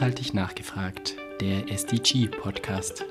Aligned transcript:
Nachhaltig 0.00 0.32
nachgefragt, 0.32 1.16
der 1.42 1.70
SDG-Podcast. 1.70 3.04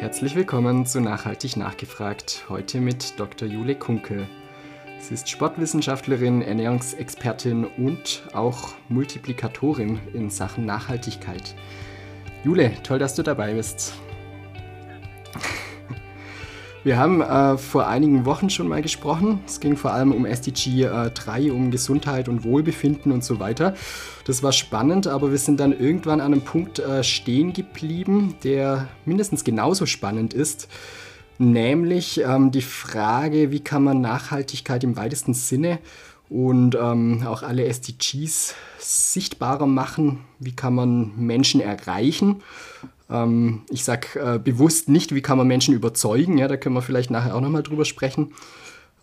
Herzlich 0.00 0.34
willkommen 0.34 0.86
zu 0.86 1.00
Nachhaltig 1.00 1.56
nachgefragt, 1.56 2.46
heute 2.48 2.80
mit 2.80 3.20
Dr. 3.20 3.46
Jule 3.46 3.76
Kunkel. 3.76 4.26
Sie 4.98 5.14
ist 5.14 5.30
Sportwissenschaftlerin, 5.30 6.42
Ernährungsexpertin 6.42 7.64
und 7.64 8.24
auch 8.32 8.74
Multiplikatorin 8.88 10.00
in 10.14 10.30
Sachen 10.30 10.66
Nachhaltigkeit. 10.66 11.54
Jule, 12.42 12.72
toll, 12.82 12.98
dass 12.98 13.14
du 13.14 13.22
dabei 13.22 13.54
bist. 13.54 13.94
Wir 16.84 16.98
haben 16.98 17.22
äh, 17.22 17.56
vor 17.56 17.88
einigen 17.88 18.26
Wochen 18.26 18.50
schon 18.50 18.68
mal 18.68 18.82
gesprochen. 18.82 19.40
Es 19.46 19.58
ging 19.58 19.74
vor 19.74 19.94
allem 19.94 20.12
um 20.12 20.26
SDG 20.26 20.82
äh, 20.82 21.10
3, 21.10 21.50
um 21.50 21.70
Gesundheit 21.70 22.28
und 22.28 22.44
Wohlbefinden 22.44 23.10
und 23.10 23.24
so 23.24 23.40
weiter. 23.40 23.74
Das 24.26 24.42
war 24.42 24.52
spannend, 24.52 25.06
aber 25.06 25.30
wir 25.30 25.38
sind 25.38 25.60
dann 25.60 25.72
irgendwann 25.72 26.20
an 26.20 26.34
einem 26.34 26.42
Punkt 26.42 26.80
äh, 26.80 27.02
stehen 27.02 27.54
geblieben, 27.54 28.34
der 28.44 28.88
mindestens 29.06 29.44
genauso 29.44 29.86
spannend 29.86 30.34
ist. 30.34 30.68
Nämlich 31.38 32.20
ähm, 32.20 32.50
die 32.50 32.60
Frage, 32.60 33.50
wie 33.50 33.60
kann 33.60 33.82
man 33.82 34.02
Nachhaltigkeit 34.02 34.84
im 34.84 34.98
weitesten 34.98 35.32
Sinne 35.32 35.78
und 36.28 36.76
ähm, 36.80 37.24
auch 37.26 37.42
alle 37.42 37.64
SDGs 37.66 38.54
sichtbarer 38.78 39.66
machen? 39.66 40.20
Wie 40.38 40.54
kann 40.54 40.74
man 40.74 41.12
Menschen 41.16 41.60
erreichen? 41.60 42.42
Ähm, 43.10 43.62
ich 43.70 43.84
sage 43.84 44.18
äh, 44.18 44.38
bewusst 44.38 44.88
nicht, 44.88 45.14
wie 45.14 45.22
kann 45.22 45.38
man 45.38 45.46
Menschen 45.46 45.74
überzeugen, 45.74 46.38
ja, 46.38 46.48
da 46.48 46.56
können 46.56 46.74
wir 46.74 46.82
vielleicht 46.82 47.10
nachher 47.10 47.34
auch 47.34 47.40
nochmal 47.40 47.62
drüber 47.62 47.84
sprechen. 47.84 48.32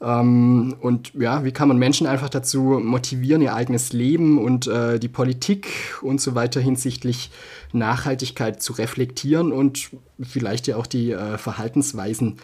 Ähm, 0.01 0.75
und 0.81 1.13
ja, 1.13 1.43
wie 1.43 1.51
kann 1.51 1.67
man 1.67 1.77
Menschen 1.77 2.07
einfach 2.07 2.29
dazu 2.29 2.79
motivieren, 2.83 3.41
ihr 3.41 3.53
eigenes 3.53 3.93
Leben 3.93 4.39
und 4.39 4.65
äh, 4.67 4.99
die 4.99 5.07
Politik 5.07 5.67
und 6.01 6.19
so 6.19 6.33
weiter 6.33 6.59
hinsichtlich 6.59 7.29
Nachhaltigkeit 7.71 8.61
zu 8.61 8.73
reflektieren 8.73 9.51
und 9.51 9.91
vielleicht 10.19 10.67
ja 10.67 10.77
auch 10.77 10.87
die 10.87 11.11
äh, 11.11 11.37
Verhaltensweisen 11.37 12.37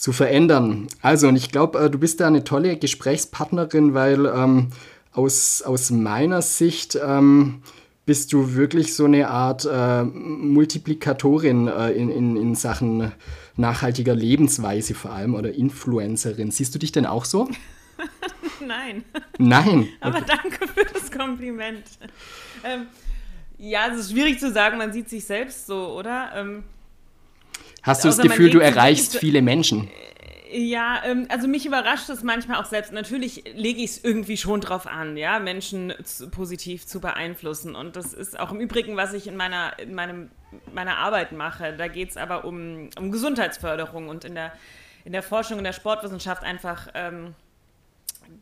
zu 0.00 0.12
verändern. 0.12 0.88
Also, 1.02 1.28
und 1.28 1.36
ich 1.36 1.50
glaube, 1.50 1.78
äh, 1.78 1.90
du 1.90 1.98
bist 1.98 2.20
da 2.20 2.26
eine 2.26 2.42
tolle 2.42 2.78
Gesprächspartnerin, 2.78 3.92
weil 3.92 4.24
ähm, 4.24 4.68
aus, 5.12 5.60
aus 5.60 5.90
meiner 5.90 6.40
Sicht 6.40 6.98
ähm, 7.04 7.62
bist 8.06 8.32
du 8.32 8.54
wirklich 8.54 8.94
so 8.94 9.04
eine 9.04 9.28
Art 9.28 9.68
äh, 9.70 10.02
Multiplikatorin 10.02 11.68
äh, 11.68 11.90
in, 11.90 12.08
in, 12.10 12.36
in 12.36 12.54
Sachen 12.54 13.12
nachhaltiger 13.56 14.14
Lebensweise 14.14 14.94
vor 14.94 15.10
allem 15.10 15.34
oder 15.34 15.52
Influencerin. 15.52 16.50
Siehst 16.50 16.74
du 16.74 16.78
dich 16.78 16.92
denn 16.92 17.04
auch 17.04 17.26
so? 17.26 17.50
Nein. 18.66 19.04
Nein. 19.36 19.88
Aber 20.00 20.22
danke 20.22 20.66
für 20.66 20.84
das 20.94 21.10
Kompliment. 21.10 21.84
Ähm, 22.64 22.86
ja, 23.58 23.88
es 23.92 23.98
ist 24.00 24.12
schwierig 24.12 24.40
zu 24.40 24.50
sagen, 24.50 24.78
man 24.78 24.94
sieht 24.94 25.10
sich 25.10 25.26
selbst 25.26 25.66
so, 25.66 25.88
oder? 25.92 26.30
Ähm, 26.34 26.64
Hast 27.82 28.04
du 28.04 28.08
das 28.08 28.18
Gefühl, 28.18 28.50
du 28.50 28.58
erreichst 28.58 29.16
viele 29.16 29.42
Menschen? 29.42 29.90
Ja, 30.52 31.02
ähm, 31.04 31.26
also 31.28 31.46
mich 31.46 31.64
überrascht 31.64 32.08
es 32.08 32.22
manchmal 32.22 32.60
auch 32.60 32.64
selbst. 32.64 32.92
Natürlich 32.92 33.44
lege 33.54 33.82
ich 33.82 33.90
es 33.90 34.04
irgendwie 34.04 34.36
schon 34.36 34.60
drauf 34.60 34.86
an, 34.86 35.16
ja, 35.16 35.38
Menschen 35.38 35.94
zu, 36.02 36.28
positiv 36.28 36.86
zu 36.86 37.00
beeinflussen. 37.00 37.76
Und 37.76 37.94
das 37.94 38.12
ist 38.12 38.38
auch 38.38 38.50
im 38.50 38.58
Übrigen, 38.58 38.96
was 38.96 39.12
ich 39.12 39.28
in 39.28 39.36
meiner, 39.36 39.78
in 39.78 39.94
meinem, 39.94 40.30
meiner 40.74 40.98
Arbeit 40.98 41.30
mache. 41.32 41.74
Da 41.76 41.86
geht 41.86 42.10
es 42.10 42.16
aber 42.16 42.44
um, 42.44 42.90
um 42.98 43.12
Gesundheitsförderung 43.12 44.08
und 44.08 44.24
in 44.24 44.34
der, 44.34 44.52
in 45.04 45.12
der 45.12 45.22
Forschung, 45.22 45.58
in 45.58 45.64
der 45.64 45.72
Sportwissenschaft 45.72 46.42
einfach 46.42 46.88
ähm, 46.94 47.34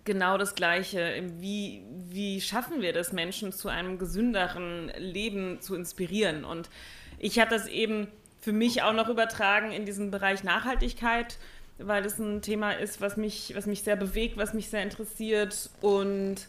genau 0.05 0.39
das 0.39 0.55
Gleiche. 0.55 1.23
Wie, 1.39 1.83
wie 2.09 2.41
schaffen 2.41 2.81
wir 2.81 2.95
das, 2.95 3.13
Menschen 3.13 3.53
zu 3.53 3.69
einem 3.69 3.99
gesünderen 3.99 4.91
Leben 4.97 5.61
zu 5.61 5.75
inspirieren? 5.75 6.45
Und 6.45 6.71
ich 7.19 7.39
habe 7.39 7.51
das 7.51 7.67
eben 7.67 8.09
für 8.41 8.53
mich 8.53 8.83
auch 8.83 8.93
noch 8.93 9.09
übertragen 9.09 9.73
in 9.73 9.85
diesen 9.85 10.11
Bereich 10.11 10.45
Nachhaltigkeit 10.45 11.39
weil 11.79 12.05
es 12.05 12.19
ein 12.19 12.43
Thema 12.43 12.73
ist, 12.73 13.01
was 13.01 13.17
mich, 13.17 13.53
was 13.55 13.67
mich 13.67 13.83
sehr 13.83 13.97
bewegt, 13.97 14.37
was 14.37 14.53
mich 14.53 14.69
sehr 14.69 14.83
interessiert 14.83 15.71
und 15.81 16.47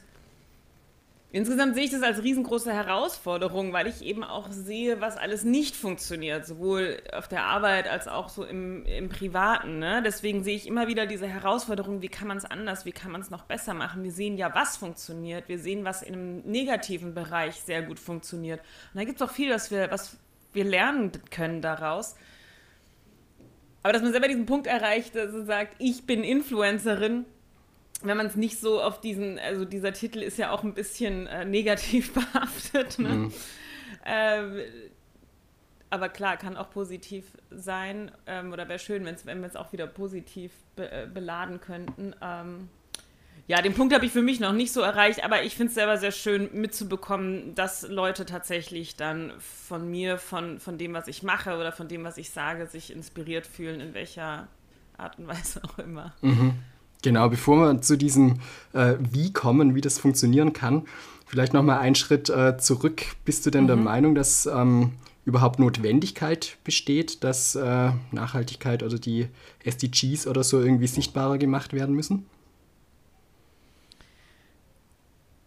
Insgesamt 1.31 1.75
sehe 1.75 1.83
ich 1.83 1.91
das 1.91 2.01
als 2.01 2.23
riesengroße 2.23 2.73
Herausforderung, 2.73 3.71
weil 3.71 3.85
ich 3.85 4.01
eben 4.01 4.23
auch 4.23 4.47
sehe, 4.49 4.99
was 4.99 5.15
alles 5.15 5.43
nicht 5.43 5.75
funktioniert, 5.75 6.47
sowohl 6.47 7.03
auf 7.13 7.27
der 7.27 7.43
Arbeit 7.43 7.87
als 7.87 8.07
auch 8.07 8.29
so 8.29 8.43
im, 8.43 8.83
im 8.87 9.09
Privaten. 9.09 9.77
Ne? 9.77 10.01
Deswegen 10.03 10.43
sehe 10.43 10.55
ich 10.55 10.65
immer 10.65 10.87
wieder 10.87 11.05
diese 11.05 11.27
Herausforderung, 11.27 12.01
wie 12.01 12.07
kann 12.07 12.27
man 12.27 12.37
es 12.37 12.45
anders, 12.45 12.85
wie 12.85 12.91
kann 12.93 13.11
man 13.11 13.21
es 13.21 13.29
noch 13.29 13.43
besser 13.43 13.75
machen. 13.75 14.03
Wir 14.03 14.11
sehen 14.11 14.37
ja, 14.37 14.55
was 14.55 14.77
funktioniert, 14.77 15.47
wir 15.49 15.59
sehen, 15.59 15.85
was 15.85 16.01
in 16.01 16.15
einem 16.15 16.39
negativen 16.45 17.13
Bereich 17.13 17.61
sehr 17.61 17.83
gut 17.83 17.99
funktioniert. 17.99 18.61
Und 18.95 18.99
da 18.99 19.03
gibt 19.03 19.21
es 19.21 19.27
auch 19.27 19.31
viel, 19.31 19.53
was 19.53 19.69
wir, 19.69 19.91
was 19.91 20.17
wir 20.53 20.63
lernen 20.63 21.11
können 21.31 21.61
daraus. 21.61 22.15
Aber 23.83 23.93
dass 23.93 24.01
man 24.01 24.11
selber 24.11 24.27
diesen 24.27 24.45
Punkt 24.45 24.67
erreicht, 24.67 25.15
dass 25.15 25.31
man 25.31 25.45
sagt, 25.45 25.75
ich 25.79 26.05
bin 26.05 26.23
Influencerin, 26.23 27.25
wenn 28.01 28.17
man 28.17 28.27
es 28.27 28.35
nicht 28.35 28.59
so 28.59 28.81
auf 28.81 29.01
diesen, 29.01 29.39
also 29.39 29.65
dieser 29.65 29.93
Titel 29.93 30.21
ist 30.21 30.37
ja 30.37 30.51
auch 30.51 30.63
ein 30.63 30.73
bisschen 30.73 31.27
äh, 31.27 31.45
negativ 31.45 32.13
behaftet. 32.33 32.99
Ne? 32.99 33.09
Mhm. 33.09 33.33
Ähm, 34.05 34.61
aber 35.89 36.09
klar, 36.09 36.37
kann 36.37 36.55
auch 36.55 36.69
positiv 36.69 37.25
sein. 37.49 38.11
Ähm, 38.27 38.53
oder 38.53 38.69
wäre 38.69 38.79
schön, 38.79 39.05
wenn 39.05 39.41
wir 39.41 39.47
es 39.47 39.55
auch 39.55 39.71
wieder 39.73 39.87
positiv 39.87 40.51
be 40.75 40.91
äh, 40.91 41.07
beladen 41.11 41.59
könnten. 41.59 42.15
Ähm, 42.21 42.69
ja, 43.49 43.63
den 43.63 43.73
Punkt 43.73 43.95
habe 43.95 44.05
ich 44.05 44.11
für 44.11 44.21
mich 44.21 44.39
noch 44.39 44.53
nicht 44.53 44.71
so 44.71 44.81
erreicht, 44.81 45.23
aber 45.23 45.41
ich 45.41 45.55
finde 45.55 45.69
es 45.69 45.73
selber 45.73 45.97
sehr 45.97 46.11
schön 46.11 46.49
mitzubekommen, 46.53 47.55
dass 47.55 47.81
Leute 47.81 48.27
tatsächlich 48.27 48.95
dann 48.95 49.33
von 49.39 49.89
mir, 49.89 50.19
von, 50.19 50.59
von 50.59 50.77
dem, 50.77 50.93
was 50.93 51.07
ich 51.07 51.23
mache 51.23 51.57
oder 51.57 51.71
von 51.71 51.87
dem, 51.87 52.03
was 52.03 52.19
ich 52.19 52.29
sage, 52.29 52.67
sich 52.67 52.93
inspiriert 52.93 53.47
fühlen, 53.47 53.81
in 53.81 53.95
welcher 53.95 54.47
Art 54.99 55.17
und 55.17 55.27
Weise 55.27 55.63
auch 55.63 55.79
immer. 55.79 56.13
Mhm. 56.21 56.53
Genau, 57.01 57.27
bevor 57.27 57.57
wir 57.57 57.81
zu 57.81 57.97
diesem 57.97 58.39
äh, 58.73 58.93
Wie 58.99 59.33
kommen, 59.33 59.73
wie 59.73 59.81
das 59.81 59.97
funktionieren 59.97 60.53
kann, 60.53 60.85
vielleicht 61.25 61.53
nochmal 61.53 61.79
einen 61.79 61.95
Schritt 61.95 62.29
äh, 62.29 62.59
zurück. 62.59 63.01
Bist 63.25 63.47
du 63.47 63.49
denn 63.49 63.63
mhm. 63.63 63.67
der 63.67 63.77
Meinung, 63.77 64.13
dass 64.13 64.45
ähm, 64.45 64.91
überhaupt 65.25 65.57
Notwendigkeit 65.57 66.57
besteht, 66.63 67.23
dass 67.23 67.55
äh, 67.55 67.93
Nachhaltigkeit 68.11 68.83
oder 68.83 68.99
die 68.99 69.27
SDGs 69.63 70.27
oder 70.27 70.43
so 70.43 70.61
irgendwie 70.61 70.85
sichtbarer 70.85 71.39
gemacht 71.39 71.73
werden 71.73 71.95
müssen? 71.95 72.27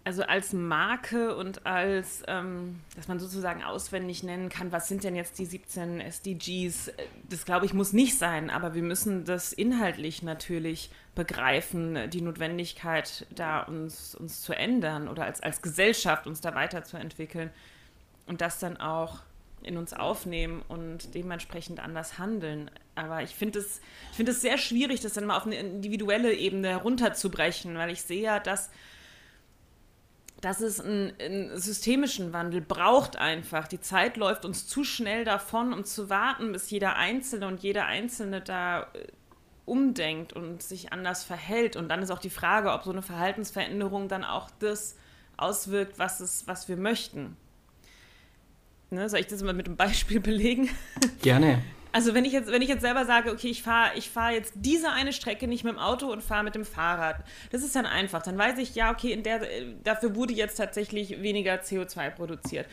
Also 0.05 0.23
als 0.23 0.53
Marke 0.53 1.37
und 1.37 1.65
als, 1.65 2.23
ähm, 2.27 2.81
dass 2.97 3.09
man 3.09 3.21
sozusagen 3.21 3.63
auswendig 3.63 4.23
nennen 4.23 4.49
kann, 4.49 4.73
was 4.73 4.89
sind 4.89 5.05
denn 5.05 5.15
jetzt 5.15 5.39
die 5.39 5.45
17 5.45 6.01
SDGs, 6.01 6.93
das 7.29 7.45
glaube 7.45 7.67
ich 7.67 7.75
muss 7.75 7.93
nicht 7.93 8.19
sein, 8.19 8.51
aber 8.51 8.75
wir 8.75 8.83
müssen 8.83 9.25
das 9.25 9.53
inhaltlich 9.53 10.23
natürlich 10.23 10.91
begreifen, 11.15 12.11
die 12.11 12.21
Notwendigkeit, 12.21 13.27
da 13.31 13.61
uns, 13.61 14.15
uns 14.15 14.43
zu 14.43 14.55
ändern 14.55 15.09
oder 15.09 15.25
als, 15.25 15.41
als 15.41 15.63
Gesellschaft 15.63 16.27
uns 16.27 16.41
da 16.41 16.55
weiterzuentwickeln 16.55 17.51
und 18.27 18.41
das 18.41 18.59
dann 18.59 18.79
auch 18.79 19.21
in 19.63 19.77
uns 19.77 19.93
aufnehmen 19.93 20.63
und 20.67 21.15
dementsprechend 21.15 21.79
anders 21.79 22.19
handeln. 22.19 22.71
Aber 22.97 23.23
ich 23.23 23.37
finde 23.37 23.61
es 23.61 23.81
find 24.13 24.29
sehr 24.35 24.59
schwierig, 24.59 25.01
das 25.01 25.13
dann 25.13 25.27
mal 25.27 25.37
auf 25.37 25.47
eine 25.47 25.57
individuelle 25.57 26.35
Ebene 26.35 26.69
herunterzubrechen, 26.71 27.77
weil 27.77 27.91
ich 27.91 28.03
sehe 28.03 28.23
ja, 28.23 28.41
dass 28.41 28.71
dass 30.43 30.61
es 30.61 30.81
einen, 30.81 31.13
einen, 31.21 31.59
systemischen 31.59 32.33
Wandel 32.33 32.61
braucht 32.61 33.17
einfach. 33.17 33.69
Die 33.69 33.81
Zeit 33.81 34.17
läuft 34.17 34.45
uns 34.45 34.67
zu 34.67 34.83
schnell 34.83 35.25
davon, 35.25 35.73
um 35.73 35.85
zu 35.85 36.11
warten, 36.11 36.53
bis 36.53 36.69
jeder 36.69 36.97
Einzelne 36.97 37.47
und 37.47 37.63
jeder 37.63 37.87
Einzelne 37.87 38.41
da 38.41 38.83
äh, 38.83 39.07
umdenkt 39.65 40.33
und 40.33 40.61
sich 40.61 40.93
anders 40.93 41.23
verhält. 41.23 41.77
Und 41.77 41.89
dann 41.89 42.03
ist 42.03 42.11
auch 42.11 42.19
die 42.19 42.29
Frage, 42.29 42.73
ob 42.73 42.83
so 42.83 42.91
eine 42.91 43.03
Verhaltensveränderung 43.03 44.09
dann 44.09 44.25
auch 44.25 44.51
das 44.59 44.97
auswirkt, 45.37 46.01
was, 46.01 46.19
es, 46.19 46.45
was 46.49 46.69
wir 46.69 46.77
möchten. 46.77 47.37
Ne, 48.91 49.09
soll 49.09 49.21
ich 49.21 49.29
das 49.29 49.45
mal 49.45 49.55
mit 49.55 49.67
einem 49.67 49.77
Beispiel 49.77 50.19
belegen? 50.21 50.69
Gerne. 51.23 51.63
Also 51.93 52.15
wenn 52.15 52.25
ich 52.25 52.33
jetzt, 52.33 52.51
wenn 52.51 52.63
ich 52.63 52.69
jetzt 52.69 52.81
selber 52.81 53.05
sage, 53.05 53.31
okay, 53.31 53.49
ich 53.49 53.63
fahre 53.63 53.91
ich 53.97 54.09
fahr 54.09 54.33
jetzt 54.33 54.55
diese 54.57 54.91
eine 54.91 55.13
Strecke 55.13 55.47
nicht 55.47 55.63
mit 55.63 55.75
dem 55.75 55.79
Auto 55.79 56.11
und 56.11 56.23
fahre 56.23 56.43
mit 56.43 56.55
dem 56.55 56.65
Fahrrad, 56.65 57.23
das 57.51 57.63
ist 57.63 57.77
dann 57.77 57.85
einfach. 57.85 58.23
Dann 58.23 58.39
weiß 58.39 58.57
ich, 58.59 58.75
ja, 58.75 58.91
okay, 58.91 59.13
in 59.13 59.23
der, 59.23 59.47
dafür 59.85 60.17
wurde 60.17 60.33
jetzt 60.33 60.57
tatsächlich 60.57 61.21
weniger 61.21 61.57
CO2 61.57 62.11
produziert. 62.11 62.67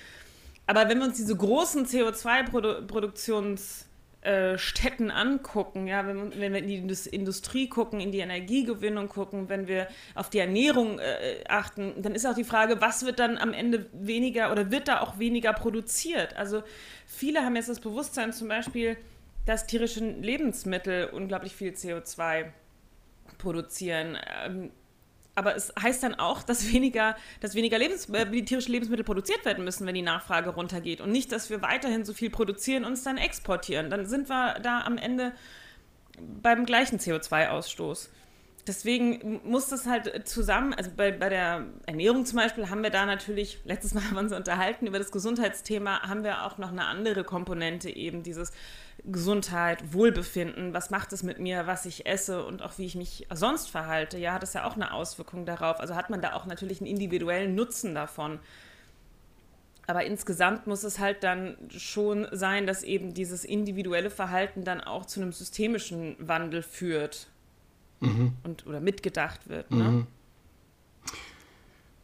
Aber 0.67 0.87
wenn 0.87 0.99
wir 0.99 1.07
uns 1.07 1.17
diese 1.17 1.35
großen 1.35 1.85
CO2-Produktions- 1.85 3.88
äh, 4.21 4.57
Städten 4.57 5.11
angucken, 5.11 5.87
ja, 5.87 6.05
wenn, 6.05 6.37
wenn, 6.37 6.53
wir 6.53 6.59
in 6.59 6.67
die 6.67 7.07
Industrie 7.09 7.69
gucken, 7.69 8.01
in 8.01 8.11
die 8.11 8.19
Energiegewinnung 8.19 9.07
gucken, 9.07 9.47
wenn 9.47 9.67
wir 9.67 9.87
auf 10.13 10.29
die 10.29 10.39
Ernährung 10.39 10.99
äh, 10.99 11.43
achten, 11.47 12.01
dann 12.01 12.15
ist 12.15 12.25
auch 12.25 12.35
die 12.35 12.43
Frage, 12.43 12.81
was 12.81 13.05
wird 13.05 13.19
dann 13.19 13.37
am 13.37 13.53
Ende 13.53 13.85
weniger 13.93 14.51
oder 14.51 14.71
wird 14.71 14.89
da 14.89 14.99
auch 14.99 15.19
weniger 15.19 15.53
produziert? 15.53 16.35
Also 16.35 16.63
viele 17.05 17.45
haben 17.45 17.55
jetzt 17.55 17.69
das 17.69 17.79
Bewusstsein 17.79 18.33
zum 18.33 18.49
Beispiel, 18.49 18.97
dass 19.45 19.67
tierische 19.67 20.03
Lebensmittel 20.03 21.05
unglaublich 21.05 21.55
viel 21.55 21.71
CO2 21.71 22.47
produzieren. 23.37 24.17
Ähm, 24.45 24.71
aber 25.39 25.55
es 25.55 25.73
heißt 25.81 26.03
dann 26.03 26.15
auch, 26.15 26.43
dass 26.43 26.71
weniger, 26.73 27.15
dass 27.39 27.55
weniger 27.55 27.79
Lebens 27.79 28.09
äh, 28.09 28.25
tierische 28.43 28.71
Lebensmittel 28.71 29.05
produziert 29.05 29.45
werden 29.45 29.63
müssen, 29.63 29.87
wenn 29.87 29.95
die 29.95 30.01
Nachfrage 30.01 30.49
runtergeht. 30.49 30.99
Und 30.99 31.11
nicht, 31.11 31.31
dass 31.31 31.49
wir 31.49 31.61
weiterhin 31.61 32.03
so 32.03 32.13
viel 32.13 32.29
produzieren 32.29 32.83
und 32.83 32.93
es 32.93 33.03
dann 33.03 33.17
exportieren. 33.17 33.89
Dann 33.89 34.05
sind 34.05 34.27
wir 34.27 34.59
da 34.61 34.81
am 34.81 34.97
Ende 34.97 35.31
beim 36.19 36.65
gleichen 36.65 36.99
CO2-Ausstoß. 36.99 38.09
Deswegen 38.69 39.41
muss 39.43 39.67
das 39.69 39.87
halt 39.87 40.27
zusammen, 40.27 40.75
also 40.75 40.91
bei, 40.95 41.11
bei 41.11 41.29
der 41.29 41.65
Ernährung 41.87 42.23
zum 42.27 42.37
Beispiel 42.37 42.69
haben 42.69 42.83
wir 42.83 42.91
da 42.91 43.07
natürlich, 43.07 43.57
letztes 43.65 43.95
Mal 43.95 44.03
haben 44.05 44.13
wir 44.13 44.19
uns 44.19 44.31
unterhalten 44.31 44.85
über 44.85 44.99
das 44.99 45.11
Gesundheitsthema, 45.11 46.03
haben 46.07 46.23
wir 46.23 46.45
auch 46.45 46.59
noch 46.59 46.71
eine 46.71 46.85
andere 46.85 47.23
Komponente 47.23 47.89
eben, 47.89 48.21
dieses 48.21 48.51
Gesundheit, 49.05 49.91
Wohlbefinden, 49.91 50.71
was 50.71 50.91
macht 50.91 51.13
es 51.13 51.23
mit 51.23 51.39
mir, 51.39 51.65
was 51.65 51.87
ich 51.87 52.05
esse 52.05 52.45
und 52.45 52.61
auch 52.61 52.77
wie 52.77 52.85
ich 52.85 52.93
mich 52.93 53.25
sonst 53.33 53.71
verhalte. 53.71 54.19
Ja, 54.19 54.33
hat 54.33 54.43
das 54.43 54.53
ja 54.53 54.65
auch 54.65 54.75
eine 54.75 54.93
Auswirkung 54.93 55.47
darauf. 55.47 55.79
Also 55.79 55.95
hat 55.95 56.11
man 56.11 56.21
da 56.21 56.33
auch 56.33 56.45
natürlich 56.45 56.79
einen 56.79 56.91
individuellen 56.91 57.55
Nutzen 57.55 57.95
davon. 57.95 58.37
Aber 59.87 60.03
insgesamt 60.03 60.67
muss 60.67 60.83
es 60.83 60.99
halt 60.99 61.23
dann 61.23 61.57
schon 61.75 62.27
sein, 62.31 62.67
dass 62.67 62.83
eben 62.83 63.15
dieses 63.15 63.45
individuelle 63.45 64.11
Verhalten 64.11 64.63
dann 64.63 64.79
auch 64.79 65.07
zu 65.07 65.21
einem 65.21 65.31
systemischen 65.31 66.15
Wandel 66.19 66.61
führt 66.61 67.28
mhm. 67.99 68.33
und, 68.43 68.65
oder 68.67 68.79
mitgedacht 68.79 69.49
wird. 69.49 69.69
Ne? 69.71 69.83
Mhm. 69.83 70.07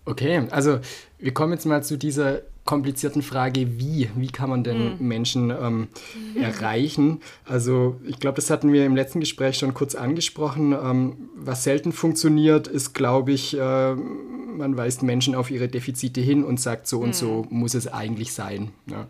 Okay, 0.05 0.47
also 0.51 0.79
wir 1.17 1.33
kommen 1.33 1.53
jetzt 1.53 1.65
mal 1.65 1.83
zu 1.83 1.97
dieser 1.97 2.41
komplizierten 2.63 3.21
Frage, 3.21 3.79
wie? 3.79 4.09
Wie 4.15 4.27
kann 4.27 4.49
man 4.49 4.63
denn 4.63 4.97
mhm. 4.97 5.07
Menschen 5.07 5.49
ähm, 5.51 5.87
erreichen? 6.35 7.21
Also 7.45 7.99
ich 8.05 8.19
glaube, 8.19 8.35
das 8.35 8.49
hatten 8.49 8.73
wir 8.73 8.85
im 8.85 8.95
letzten 8.95 9.19
Gespräch 9.19 9.57
schon 9.57 9.73
kurz 9.73 9.95
angesprochen. 9.95 10.73
Ähm, 10.73 11.29
was 11.35 11.63
selten 11.63 11.91
funktioniert, 11.91 12.67
ist, 12.67 12.93
glaube 12.93 13.31
ich, 13.31 13.57
äh, 13.57 13.95
man 13.95 14.77
weist 14.77 15.03
Menschen 15.03 15.35
auf 15.35 15.51
ihre 15.51 15.67
Defizite 15.67 16.21
hin 16.21 16.43
und 16.43 16.59
sagt, 16.59 16.87
so 16.87 16.97
mhm. 16.97 17.03
und 17.03 17.15
so 17.15 17.45
hm. 17.49 17.59
muss 17.59 17.73
es 17.73 17.87
eigentlich 17.87 18.33
sein. 18.33 18.71
Ja. 18.89 19.07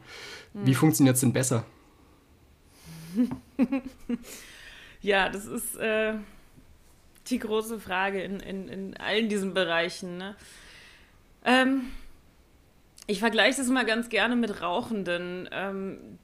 Mhm. 0.53 0.65
Wie 0.65 0.75
funktioniert 0.75 1.15
es 1.15 1.21
denn 1.21 1.33
besser? 1.33 1.65
ja, 5.01 5.29
das 5.29 5.45
ist 5.45 5.77
äh, 5.77 6.15
die 7.27 7.39
große 7.39 7.79
Frage 7.79 8.21
in, 8.21 8.39
in, 8.39 8.67
in 8.67 8.97
allen 8.97 9.29
diesen 9.29 9.53
Bereichen. 9.53 10.17
Ne? 10.17 10.35
Ähm, 11.43 11.91
ich 13.07 13.19
vergleiche 13.19 13.57
das 13.57 13.67
mal 13.67 13.85
ganz 13.85 14.09
gerne 14.09 14.35
mit 14.35 14.61
Rauchenden, 14.61 15.47
ähm, 15.51 16.19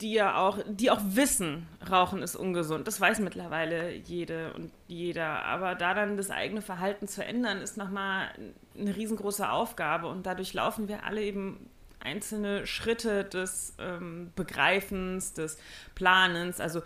die 0.00 0.12
ja 0.12 0.38
auch, 0.38 0.58
die 0.66 0.90
auch 0.90 1.00
wissen, 1.02 1.66
Rauchen 1.90 2.22
ist 2.22 2.36
ungesund. 2.36 2.86
Das 2.86 3.00
weiß 3.00 3.18
mittlerweile 3.20 3.92
jede 3.92 4.52
und 4.54 4.70
jeder. 4.88 5.44
Aber 5.44 5.74
da 5.74 5.92
dann 5.92 6.16
das 6.16 6.30
eigene 6.30 6.62
Verhalten 6.62 7.06
zu 7.06 7.24
ändern, 7.24 7.60
ist 7.60 7.76
nochmal 7.76 8.28
eine 8.78 8.96
riesengroße 8.96 9.50
Aufgabe. 9.50 10.06
Und 10.06 10.24
dadurch 10.24 10.54
laufen 10.54 10.88
wir 10.88 11.04
alle 11.04 11.22
eben 11.22 11.68
einzelne 12.02 12.66
Schritte 12.66 13.24
des 13.24 13.74
ähm, 13.78 14.32
Begreifens, 14.36 15.34
des 15.34 15.58
Planens. 15.94 16.60
Also 16.60 16.82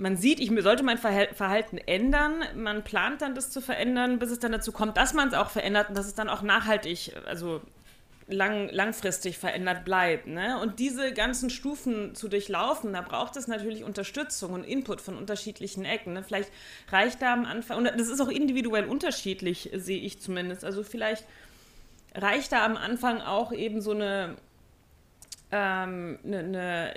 man 0.00 0.16
sieht, 0.16 0.40
ich 0.40 0.50
sollte 0.62 0.82
mein 0.82 0.98
Verhalten 0.98 1.78
ändern. 1.78 2.42
Man 2.56 2.82
plant 2.82 3.20
dann, 3.20 3.34
das 3.34 3.50
zu 3.50 3.60
verändern, 3.60 4.18
bis 4.18 4.30
es 4.30 4.38
dann 4.38 4.52
dazu 4.52 4.72
kommt, 4.72 4.96
dass 4.96 5.12
man 5.12 5.28
es 5.28 5.34
auch 5.34 5.50
verändert 5.50 5.90
und 5.90 5.98
dass 5.98 6.06
es 6.06 6.14
dann 6.14 6.30
auch 6.30 6.40
nachhaltig, 6.42 7.12
also 7.26 7.60
lang, 8.26 8.70
langfristig 8.70 9.36
verändert 9.36 9.84
bleibt. 9.84 10.26
Ne? 10.26 10.58
Und 10.58 10.78
diese 10.78 11.12
ganzen 11.12 11.50
Stufen 11.50 12.14
zu 12.14 12.28
durchlaufen, 12.28 12.94
da 12.94 13.02
braucht 13.02 13.36
es 13.36 13.46
natürlich 13.46 13.84
Unterstützung 13.84 14.54
und 14.54 14.64
Input 14.64 15.02
von 15.02 15.18
unterschiedlichen 15.18 15.84
Ecken. 15.84 16.14
Ne? 16.14 16.22
Vielleicht 16.22 16.50
reicht 16.88 17.20
da 17.20 17.34
am 17.34 17.44
Anfang, 17.44 17.76
und 17.76 17.84
das 17.84 18.08
ist 18.08 18.20
auch 18.20 18.28
individuell 18.28 18.86
unterschiedlich, 18.86 19.70
sehe 19.74 20.00
ich 20.00 20.18
zumindest. 20.20 20.64
Also 20.64 20.82
vielleicht 20.82 21.26
reicht 22.14 22.52
da 22.52 22.64
am 22.64 22.78
Anfang 22.78 23.20
auch 23.20 23.52
eben 23.52 23.82
so 23.82 23.90
eine, 23.90 24.36
ähm, 25.52 26.18
eine, 26.24 26.38
eine 26.38 26.94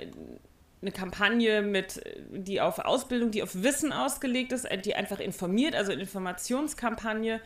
eine 0.84 0.92
Kampagne 0.92 1.62
mit, 1.62 2.02
die 2.30 2.60
auf 2.60 2.78
Ausbildung, 2.78 3.30
die 3.30 3.42
auf 3.42 3.62
Wissen 3.62 3.92
ausgelegt 3.92 4.52
ist, 4.52 4.68
die 4.84 4.94
einfach 4.94 5.18
informiert, 5.18 5.74
also 5.74 5.92
eine 5.92 6.02
Informationskampagne, 6.02 7.40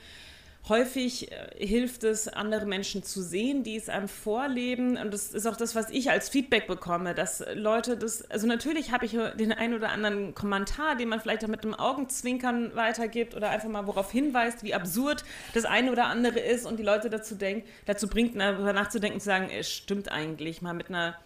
häufig 0.68 1.32
äh, 1.32 1.66
hilft 1.66 2.04
es, 2.04 2.28
andere 2.28 2.66
Menschen 2.66 3.02
zu 3.02 3.22
sehen, 3.22 3.62
die 3.62 3.76
es 3.76 3.88
einem 3.88 4.08
vorleben. 4.08 4.96
Und 4.96 5.12
das 5.12 5.32
ist 5.32 5.46
auch 5.46 5.56
das, 5.56 5.74
was 5.74 5.90
ich 5.90 6.10
als 6.10 6.28
Feedback 6.28 6.66
bekomme, 6.66 7.14
dass 7.14 7.42
Leute 7.54 7.96
das, 7.96 8.28
also 8.30 8.46
natürlich 8.46 8.92
habe 8.92 9.06
ich 9.06 9.12
den 9.12 9.52
einen 9.52 9.74
oder 9.74 9.90
anderen 9.90 10.34
Kommentar, 10.34 10.96
den 10.96 11.08
man 11.08 11.20
vielleicht 11.20 11.44
auch 11.44 11.48
mit 11.48 11.64
einem 11.64 11.74
Augenzwinkern 11.74 12.74
weitergibt 12.74 13.34
oder 13.34 13.50
einfach 13.50 13.68
mal 13.68 13.86
worauf 13.86 14.10
hinweist, 14.10 14.62
wie 14.62 14.74
absurd 14.74 15.24
das 15.54 15.64
eine 15.64 15.92
oder 15.92 16.06
andere 16.06 16.40
ist 16.40 16.66
und 16.66 16.78
die 16.78 16.84
Leute 16.84 17.08
dazu, 17.08 17.34
denk, 17.34 17.64
dazu 17.86 18.08
bringt, 18.08 18.38
darüber 18.38 18.72
nachzudenken, 18.72 19.20
zu 19.20 19.26
sagen, 19.26 19.48
es 19.50 19.70
stimmt 19.70 20.10
eigentlich, 20.10 20.60
mal 20.60 20.74
mit 20.74 20.88
einer 20.88 21.16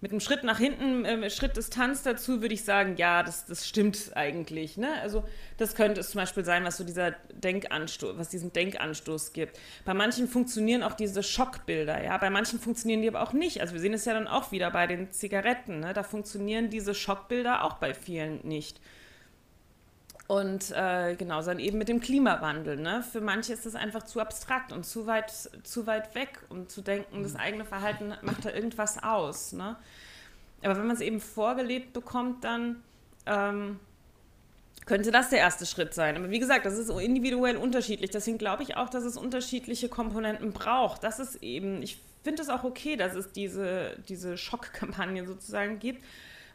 mit 0.00 0.12
einem 0.12 0.20
Schritt 0.20 0.44
nach 0.44 0.58
hinten, 0.58 1.04
äh, 1.04 1.28
Schritt 1.30 1.56
Distanz 1.56 2.02
dazu, 2.02 2.40
würde 2.40 2.54
ich 2.54 2.64
sagen, 2.64 2.96
ja, 2.96 3.22
das, 3.22 3.46
das 3.46 3.66
stimmt 3.66 4.12
eigentlich. 4.14 4.76
Ne? 4.76 4.88
Also 5.02 5.24
das 5.56 5.74
könnte 5.74 6.00
es 6.00 6.10
zum 6.10 6.20
Beispiel 6.20 6.44
sein, 6.44 6.64
was 6.64 6.76
so 6.76 6.84
dieser 6.84 7.12
Denkanstoß, 7.32 8.16
was 8.16 8.28
diesen 8.28 8.52
Denkanstoß 8.52 9.32
gibt. 9.32 9.58
Bei 9.84 9.94
manchen 9.94 10.28
funktionieren 10.28 10.84
auch 10.84 10.94
diese 10.94 11.22
Schockbilder, 11.22 12.02
ja. 12.02 12.16
Bei 12.18 12.30
manchen 12.30 12.60
funktionieren 12.60 13.02
die 13.02 13.08
aber 13.08 13.22
auch 13.22 13.32
nicht. 13.32 13.60
Also 13.60 13.74
wir 13.74 13.80
sehen 13.80 13.94
es 13.94 14.04
ja 14.04 14.14
dann 14.14 14.28
auch 14.28 14.52
wieder 14.52 14.70
bei 14.70 14.86
den 14.86 15.10
Zigaretten. 15.10 15.80
Ne? 15.80 15.92
Da 15.94 16.04
funktionieren 16.04 16.70
diese 16.70 16.94
Schockbilder 16.94 17.64
auch 17.64 17.74
bei 17.74 17.92
vielen 17.92 18.46
nicht. 18.46 18.80
Und 20.28 20.72
äh, 20.72 21.16
genau, 21.16 21.42
dann 21.42 21.58
eben 21.58 21.78
mit 21.78 21.88
dem 21.88 22.00
Klimawandel. 22.00 22.76
Ne? 22.76 23.02
Für 23.02 23.22
manche 23.22 23.54
ist 23.54 23.64
das 23.64 23.74
einfach 23.74 24.02
zu 24.02 24.20
abstrakt 24.20 24.72
und 24.72 24.84
zu 24.84 25.06
weit, 25.06 25.30
zu 25.30 25.86
weit 25.86 26.14
weg, 26.14 26.40
um 26.50 26.68
zu 26.68 26.82
denken, 26.82 27.22
das 27.22 27.32
mhm. 27.32 27.40
eigene 27.40 27.64
Verhalten 27.64 28.12
macht 28.20 28.44
da 28.44 28.50
irgendwas 28.50 29.02
aus. 29.02 29.54
Ne? 29.54 29.76
Aber 30.62 30.76
wenn 30.76 30.86
man 30.86 30.94
es 30.96 31.00
eben 31.00 31.20
vorgelebt 31.20 31.94
bekommt, 31.94 32.44
dann 32.44 32.82
ähm, 33.24 33.80
könnte 34.84 35.10
das 35.10 35.30
der 35.30 35.38
erste 35.38 35.64
Schritt 35.64 35.94
sein. 35.94 36.14
Aber 36.18 36.28
wie 36.28 36.38
gesagt, 36.38 36.66
das 36.66 36.76
ist 36.76 36.90
individuell 36.90 37.56
unterschiedlich. 37.56 38.10
Deswegen 38.10 38.36
glaube 38.36 38.62
ich 38.62 38.76
auch, 38.76 38.90
dass 38.90 39.04
es 39.04 39.16
unterschiedliche 39.16 39.88
Komponenten 39.88 40.52
braucht. 40.52 41.04
Das 41.04 41.20
ist 41.20 41.42
eben, 41.42 41.80
ich 41.80 42.02
finde 42.22 42.42
es 42.42 42.50
auch 42.50 42.64
okay, 42.64 42.96
dass 42.96 43.14
es 43.14 43.32
diese, 43.32 43.96
diese 44.10 44.36
Schockkampagnen 44.36 45.26
sozusagen 45.26 45.78
gibt 45.78 46.04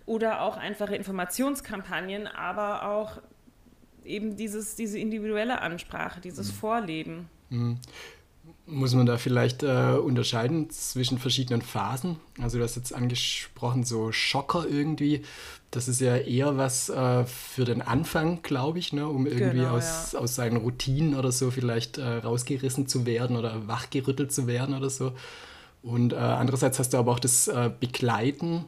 oder 0.06 0.42
auch 0.42 0.58
einfache 0.58 0.96
Informationskampagnen, 0.96 2.28
aber 2.28 2.88
auch 2.88 3.20
eben 4.05 4.35
dieses, 4.35 4.75
diese 4.75 5.00
individuelle 5.00 5.62
Ansprache, 5.62 6.22
dieses 6.22 6.50
mhm. 6.50 6.55
Vorleben. 6.55 7.29
Mhm. 7.50 7.77
Muss 8.65 8.93
man 8.93 9.05
da 9.05 9.17
vielleicht 9.17 9.63
äh, 9.63 9.93
unterscheiden 9.93 10.69
zwischen 10.69 11.17
verschiedenen 11.17 11.62
Phasen? 11.62 12.17
Also 12.41 12.57
du 12.57 12.63
hast 12.63 12.75
jetzt 12.75 12.93
angesprochen, 12.93 13.83
so 13.83 14.12
Schocker 14.12 14.65
irgendwie. 14.69 15.24
Das 15.72 15.88
ist 15.88 16.01
ja 16.01 16.17
eher 16.17 16.57
was 16.57 16.89
äh, 16.89 17.25
für 17.25 17.65
den 17.65 17.81
Anfang, 17.81 18.41
glaube 18.41 18.79
ich, 18.79 18.93
ne? 18.93 19.07
um 19.07 19.25
irgendwie 19.27 19.60
genau, 19.60 19.77
aus, 19.77 20.12
ja. 20.13 20.19
aus 20.19 20.36
seinen 20.36 20.57
Routinen 20.57 21.15
oder 21.15 21.31
so 21.31 21.51
vielleicht 21.51 21.98
äh, 21.98 22.17
rausgerissen 22.17 22.88
zu 22.88 23.05
werden 23.05 23.38
oder 23.38 23.67
wachgerüttelt 23.67 24.31
zu 24.31 24.48
werden 24.48 24.75
oder 24.75 24.89
so. 24.89 25.13
Und 25.81 26.13
äh, 26.13 26.15
andererseits 26.15 26.79
hast 26.79 26.93
du 26.93 26.98
aber 26.98 27.12
auch 27.12 27.19
das 27.19 27.48
äh, 27.48 27.69
Begleiten 27.77 28.65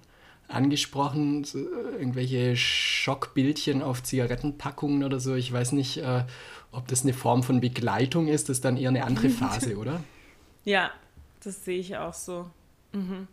angesprochen, 0.47 1.43
so, 1.43 1.59
äh, 1.59 1.97
irgendwelche 1.97 2.55
Schockbildchen 2.55 3.81
auf 3.81 4.03
Zigarettenpackungen 4.03 5.03
oder 5.03 5.19
so. 5.19 5.35
Ich 5.35 5.51
weiß 5.51 5.71
nicht, 5.71 5.97
äh, 5.97 6.23
ob 6.71 6.87
das 6.87 7.03
eine 7.03 7.13
Form 7.13 7.43
von 7.43 7.61
Begleitung 7.61 8.27
ist. 8.27 8.49
Das 8.49 8.57
ist 8.57 8.65
dann 8.65 8.77
eher 8.77 8.89
eine 8.89 9.03
andere 9.03 9.29
Phase, 9.29 9.77
oder? 9.77 10.03
Ja, 10.63 10.91
das 11.43 11.63
sehe 11.65 11.79
ich 11.79 11.97
auch 11.97 12.13
so. 12.13 12.49
Mhm. 12.93 13.27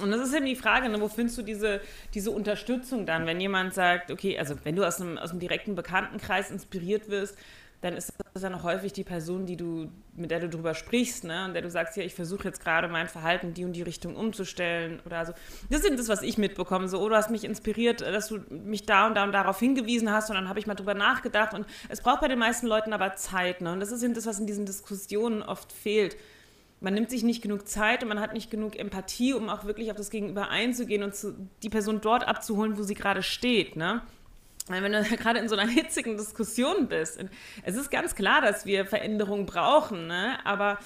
Und 0.00 0.10
das 0.10 0.28
ist 0.28 0.34
eben 0.34 0.46
die 0.46 0.56
Frage, 0.56 0.88
ne, 0.88 1.00
wo 1.00 1.08
findest 1.08 1.38
du 1.38 1.42
diese, 1.42 1.80
diese 2.14 2.32
Unterstützung 2.32 3.06
dann, 3.06 3.26
wenn 3.26 3.40
jemand 3.40 3.74
sagt, 3.74 4.10
okay, 4.10 4.36
also 4.36 4.56
wenn 4.64 4.74
du 4.74 4.84
aus 4.84 5.00
einem, 5.00 5.18
aus 5.18 5.30
einem 5.30 5.38
direkten 5.38 5.76
Bekanntenkreis 5.76 6.50
inspiriert 6.50 7.08
wirst, 7.08 7.38
dann 7.84 7.98
ist 7.98 8.14
das 8.32 8.42
dann 8.42 8.54
auch 8.54 8.62
häufig 8.62 8.94
die 8.94 9.04
Person, 9.04 9.44
die 9.44 9.58
du, 9.58 9.90
mit 10.16 10.30
der 10.30 10.40
du 10.40 10.48
drüber 10.48 10.72
sprichst, 10.72 11.24
ne? 11.24 11.44
Und 11.44 11.52
der 11.52 11.60
du 11.60 11.68
sagst, 11.68 11.98
ja, 11.98 12.02
ich 12.02 12.14
versuche 12.14 12.44
jetzt 12.44 12.64
gerade 12.64 12.88
mein 12.88 13.08
Verhalten 13.08 13.52
die 13.52 13.62
und 13.62 13.74
die 13.74 13.82
Richtung 13.82 14.16
umzustellen 14.16 15.00
oder 15.04 15.26
so. 15.26 15.34
Das 15.68 15.82
ist 15.82 15.98
das, 15.98 16.08
was 16.08 16.22
ich 16.22 16.38
mitbekomme. 16.38 16.88
So, 16.88 16.98
oh, 16.98 17.10
du 17.10 17.14
hast 17.14 17.30
mich 17.30 17.44
inspiriert, 17.44 18.00
dass 18.00 18.28
du 18.28 18.38
mich 18.48 18.86
da 18.86 19.06
und 19.06 19.16
da 19.16 19.24
und 19.24 19.32
darauf 19.32 19.58
hingewiesen 19.60 20.10
hast 20.10 20.30
und 20.30 20.36
dann 20.36 20.48
habe 20.48 20.58
ich 20.58 20.66
mal 20.66 20.74
drüber 20.74 20.94
nachgedacht. 20.94 21.52
Und 21.52 21.66
es 21.90 22.00
braucht 22.00 22.22
bei 22.22 22.28
den 22.28 22.38
meisten 22.38 22.66
Leuten 22.66 22.94
aber 22.94 23.16
Zeit, 23.16 23.60
ne? 23.60 23.72
Und 23.72 23.80
das 23.80 23.92
ist 23.92 24.02
eben 24.02 24.14
das, 24.14 24.24
was 24.24 24.40
in 24.40 24.46
diesen 24.46 24.64
Diskussionen 24.64 25.42
oft 25.42 25.70
fehlt. 25.70 26.16
Man 26.80 26.94
nimmt 26.94 27.10
sich 27.10 27.22
nicht 27.22 27.42
genug 27.42 27.68
Zeit 27.68 28.02
und 28.02 28.08
man 28.08 28.20
hat 28.20 28.32
nicht 28.32 28.50
genug 28.50 28.78
Empathie, 28.78 29.34
um 29.34 29.50
auch 29.50 29.66
wirklich 29.66 29.90
auf 29.90 29.98
das 29.98 30.08
Gegenüber 30.08 30.48
einzugehen 30.48 31.02
und 31.02 31.14
zu, 31.14 31.34
die 31.62 31.68
Person 31.68 32.00
dort 32.00 32.26
abzuholen, 32.26 32.78
wo 32.78 32.82
sie 32.82 32.94
gerade 32.94 33.22
steht, 33.22 33.76
ne? 33.76 34.00
Wenn 34.68 34.92
du 34.92 35.02
gerade 35.16 35.38
in 35.38 35.48
so 35.48 35.56
einer 35.56 35.70
hitzigen 35.70 36.16
Diskussion 36.16 36.88
bist, 36.88 37.22
es 37.62 37.76
ist 37.76 37.90
ganz 37.90 38.14
klar, 38.14 38.40
dass 38.40 38.66
wir 38.66 38.86
Veränderungen 38.86 39.46
brauchen, 39.46 40.06
ne? 40.06 40.38
aber, 40.44 40.78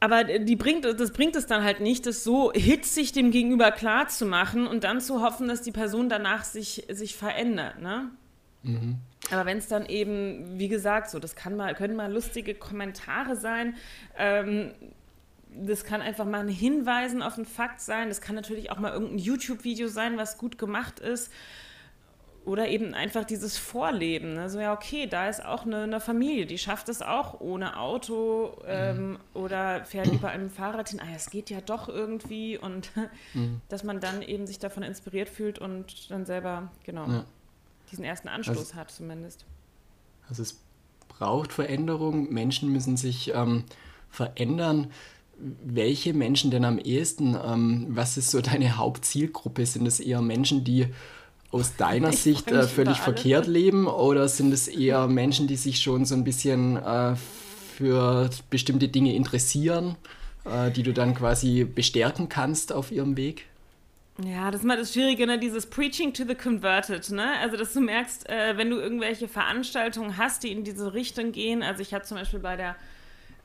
aber 0.00 0.24
die 0.24 0.56
bringt, 0.56 0.84
das 0.84 1.12
bringt 1.12 1.36
es 1.36 1.46
dann 1.46 1.62
halt 1.62 1.80
nicht, 1.80 2.06
das 2.06 2.24
so 2.24 2.52
hitzig 2.52 3.12
dem 3.12 3.30
Gegenüber 3.30 3.70
klar 3.70 4.08
zu 4.08 4.26
machen 4.26 4.66
und 4.66 4.84
dann 4.84 5.00
zu 5.00 5.22
hoffen, 5.22 5.48
dass 5.48 5.62
die 5.62 5.72
Person 5.72 6.08
danach 6.08 6.44
sich, 6.44 6.86
sich 6.88 7.16
verändert. 7.16 7.80
Ne? 7.80 8.10
Mhm. 8.62 8.98
Aber 9.30 9.46
wenn 9.46 9.58
es 9.58 9.68
dann 9.68 9.86
eben, 9.86 10.58
wie 10.58 10.68
gesagt, 10.68 11.10
so, 11.10 11.18
das 11.18 11.34
kann 11.34 11.56
mal, 11.56 11.74
können 11.74 11.96
mal 11.96 12.12
lustige 12.12 12.54
Kommentare 12.54 13.36
sein. 13.36 13.74
Ähm, 14.16 14.72
das 15.48 15.84
kann 15.84 16.02
einfach 16.02 16.26
mal 16.26 16.40
ein 16.40 16.48
Hinweisen 16.48 17.22
auf 17.22 17.36
einen 17.36 17.46
Fakt 17.46 17.80
sein. 17.80 18.08
Das 18.08 18.20
kann 18.20 18.34
natürlich 18.34 18.70
auch 18.70 18.78
mal 18.78 18.92
irgendein 18.92 19.18
YouTube-Video 19.18 19.88
sein, 19.88 20.16
was 20.16 20.38
gut 20.38 20.58
gemacht 20.58 21.00
ist. 21.00 21.32
Oder 22.46 22.68
eben 22.68 22.94
einfach 22.94 23.24
dieses 23.24 23.58
Vorleben. 23.58 24.34
Ne? 24.34 24.48
So, 24.48 24.60
ja, 24.60 24.72
okay, 24.72 25.08
da 25.08 25.28
ist 25.28 25.44
auch 25.44 25.66
eine, 25.66 25.82
eine 25.82 25.98
Familie, 25.98 26.46
die 26.46 26.58
schafft 26.58 26.88
es 26.88 27.02
auch 27.02 27.40
ohne 27.40 27.76
Auto 27.76 28.56
ähm, 28.64 29.10
mhm. 29.10 29.18
oder 29.34 29.84
fährt 29.84 30.06
über 30.12 30.28
einem 30.28 30.48
Fahrrad 30.48 30.90
hin. 30.90 31.00
Ah, 31.02 31.12
es 31.12 31.28
geht 31.28 31.50
ja 31.50 31.60
doch 31.60 31.88
irgendwie. 31.88 32.56
Und 32.56 32.92
mhm. 33.34 33.60
dass 33.68 33.82
man 33.82 33.98
dann 33.98 34.22
eben 34.22 34.46
sich 34.46 34.60
davon 34.60 34.84
inspiriert 34.84 35.28
fühlt 35.28 35.58
und 35.58 36.08
dann 36.08 36.24
selber, 36.24 36.70
genau, 36.84 37.08
ja. 37.08 37.24
diesen 37.90 38.04
ersten 38.04 38.28
Anstoß 38.28 38.58
also, 38.58 38.74
hat 38.76 38.92
zumindest. 38.92 39.44
Also 40.28 40.42
es 40.42 40.60
braucht 41.08 41.52
Veränderung. 41.52 42.32
Menschen 42.32 42.72
müssen 42.72 42.96
sich 42.96 43.34
ähm, 43.34 43.64
verändern 44.08 44.92
welche 45.38 46.14
Menschen 46.14 46.50
denn 46.50 46.64
am 46.64 46.78
ehesten? 46.78 47.36
Ähm, 47.44 47.88
was 47.90 48.16
ist 48.16 48.30
so 48.30 48.40
deine 48.40 48.76
Hauptzielgruppe? 48.76 49.66
Sind 49.66 49.86
es 49.86 50.00
eher 50.00 50.22
Menschen, 50.22 50.64
die 50.64 50.86
aus 51.56 51.76
deiner 51.76 52.08
ich 52.10 52.20
Sicht 52.20 52.50
äh, 52.50 52.64
völlig 52.64 52.98
verkehrt 52.98 53.46
leben 53.46 53.86
oder 53.86 54.28
sind 54.28 54.52
es 54.52 54.68
eher 54.68 55.06
Menschen, 55.08 55.46
die 55.46 55.56
sich 55.56 55.80
schon 55.80 56.04
so 56.04 56.14
ein 56.14 56.24
bisschen 56.24 56.76
äh, 56.76 57.16
für 57.76 58.30
bestimmte 58.50 58.88
Dinge 58.88 59.14
interessieren, 59.14 59.96
äh, 60.44 60.70
die 60.70 60.82
du 60.82 60.92
dann 60.92 61.14
quasi 61.14 61.64
bestärken 61.64 62.28
kannst 62.28 62.72
auf 62.72 62.92
ihrem 62.92 63.16
Weg? 63.16 63.46
Ja, 64.24 64.50
das 64.50 64.62
ist 64.62 64.66
mal 64.66 64.78
das 64.78 64.94
Schwierige, 64.94 65.26
ne? 65.26 65.38
dieses 65.38 65.66
Preaching 65.66 66.14
to 66.14 66.24
the 66.26 66.34
Converted. 66.34 67.10
Ne? 67.10 67.32
Also, 67.42 67.58
dass 67.58 67.74
du 67.74 67.80
merkst, 67.80 68.28
äh, 68.28 68.56
wenn 68.56 68.70
du 68.70 68.78
irgendwelche 68.78 69.28
Veranstaltungen 69.28 70.16
hast, 70.16 70.42
die 70.42 70.52
in 70.52 70.64
diese 70.64 70.94
Richtung 70.94 71.32
gehen. 71.32 71.62
Also, 71.62 71.82
ich 71.82 71.92
habe 71.92 72.04
zum 72.04 72.16
Beispiel 72.16 72.38
bei 72.38 72.56
der 72.56 72.76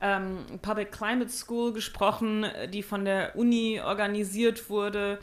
ähm, 0.00 0.38
Public 0.62 0.90
Climate 0.90 1.30
School 1.30 1.74
gesprochen, 1.74 2.46
die 2.72 2.82
von 2.82 3.04
der 3.04 3.36
Uni 3.36 3.80
organisiert 3.84 4.70
wurde. 4.70 5.18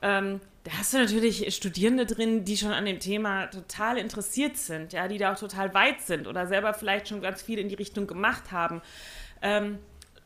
Ähm, 0.00 0.40
da 0.66 0.72
hast 0.78 0.92
du 0.92 0.98
natürlich 0.98 1.54
Studierende 1.54 2.06
drin, 2.06 2.44
die 2.44 2.56
schon 2.56 2.72
an 2.72 2.84
dem 2.86 2.98
Thema 2.98 3.46
total 3.46 3.98
interessiert 3.98 4.56
sind, 4.56 4.92
ja, 4.92 5.06
die 5.06 5.16
da 5.16 5.32
auch 5.32 5.38
total 5.38 5.72
weit 5.74 6.00
sind 6.00 6.26
oder 6.26 6.48
selber 6.48 6.74
vielleicht 6.74 7.06
schon 7.06 7.22
ganz 7.22 7.40
viel 7.40 7.60
in 7.60 7.68
die 7.68 7.76
Richtung 7.76 8.08
gemacht 8.08 8.50
haben. 8.50 8.82
Ähm, 9.42 9.78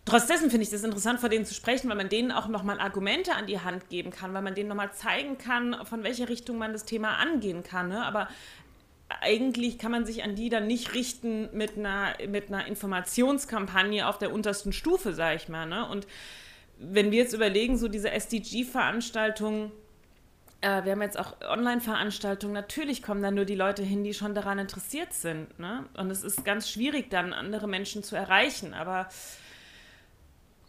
Trotz 0.06 0.26
dessen 0.26 0.50
finde 0.50 0.64
ich 0.64 0.70
das 0.70 0.82
interessant, 0.82 1.20
vor 1.20 1.28
denen 1.28 1.44
zu 1.44 1.52
sprechen, 1.52 1.88
weil 1.90 1.96
man 1.96 2.08
denen 2.08 2.32
auch 2.32 2.48
nochmal 2.48 2.80
Argumente 2.80 3.34
an 3.34 3.46
die 3.46 3.60
Hand 3.60 3.90
geben 3.90 4.10
kann, 4.10 4.32
weil 4.32 4.40
man 4.42 4.54
denen 4.54 4.68
nochmal 4.68 4.92
zeigen 4.92 5.36
kann, 5.36 5.76
von 5.84 6.02
welcher 6.02 6.28
Richtung 6.28 6.56
man 6.56 6.72
das 6.72 6.84
Thema 6.84 7.18
angehen 7.18 7.62
kann. 7.62 7.90
Ne? 7.90 8.04
Aber 8.04 8.26
eigentlich 9.20 9.78
kann 9.78 9.92
man 9.92 10.06
sich 10.06 10.24
an 10.24 10.34
die 10.34 10.48
dann 10.48 10.66
nicht 10.66 10.94
richten 10.94 11.50
mit 11.52 11.76
einer, 11.76 12.14
mit 12.26 12.48
einer 12.48 12.66
Informationskampagne 12.66 14.08
auf 14.08 14.16
der 14.16 14.32
untersten 14.32 14.72
Stufe, 14.72 15.12
sage 15.12 15.36
ich 15.36 15.48
mal. 15.48 15.66
Ne? 15.66 15.86
Und 15.86 16.06
wenn 16.78 17.10
wir 17.10 17.18
jetzt 17.18 17.34
überlegen, 17.34 17.76
so 17.76 17.86
diese 17.86 18.10
SDG-Veranstaltungen, 18.10 19.70
äh, 20.60 20.84
wir 20.84 20.92
haben 20.92 21.02
jetzt 21.02 21.18
auch 21.18 21.40
Online-Veranstaltungen, 21.40 22.52
natürlich 22.52 23.02
kommen 23.02 23.22
dann 23.22 23.34
nur 23.34 23.44
die 23.44 23.54
Leute 23.54 23.82
hin, 23.82 24.04
die 24.04 24.14
schon 24.14 24.34
daran 24.34 24.58
interessiert 24.58 25.12
sind. 25.12 25.58
Ne? 25.58 25.86
Und 25.96 26.10
es 26.10 26.22
ist 26.22 26.44
ganz 26.44 26.68
schwierig, 26.68 27.10
dann 27.10 27.32
andere 27.32 27.66
Menschen 27.66 28.02
zu 28.02 28.16
erreichen. 28.16 28.74
Aber 28.74 29.08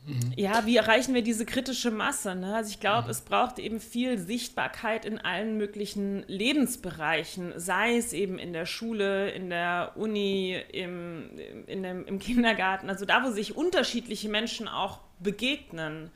Mhm. 0.05 0.33
Ja, 0.35 0.65
wie 0.65 0.77
erreichen 0.77 1.13
wir 1.13 1.21
diese 1.21 1.45
kritische 1.45 1.91
Masse? 1.91 2.33
Ne? 2.33 2.55
Also 2.55 2.71
ich 2.71 2.79
glaube, 2.79 3.05
mhm. 3.05 3.11
es 3.11 3.21
braucht 3.21 3.59
eben 3.59 3.79
viel 3.79 4.17
Sichtbarkeit 4.17 5.05
in 5.05 5.19
allen 5.19 5.57
möglichen 5.57 6.23
Lebensbereichen, 6.27 7.53
sei 7.57 7.97
es 7.97 8.13
eben 8.13 8.39
in 8.39 8.51
der 8.51 8.65
Schule, 8.65 9.29
in 9.31 9.49
der 9.49 9.91
Uni, 9.95 10.59
im, 10.71 11.29
in 11.67 11.83
dem, 11.83 12.05
im 12.05 12.19
Kindergarten, 12.19 12.89
also 12.89 13.05
da, 13.05 13.23
wo 13.23 13.29
sich 13.29 13.55
unterschiedliche 13.55 14.29
Menschen 14.29 14.67
auch 14.67 14.99
begegnen. 15.19 16.09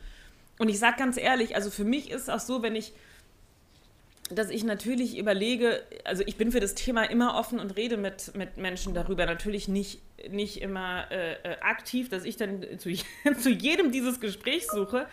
Und 0.58 0.70
ich 0.70 0.80
sage 0.80 0.98
ganz 0.98 1.18
ehrlich, 1.18 1.56
also 1.56 1.70
für 1.70 1.84
mich 1.84 2.10
ist 2.10 2.24
es 2.24 2.30
auch 2.30 2.40
so, 2.40 2.64
wenn 2.64 2.76
ich 2.76 2.94
dass 4.32 4.50
ich 4.50 4.64
natürlich 4.64 5.18
überlege, 5.18 5.84
also 6.04 6.24
ich 6.26 6.36
bin 6.36 6.52
für 6.52 6.60
das 6.60 6.74
Thema 6.74 7.04
immer 7.04 7.36
offen 7.36 7.60
und 7.60 7.78
rede 7.78 7.98
mit, 7.98 8.36
mit 8.36 8.58
Menschen 8.58 8.94
darüber. 8.94 9.26
Natürlich 9.26 9.68
nicht, 9.68 10.02
nicht 10.30 10.62
immer 10.62 11.12
äh, 11.12 11.34
äh 11.34 11.60
aktiv, 11.62 12.10
dass 12.10 12.26
ich 12.26 12.38
dann 12.38 12.66
zu, 12.78 12.92
zu 13.40 13.50
jedem 13.50 13.92
dieses 13.92 14.20
Gespräch 14.20 14.68
suche. 14.68 15.08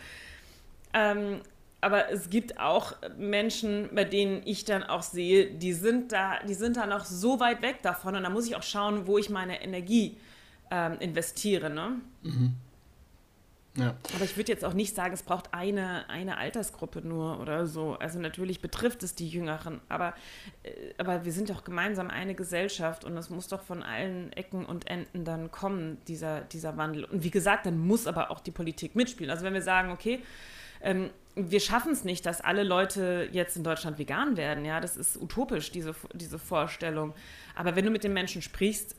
Ähm, 0.93 1.41
aber 1.81 2.09
es 2.11 2.29
gibt 2.29 2.59
auch 2.59 2.93
Menschen, 3.17 3.89
bei 3.93 4.05
denen 4.05 4.41
ich 4.45 4.63
dann 4.63 4.83
auch 4.83 5.03
sehe, 5.03 5.47
die 5.51 5.73
sind 5.73 6.13
da, 6.13 6.39
die 6.47 6.53
sind 6.53 6.77
da 6.77 6.87
noch 6.87 7.03
so 7.03 7.41
weit 7.41 7.61
weg 7.61 7.81
davon 7.81 8.15
und 8.15 8.23
da 8.23 8.29
muss 8.29 8.47
ich 8.47 8.55
auch 8.55 8.63
schauen, 8.63 9.05
wo 9.05 9.17
ich 9.17 9.29
meine 9.29 9.61
Energie 9.61 10.17
ähm, 10.71 10.97
investiere. 10.99 11.69
Ne? 11.69 11.99
Mhm. 12.21 12.53
Ja. 13.75 13.95
Aber 14.13 14.23
ich 14.23 14.37
würde 14.37 14.51
jetzt 14.51 14.63
auch 14.63 14.73
nicht 14.73 14.95
sagen, 14.95 15.13
es 15.13 15.23
braucht 15.23 15.53
eine, 15.53 16.07
eine 16.07 16.37
Altersgruppe 16.37 17.01
nur 17.01 17.39
oder 17.39 17.65
so. 17.65 17.93
Also 17.93 18.19
natürlich 18.19 18.61
betrifft 18.61 19.01
es 19.01 19.15
die 19.15 19.27
Jüngeren, 19.27 19.81
aber, 19.89 20.13
äh, 20.61 20.69
aber 20.99 21.25
wir 21.25 21.31
sind 21.31 21.49
doch 21.49 21.63
gemeinsam 21.63 22.09
eine 22.09 22.35
Gesellschaft 22.35 23.03
und 23.03 23.17
es 23.17 23.31
muss 23.31 23.47
doch 23.47 23.63
von 23.63 23.81
allen 23.81 24.31
Ecken 24.33 24.65
und 24.65 24.87
Enden 24.87 25.25
dann 25.25 25.49
kommen, 25.49 25.97
dieser, 26.07 26.41
dieser 26.41 26.77
Wandel. 26.77 27.05
Und 27.05 27.23
wie 27.23 27.31
gesagt, 27.31 27.65
dann 27.65 27.79
muss 27.79 28.05
aber 28.05 28.29
auch 28.29 28.41
die 28.41 28.51
Politik 28.51 28.95
mitspielen. 28.95 29.31
Also 29.31 29.43
wenn 29.43 29.53
wir 29.53 29.63
sagen, 29.63 29.91
okay, 29.91 30.21
ähm, 30.81 31.09
wir 31.35 31.59
schaffen 31.59 31.93
es 31.93 32.03
nicht, 32.03 32.27
dass 32.27 32.41
alle 32.41 32.61
Leute 32.61 33.27
jetzt 33.31 33.57
in 33.57 33.63
Deutschland 33.63 33.97
vegan 33.97 34.37
werden, 34.37 34.65
ja, 34.65 34.79
das 34.79 34.97
ist 34.97 35.19
utopisch, 35.19 35.71
diese, 35.71 35.95
diese 36.13 36.37
Vorstellung. 36.37 37.15
Aber 37.55 37.75
wenn 37.75 37.85
du 37.85 37.91
mit 37.91 38.03
den 38.03 38.13
Menschen 38.13 38.43
sprichst, 38.43 38.95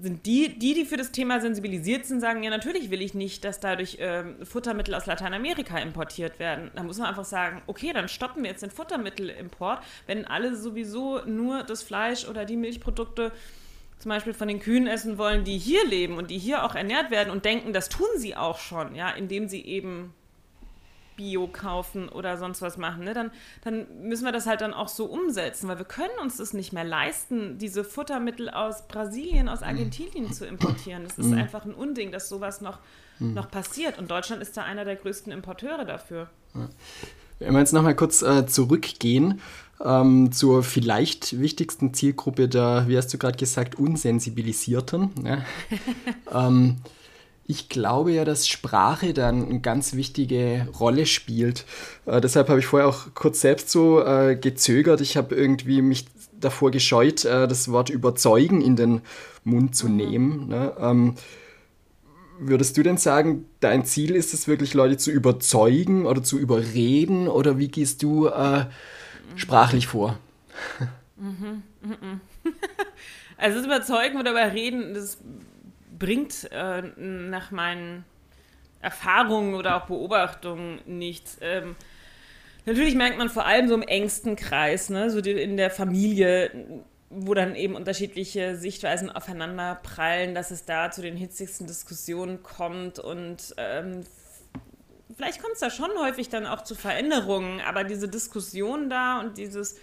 sind 0.00 0.26
die, 0.26 0.58
die, 0.58 0.74
die 0.74 0.84
für 0.84 0.96
das 0.96 1.12
Thema 1.12 1.40
sensibilisiert 1.40 2.06
sind, 2.06 2.20
sagen, 2.20 2.42
ja, 2.42 2.50
natürlich 2.50 2.90
will 2.90 3.02
ich 3.02 3.14
nicht, 3.14 3.44
dass 3.44 3.60
dadurch 3.60 3.98
ähm, 4.00 4.36
Futtermittel 4.44 4.94
aus 4.94 5.06
Lateinamerika 5.06 5.78
importiert 5.78 6.38
werden. 6.38 6.70
Da 6.74 6.82
muss 6.82 6.98
man 6.98 7.08
einfach 7.08 7.24
sagen, 7.24 7.62
okay, 7.66 7.92
dann 7.92 8.08
stoppen 8.08 8.42
wir 8.42 8.50
jetzt 8.50 8.62
den 8.62 8.70
Futtermittelimport, 8.70 9.82
wenn 10.06 10.24
alle 10.24 10.56
sowieso 10.56 11.20
nur 11.24 11.62
das 11.62 11.82
Fleisch 11.82 12.26
oder 12.26 12.44
die 12.44 12.56
Milchprodukte 12.56 13.32
zum 13.98 14.08
Beispiel 14.08 14.34
von 14.34 14.48
den 14.48 14.58
Kühen 14.58 14.86
essen 14.86 15.16
wollen, 15.16 15.44
die 15.44 15.58
hier 15.58 15.86
leben 15.86 16.16
und 16.16 16.30
die 16.30 16.38
hier 16.38 16.64
auch 16.64 16.74
ernährt 16.74 17.10
werden 17.10 17.30
und 17.30 17.44
denken, 17.44 17.72
das 17.72 17.88
tun 17.88 18.08
sie 18.16 18.34
auch 18.34 18.58
schon, 18.58 18.94
ja, 18.94 19.10
indem 19.10 19.48
sie 19.48 19.64
eben 19.64 20.12
Bio 21.16 21.46
kaufen 21.46 22.08
oder 22.08 22.36
sonst 22.36 22.62
was 22.62 22.76
machen, 22.76 23.04
ne, 23.04 23.14
dann, 23.14 23.30
dann 23.62 23.86
müssen 24.02 24.24
wir 24.24 24.32
das 24.32 24.46
halt 24.46 24.60
dann 24.60 24.74
auch 24.74 24.88
so 24.88 25.06
umsetzen, 25.06 25.68
weil 25.68 25.78
wir 25.78 25.84
können 25.84 26.18
uns 26.20 26.36
das 26.36 26.52
nicht 26.52 26.72
mehr 26.72 26.84
leisten, 26.84 27.58
diese 27.58 27.84
Futtermittel 27.84 28.50
aus 28.50 28.86
Brasilien, 28.88 29.48
aus 29.48 29.62
Argentinien 29.62 30.26
mhm. 30.26 30.32
zu 30.32 30.46
importieren. 30.46 31.04
Das 31.04 31.18
ist 31.18 31.26
mhm. 31.26 31.38
einfach 31.38 31.64
ein 31.64 31.74
Unding, 31.74 32.12
dass 32.12 32.28
sowas 32.28 32.60
noch, 32.60 32.78
mhm. 33.18 33.34
noch 33.34 33.50
passiert. 33.50 33.98
Und 33.98 34.10
Deutschland 34.10 34.42
ist 34.42 34.56
da 34.56 34.62
einer 34.62 34.84
der 34.84 34.96
größten 34.96 35.32
Importeure 35.32 35.84
dafür. 35.84 36.28
Ja. 36.54 36.68
Wenn 37.38 37.54
wir 37.54 37.60
jetzt 37.60 37.72
nochmal 37.72 37.96
kurz 37.96 38.22
äh, 38.22 38.46
zurückgehen 38.46 39.40
ähm, 39.84 40.30
zur 40.32 40.62
vielleicht 40.62 41.40
wichtigsten 41.40 41.92
Zielgruppe 41.92 42.48
der, 42.48 42.84
wie 42.86 42.96
hast 42.96 43.12
du 43.12 43.18
gerade 43.18 43.36
gesagt, 43.36 43.74
Unsensibilisierten. 43.74 45.10
Ja? 45.24 45.44
ähm, 46.46 46.76
ich 47.46 47.68
glaube 47.68 48.12
ja, 48.12 48.24
dass 48.24 48.48
Sprache 48.48 49.12
dann 49.12 49.48
eine 49.48 49.60
ganz 49.60 49.94
wichtige 49.94 50.68
Rolle 50.78 51.06
spielt. 51.06 51.64
Äh, 52.06 52.20
deshalb 52.20 52.48
habe 52.48 52.60
ich 52.60 52.66
vorher 52.66 52.88
auch 52.88 53.14
kurz 53.14 53.40
selbst 53.40 53.70
so 53.70 54.04
äh, 54.04 54.36
gezögert. 54.36 55.00
Ich 55.00 55.16
habe 55.16 55.34
irgendwie 55.34 55.82
mich 55.82 56.06
davor 56.32 56.70
gescheut, 56.70 57.24
äh, 57.24 57.48
das 57.48 57.70
Wort 57.70 57.90
überzeugen 57.90 58.60
in 58.60 58.76
den 58.76 59.00
Mund 59.44 59.74
zu 59.74 59.88
mhm. 59.88 59.96
nehmen. 59.96 60.48
Ne? 60.48 60.72
Ähm, 60.78 61.14
würdest 62.38 62.76
du 62.76 62.82
denn 62.82 62.96
sagen, 62.96 63.46
dein 63.60 63.84
Ziel 63.84 64.14
ist 64.14 64.34
es 64.34 64.46
wirklich, 64.48 64.74
Leute 64.74 64.96
zu 64.96 65.10
überzeugen 65.10 66.06
oder 66.06 66.22
zu 66.22 66.38
überreden? 66.38 67.28
Oder 67.28 67.58
wie 67.58 67.68
gehst 67.68 68.02
du 68.02 68.28
äh, 68.28 68.66
sprachlich 69.36 69.86
vor? 69.88 70.18
Mhm, 71.16 71.62
mhm. 71.82 72.20
Also 73.38 73.56
das 73.56 73.66
Überzeugen 73.66 74.20
oder 74.20 74.30
Überreden, 74.30 74.94
das 74.94 75.18
bringt 76.02 76.50
äh, 76.50 76.82
nach 76.96 77.52
meinen 77.52 78.04
Erfahrungen 78.80 79.54
oder 79.54 79.76
auch 79.76 79.86
Beobachtungen 79.86 80.80
nichts. 80.84 81.38
Ähm, 81.40 81.76
natürlich 82.66 82.96
merkt 82.96 83.18
man 83.18 83.30
vor 83.30 83.46
allem 83.46 83.68
so 83.68 83.74
im 83.74 83.82
engsten 83.82 84.34
Kreis, 84.34 84.90
ne, 84.90 85.10
so 85.10 85.20
die, 85.20 85.30
in 85.30 85.56
der 85.56 85.70
Familie, 85.70 86.50
wo 87.08 87.34
dann 87.34 87.54
eben 87.54 87.76
unterschiedliche 87.76 88.56
Sichtweisen 88.56 89.10
aufeinander 89.10 89.78
prallen, 89.80 90.34
dass 90.34 90.50
es 90.50 90.64
da 90.64 90.90
zu 90.90 91.02
den 91.02 91.16
hitzigsten 91.16 91.68
Diskussionen 91.68 92.42
kommt 92.42 92.98
und 92.98 93.54
ähm, 93.56 94.00
vielleicht 95.16 95.40
kommt 95.40 95.54
es 95.54 95.60
da 95.60 95.70
schon 95.70 95.90
häufig 96.00 96.30
dann 96.30 96.46
auch 96.46 96.64
zu 96.64 96.74
Veränderungen, 96.74 97.60
aber 97.60 97.84
diese 97.84 98.08
Diskussion 98.08 98.90
da 98.90 99.20
und 99.20 99.38
dieses 99.38 99.76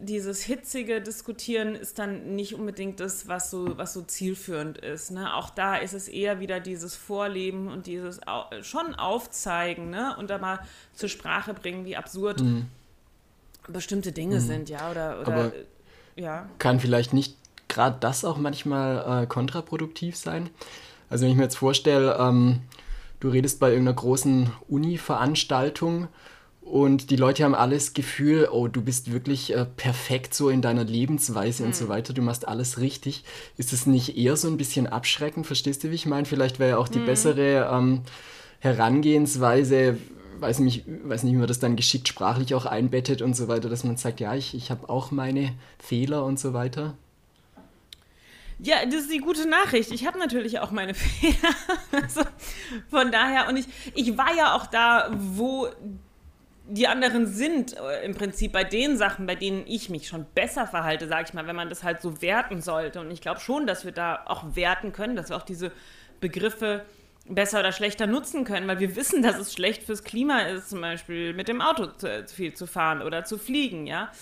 dieses 0.00 0.42
hitzige 0.42 1.00
Diskutieren 1.00 1.74
ist 1.74 1.98
dann 1.98 2.34
nicht 2.34 2.54
unbedingt 2.54 3.00
das, 3.00 3.28
was 3.28 3.50
so, 3.50 3.76
was 3.78 3.94
so 3.94 4.02
zielführend 4.02 4.78
ist. 4.78 5.10
Ne? 5.10 5.34
Auch 5.34 5.50
da 5.50 5.76
ist 5.76 5.92
es 5.92 6.08
eher 6.08 6.40
wieder 6.40 6.60
dieses 6.60 6.94
Vorleben 6.94 7.68
und 7.68 7.86
dieses 7.86 8.20
schon 8.62 8.94
Aufzeigen 8.94 9.90
ne? 9.90 10.16
und 10.18 10.30
da 10.30 10.38
mal 10.38 10.60
zur 10.94 11.08
Sprache 11.08 11.54
bringen, 11.54 11.84
wie 11.84 11.96
absurd 11.96 12.40
mhm. 12.40 12.66
bestimmte 13.68 14.12
Dinge 14.12 14.36
mhm. 14.36 14.40
sind, 14.40 14.68
ja. 14.68 14.90
Oder, 14.90 15.20
oder 15.20 15.32
Aber 15.32 15.52
ja. 16.16 16.48
Kann 16.58 16.80
vielleicht 16.80 17.12
nicht 17.12 17.36
gerade 17.68 17.96
das 18.00 18.24
auch 18.24 18.38
manchmal 18.38 19.22
äh, 19.22 19.26
kontraproduktiv 19.26 20.16
sein? 20.16 20.50
Also 21.10 21.24
wenn 21.24 21.32
ich 21.32 21.36
mir 21.36 21.44
jetzt 21.44 21.58
vorstelle, 21.58 22.16
ähm, 22.20 22.60
du 23.20 23.30
redest 23.30 23.60
bei 23.60 23.70
irgendeiner 23.70 23.96
großen 23.96 24.50
Uni-Veranstaltung 24.68 26.08
und 26.70 27.10
die 27.10 27.16
Leute 27.16 27.44
haben 27.44 27.54
alles 27.54 27.94
Gefühl, 27.94 28.48
oh, 28.52 28.68
du 28.68 28.82
bist 28.82 29.10
wirklich 29.10 29.54
äh, 29.54 29.64
perfekt 29.64 30.34
so 30.34 30.50
in 30.50 30.60
deiner 30.60 30.84
Lebensweise 30.84 31.62
mhm. 31.62 31.68
und 31.68 31.74
so 31.74 31.84
hm. 31.84 31.88
weiter, 31.90 32.12
du 32.12 32.20
machst 32.20 32.46
alles 32.46 32.78
richtig. 32.78 33.24
Ist 33.56 33.72
es 33.72 33.86
nicht 33.86 34.18
eher 34.18 34.36
so 34.36 34.48
ein 34.48 34.58
bisschen 34.58 34.86
abschreckend? 34.86 35.46
Verstehst 35.46 35.82
du, 35.82 35.90
wie 35.90 35.94
ich 35.94 36.06
meine? 36.06 36.26
Vielleicht 36.26 36.58
wäre 36.58 36.70
ja 36.70 36.76
auch 36.76 36.88
die 36.88 36.98
mhm. 36.98 37.06
bessere 37.06 37.70
ähm, 37.72 38.02
Herangehensweise, 38.60 39.96
weiß 40.40 40.58
nicht, 40.58 40.84
weiß 40.86 41.22
nicht, 41.22 41.32
wie 41.32 41.38
man 41.38 41.48
das 41.48 41.58
dann 41.58 41.76
geschickt 41.76 42.06
sprachlich 42.06 42.54
auch 42.54 42.66
einbettet 42.66 43.22
und 43.22 43.34
so 43.34 43.48
weiter, 43.48 43.68
dass 43.68 43.84
man 43.84 43.96
sagt, 43.96 44.20
ja, 44.20 44.34
ich, 44.34 44.54
ich 44.54 44.70
habe 44.70 44.90
auch 44.90 45.10
meine 45.10 45.52
Fehler 45.78 46.24
und 46.24 46.38
so 46.38 46.52
weiter. 46.52 46.96
Ja, 48.58 48.84
das 48.84 49.02
ist 49.02 49.12
die 49.12 49.18
gute 49.18 49.48
Nachricht. 49.48 49.92
Ich 49.92 50.06
habe 50.06 50.18
natürlich 50.18 50.58
auch 50.58 50.70
meine 50.70 50.94
Fehler. 50.94 51.54
also, 51.92 52.22
von 52.90 53.10
daher, 53.10 53.48
und 53.48 53.56
ich, 53.56 53.66
ich 53.94 54.18
war 54.18 54.34
ja 54.36 54.54
auch 54.54 54.66
da, 54.66 55.10
wo 55.16 55.68
die 56.70 56.86
anderen 56.86 57.26
sind 57.26 57.76
äh, 57.76 58.04
im 58.04 58.14
Prinzip 58.14 58.52
bei 58.52 58.62
den 58.62 58.98
Sachen, 58.98 59.26
bei 59.26 59.34
denen 59.34 59.64
ich 59.66 59.88
mich 59.88 60.06
schon 60.06 60.26
besser 60.34 60.66
verhalte, 60.66 61.08
sage 61.08 61.24
ich 61.28 61.34
mal, 61.34 61.46
wenn 61.46 61.56
man 61.56 61.70
das 61.70 61.82
halt 61.82 62.02
so 62.02 62.20
werten 62.20 62.60
sollte. 62.60 63.00
Und 63.00 63.10
ich 63.10 63.22
glaube 63.22 63.40
schon, 63.40 63.66
dass 63.66 63.84
wir 63.84 63.92
da 63.92 64.22
auch 64.26 64.54
werten 64.54 64.92
können, 64.92 65.16
dass 65.16 65.30
wir 65.30 65.36
auch 65.36 65.42
diese 65.42 65.72
Begriffe 66.20 66.84
besser 67.26 67.60
oder 67.60 67.72
schlechter 67.72 68.06
nutzen 68.06 68.44
können, 68.44 68.68
weil 68.68 68.80
wir 68.80 68.96
wissen, 68.96 69.22
dass 69.22 69.38
es 69.38 69.52
schlecht 69.52 69.82
fürs 69.84 70.04
Klima 70.04 70.40
ist, 70.42 70.70
zum 70.70 70.80
Beispiel 70.80 71.32
mit 71.32 71.48
dem 71.48 71.60
Auto 71.60 71.86
zu, 71.86 72.24
zu 72.26 72.34
viel 72.34 72.54
zu 72.54 72.66
fahren 72.66 73.02
oder 73.02 73.24
zu 73.24 73.38
fliegen, 73.38 73.86
ja. 73.86 74.12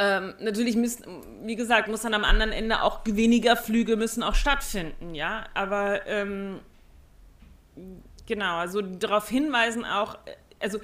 Ähm, 0.00 0.34
natürlich 0.40 0.76
müssen, 0.76 1.04
wie 1.44 1.56
gesagt, 1.56 1.88
muss 1.88 2.02
dann 2.02 2.14
am 2.14 2.24
anderen 2.24 2.52
Ende 2.52 2.82
auch 2.82 3.00
weniger 3.04 3.56
Flüge 3.56 3.96
müssen 3.96 4.22
auch 4.22 4.34
stattfinden, 4.34 5.14
ja. 5.14 5.46
Aber 5.54 6.06
ähm, 6.06 6.60
genau, 8.26 8.58
also 8.58 8.80
darauf 8.80 9.28
hinweisen 9.28 9.84
auch, 9.84 10.16
also 10.60 10.78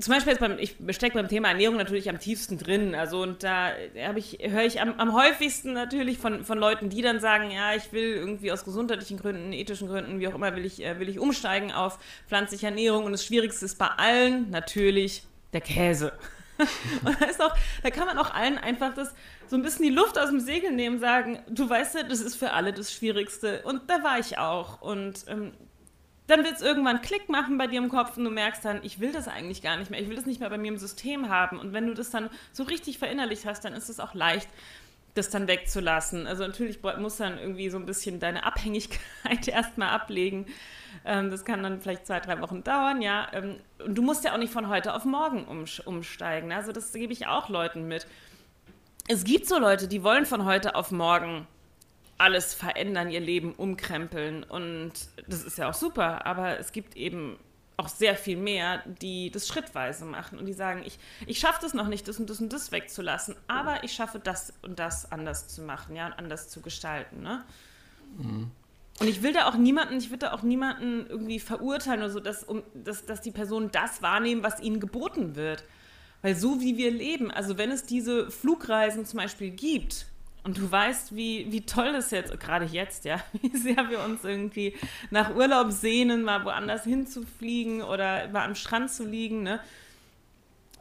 zum 0.00 0.12
Beispiel 0.12 0.32
jetzt 0.32 0.40
beim, 0.40 0.58
ich 0.58 0.76
stecke 0.90 1.14
beim 1.14 1.28
Thema 1.28 1.48
Ernährung 1.48 1.76
natürlich 1.76 2.10
am 2.10 2.18
tiefsten 2.18 2.58
drin. 2.58 2.94
Also 2.94 3.22
und 3.22 3.42
da 3.42 3.70
habe 4.04 4.18
ich, 4.18 4.38
höre 4.42 4.64
ich 4.64 4.80
am, 4.80 4.98
am 4.98 5.14
häufigsten 5.14 5.72
natürlich 5.72 6.18
von, 6.18 6.44
von 6.44 6.58
Leuten, 6.58 6.90
die 6.90 7.00
dann 7.00 7.20
sagen, 7.20 7.50
ja, 7.50 7.74
ich 7.74 7.92
will 7.92 8.14
irgendwie 8.14 8.50
aus 8.50 8.64
gesundheitlichen 8.64 9.18
Gründen, 9.18 9.52
ethischen 9.52 9.88
Gründen, 9.88 10.18
wie 10.18 10.28
auch 10.28 10.34
immer, 10.34 10.54
will 10.56 10.64
ich, 10.64 10.84
äh, 10.84 10.98
will 10.98 11.08
ich 11.08 11.18
umsteigen 11.18 11.72
auf 11.72 11.98
pflanzliche 12.26 12.66
Ernährung. 12.66 13.04
Und 13.04 13.12
das 13.12 13.24
Schwierigste 13.24 13.64
ist 13.64 13.78
bei 13.78 13.86
allen 13.86 14.50
natürlich 14.50 15.22
der 15.52 15.60
Käse. 15.60 16.12
und 17.04 17.20
da 17.20 17.26
ist 17.26 17.40
auch, 17.40 17.56
da 17.82 17.90
kann 17.90 18.06
man 18.06 18.18
auch 18.18 18.32
allen 18.34 18.58
einfach 18.58 18.94
das 18.94 19.14
so 19.48 19.56
ein 19.56 19.62
bisschen 19.62 19.84
die 19.84 19.90
Luft 19.90 20.18
aus 20.18 20.30
dem 20.30 20.40
Segel 20.40 20.72
nehmen, 20.72 20.98
sagen, 20.98 21.40
du 21.48 21.68
weißt 21.68 21.94
ja, 21.96 22.02
das 22.02 22.20
ist 22.20 22.36
für 22.36 22.52
alle 22.52 22.72
das 22.72 22.92
Schwierigste. 22.92 23.62
Und 23.62 23.88
da 23.88 24.02
war 24.02 24.18
ich 24.18 24.38
auch. 24.38 24.80
Und 24.82 25.24
ähm, 25.28 25.52
dann 26.26 26.42
wird 26.42 26.54
es 26.54 26.62
irgendwann 26.62 27.02
Klick 27.02 27.28
machen 27.28 27.58
bei 27.58 27.66
dir 27.66 27.78
im 27.78 27.88
Kopf 27.88 28.16
und 28.16 28.24
du 28.24 28.30
merkst 28.30 28.64
dann, 28.64 28.80
ich 28.82 28.98
will 28.98 29.12
das 29.12 29.28
eigentlich 29.28 29.62
gar 29.62 29.76
nicht 29.76 29.90
mehr, 29.90 30.00
ich 30.00 30.08
will 30.08 30.16
das 30.16 30.26
nicht 30.26 30.40
mehr 30.40 30.48
bei 30.48 30.58
mir 30.58 30.68
im 30.68 30.78
System 30.78 31.28
haben. 31.28 31.58
Und 31.58 31.72
wenn 31.72 31.86
du 31.86 31.94
das 31.94 32.10
dann 32.10 32.30
so 32.52 32.62
richtig 32.62 32.98
verinnerlicht 32.98 33.44
hast, 33.44 33.64
dann 33.64 33.74
ist 33.74 33.90
es 33.90 34.00
auch 34.00 34.14
leicht, 34.14 34.48
das 35.14 35.30
dann 35.30 35.46
wegzulassen. 35.46 36.26
Also 36.26 36.46
natürlich 36.46 36.80
muss 36.82 37.18
dann 37.18 37.38
irgendwie 37.38 37.68
so 37.68 37.78
ein 37.78 37.86
bisschen 37.86 38.20
deine 38.20 38.44
Abhängigkeit 38.44 39.46
erstmal 39.46 39.90
ablegen. 39.90 40.46
Ähm, 41.04 41.30
das 41.30 41.44
kann 41.44 41.62
dann 41.62 41.80
vielleicht 41.80 42.06
zwei, 42.06 42.20
drei 42.20 42.40
Wochen 42.40 42.64
dauern, 42.64 43.02
ja. 43.02 43.28
Ähm, 43.32 43.56
und 43.84 43.94
du 43.94 44.02
musst 44.02 44.24
ja 44.24 44.32
auch 44.32 44.38
nicht 44.38 44.52
von 44.52 44.68
heute 44.68 44.94
auf 44.94 45.04
morgen 45.04 45.44
umsteigen. 45.84 46.52
Also 46.52 46.72
das 46.72 46.92
gebe 46.92 47.12
ich 47.12 47.26
auch 47.26 47.48
Leuten 47.48 47.86
mit. 47.86 48.06
Es 49.08 49.24
gibt 49.24 49.46
so 49.46 49.58
Leute, 49.58 49.88
die 49.88 50.02
wollen 50.02 50.24
von 50.24 50.46
heute 50.46 50.74
auf 50.74 50.90
morgen 50.90 51.46
alles 52.24 52.54
verändern, 52.54 53.10
ihr 53.10 53.20
Leben 53.20 53.52
umkrempeln. 53.54 54.44
Und 54.44 54.92
das 55.28 55.44
ist 55.44 55.58
ja 55.58 55.68
auch 55.68 55.74
super, 55.74 56.24
aber 56.24 56.58
es 56.58 56.72
gibt 56.72 56.96
eben 56.96 57.38
auch 57.76 57.88
sehr 57.88 58.16
viel 58.16 58.38
mehr, 58.38 58.82
die 58.86 59.30
das 59.30 59.46
schrittweise 59.46 60.06
machen 60.06 60.38
und 60.38 60.46
die 60.46 60.52
sagen, 60.52 60.82
ich, 60.86 60.98
ich 61.26 61.38
schaffe 61.38 61.58
das 61.60 61.74
noch 61.74 61.88
nicht, 61.88 62.08
das 62.08 62.18
und 62.18 62.30
das 62.30 62.40
und 62.40 62.52
das 62.52 62.72
wegzulassen, 62.72 63.36
aber 63.46 63.84
ich 63.84 63.92
schaffe 63.92 64.20
das 64.20 64.54
und 64.62 64.78
das 64.78 65.10
anders 65.12 65.48
zu 65.48 65.60
machen, 65.60 65.96
ja, 65.96 66.06
und 66.06 66.12
anders 66.14 66.48
zu 66.48 66.62
gestalten. 66.62 67.20
Ne? 67.20 67.44
Mhm. 68.16 68.50
Und 69.00 69.08
ich 69.08 69.22
will 69.22 69.32
da 69.32 69.48
auch 69.48 69.56
niemanden, 69.56 69.98
ich 69.98 70.10
will 70.10 70.18
da 70.18 70.32
auch 70.32 70.42
niemanden 70.42 71.06
irgendwie 71.08 71.40
verurteilen 71.40 72.00
oder 72.00 72.10
so, 72.10 72.20
dass, 72.20 72.44
um, 72.44 72.62
dass, 72.74 73.04
dass 73.04 73.20
die 73.20 73.32
Personen 73.32 73.70
das 73.70 74.02
wahrnehmen, 74.02 74.42
was 74.42 74.60
ihnen 74.60 74.78
geboten 74.78 75.34
wird. 75.34 75.64
Weil 76.22 76.36
so 76.36 76.60
wie 76.60 76.78
wir 76.78 76.90
leben, 76.90 77.30
also 77.30 77.58
wenn 77.58 77.70
es 77.70 77.84
diese 77.84 78.30
Flugreisen 78.30 79.04
zum 79.04 79.18
Beispiel 79.18 79.50
gibt, 79.50 80.06
und 80.44 80.58
du 80.58 80.70
weißt, 80.70 81.16
wie, 81.16 81.50
wie 81.50 81.62
toll 81.62 81.92
das 81.92 82.10
jetzt, 82.10 82.38
gerade 82.38 82.66
jetzt, 82.66 83.04
ja, 83.04 83.20
wie 83.32 83.56
sehr 83.56 83.88
wir 83.88 84.04
uns 84.04 84.24
irgendwie 84.24 84.74
nach 85.10 85.34
Urlaub 85.34 85.72
sehnen, 85.72 86.22
mal 86.22 86.44
woanders 86.44 86.84
hinzufliegen 86.84 87.82
oder 87.82 88.28
mal 88.28 88.44
am 88.44 88.54
Strand 88.54 88.90
zu 88.90 89.04
liegen, 89.04 89.42
ne? 89.42 89.60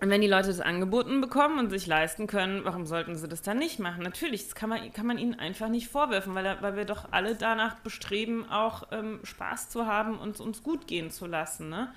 Und 0.02 0.10
wenn 0.10 0.19
die 0.19 0.28
Leute 0.28 0.47
das 0.47 0.60
angeboten 0.60 1.21
bekommen 1.21 1.60
und 1.60 1.69
sich 1.69 1.88
leisten 1.88 2.28
können, 2.28 2.65
warum 2.65 2.86
sollten 2.86 3.15
sie 3.15 3.30
das 3.30 3.41
dann 3.41 3.58
nicht 3.58 3.80
machen? 3.80 4.04
Natürlich, 4.04 4.43
das 4.43 4.54
kann 4.54 4.69
man, 4.69 4.91
kann 4.91 5.06
man 5.06 5.17
ihnen 5.17 5.39
einfach 5.39 5.69
nicht 5.69 5.88
vorwerfen, 5.88 6.36
weil, 6.36 6.58
weil 6.62 6.76
wir 6.76 6.84
doch 6.84 7.06
alle 7.12 7.36
danach 7.36 7.76
bestreben, 7.76 8.49
auch 8.49 8.88
ähm, 8.91 9.21
Spaß 9.23 9.69
zu 9.69 9.86
haben 9.86 10.17
und 10.17 10.41
uns 10.41 10.62
gut 10.62 10.88
gehen 10.88 11.10
zu 11.10 11.26
lassen. 11.26 11.69
Ne? 11.69 11.93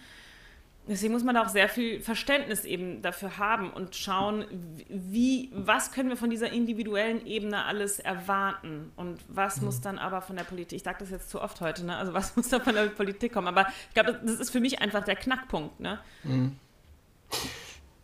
Deswegen 0.89 1.13
muss 1.13 1.25
man 1.25 1.35
da 1.35 1.43
auch 1.43 1.49
sehr 1.49 1.69
viel 1.69 2.01
Verständnis 2.01 2.65
eben 2.65 3.03
dafür 3.03 3.39
haben 3.39 3.71
und 3.71 3.97
schauen, 3.97 4.45
wie, 4.89 5.51
was 5.53 5.91
können 5.91 6.09
wir 6.11 6.17
von 6.17 6.31
dieser 6.31 6.53
individuellen 6.53 7.27
Ebene 7.27 7.65
alles 7.65 7.99
erwarten 7.99 8.93
und 8.95 9.19
was 9.29 9.59
mhm. 9.59 9.67
muss 9.67 9.81
dann 9.81 9.99
aber 9.99 10.23
von 10.23 10.37
der 10.37 10.45
Politik, 10.45 10.77
ich 10.77 10.85
sage 10.85 10.99
das 11.01 11.11
jetzt 11.11 11.29
zu 11.29 11.43
oft 11.43 11.61
heute, 11.61 11.85
ne? 11.85 11.97
also 11.97 12.15
was 12.15 12.37
muss 12.37 12.49
da 12.49 12.61
von 12.61 12.75
der 12.75 12.87
Politik 12.87 13.33
kommen, 13.33 13.49
aber 13.49 13.67
ich 13.89 13.95
glaube, 13.95 14.21
das 14.25 14.39
ist 14.39 14.51
für 14.51 14.61
mich 14.61 14.81
einfach 14.81 15.05
der 15.05 15.17
Knackpunkt. 15.17 15.81
Ne? 15.81 15.99
Mhm. 16.23 16.57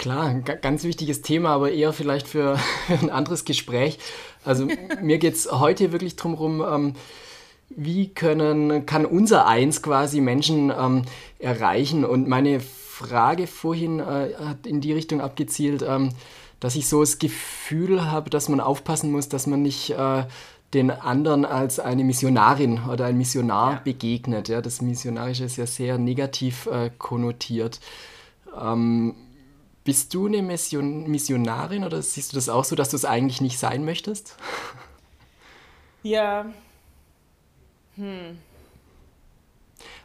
Klar, 0.02 0.24
ein 0.24 0.44
ganz 0.44 0.82
wichtiges 0.82 1.22
Thema, 1.22 1.50
aber 1.50 1.70
eher 1.70 1.92
vielleicht 1.92 2.26
für, 2.26 2.58
ein 2.88 3.10
anderes 3.10 3.44
Gespräch. 3.44 4.00
Also 4.44 4.66
mir 5.00 5.18
geht 5.18 5.34
es 5.34 5.52
heute 5.52 5.92
wirklich 5.92 6.16
darum, 6.16 6.60
ähm, 6.60 6.94
wie 7.76 8.08
können, 8.08 8.86
kann 8.86 9.06
unser 9.06 9.46
Eins 9.46 9.82
quasi 9.82 10.20
Menschen 10.20 10.72
ähm, 10.76 11.02
erreichen? 11.38 12.04
Und 12.04 12.28
meine 12.28 12.60
Frage 12.60 13.46
vorhin 13.46 14.00
äh, 14.00 14.34
hat 14.38 14.66
in 14.66 14.80
die 14.80 14.92
Richtung 14.92 15.20
abgezielt, 15.20 15.82
ähm, 15.86 16.10
dass 16.60 16.76
ich 16.76 16.88
so 16.88 17.00
das 17.00 17.18
Gefühl 17.18 18.04
habe, 18.10 18.30
dass 18.30 18.48
man 18.48 18.60
aufpassen 18.60 19.10
muss, 19.10 19.28
dass 19.28 19.46
man 19.46 19.62
nicht 19.62 19.90
äh, 19.90 20.24
den 20.74 20.90
anderen 20.90 21.44
als 21.44 21.80
eine 21.80 22.04
Missionarin 22.04 22.80
oder 22.90 23.06
ein 23.06 23.18
Missionar 23.18 23.72
ja. 23.72 23.80
begegnet. 23.82 24.48
Ja, 24.48 24.62
das 24.62 24.80
Missionarische 24.80 25.44
ist 25.44 25.56
ja 25.56 25.66
sehr 25.66 25.98
negativ 25.98 26.66
äh, 26.66 26.90
konnotiert. 26.96 27.80
Ähm, 28.58 29.14
bist 29.84 30.14
du 30.14 30.26
eine 30.26 30.42
Mission 30.42 31.10
Missionarin 31.10 31.84
oder 31.84 32.00
siehst 32.00 32.32
du 32.32 32.36
das 32.36 32.48
auch 32.48 32.64
so, 32.64 32.76
dass 32.76 32.90
du 32.90 32.96
es 32.96 33.04
eigentlich 33.04 33.40
nicht 33.40 33.58
sein 33.58 33.84
möchtest? 33.84 34.36
Ja, 36.02 36.46
hm. 37.96 38.38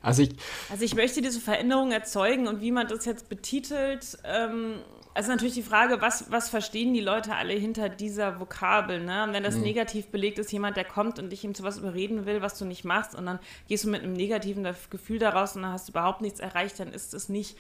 Also 0.02 0.24
ich, 0.24 0.32
also 0.70 0.84
ich 0.84 0.96
möchte 0.96 1.22
diese 1.22 1.40
Veränderung 1.40 1.92
erzeugen 1.92 2.48
und 2.48 2.62
wie 2.62 2.72
man 2.72 2.88
das 2.88 3.06
jetzt 3.06 3.30
betitelt, 3.30 4.18
ähm, 4.24 4.80
also 5.14 5.32
natürlich 5.32 5.56
die 5.56 5.64
Frage, 5.64 6.00
was, 6.00 6.30
was 6.30 6.48
verstehen 6.48 6.94
die 6.94 7.02
Leute 7.02 7.34
alle 7.34 7.54
hinter 7.54 7.90
dieser 7.90 8.40
Vokabel? 8.40 9.04
Ne? 9.04 9.24
Und 9.24 9.34
wenn 9.34 9.42
das 9.42 9.56
mhm. 9.56 9.64
negativ 9.64 10.08
belegt 10.08 10.38
ist, 10.38 10.52
jemand, 10.52 10.78
der 10.78 10.86
kommt 10.86 11.18
und 11.18 11.32
dich 11.32 11.44
ihm 11.44 11.56
zu 11.56 11.64
was 11.64 11.80
überreden 11.80 12.28
will, 12.28 12.44
was 12.44 12.60
du 12.60 12.66
nicht 12.66 12.86
machst, 12.86 13.16
und 13.16 13.26
dann 13.26 13.40
gehst 13.68 13.84
du 13.84 13.90
mit 13.90 14.04
einem 14.04 14.14
negativen 14.14 14.68
Gefühl 14.92 15.18
daraus 15.18 15.56
und 15.56 15.64
dann 15.64 15.72
hast 15.72 15.88
du 15.88 15.92
überhaupt 15.92 16.22
nichts 16.22 16.40
erreicht, 16.40 16.80
dann 16.80 16.94
ist 16.94 17.16
es 17.16 17.30
nicht 17.30 17.58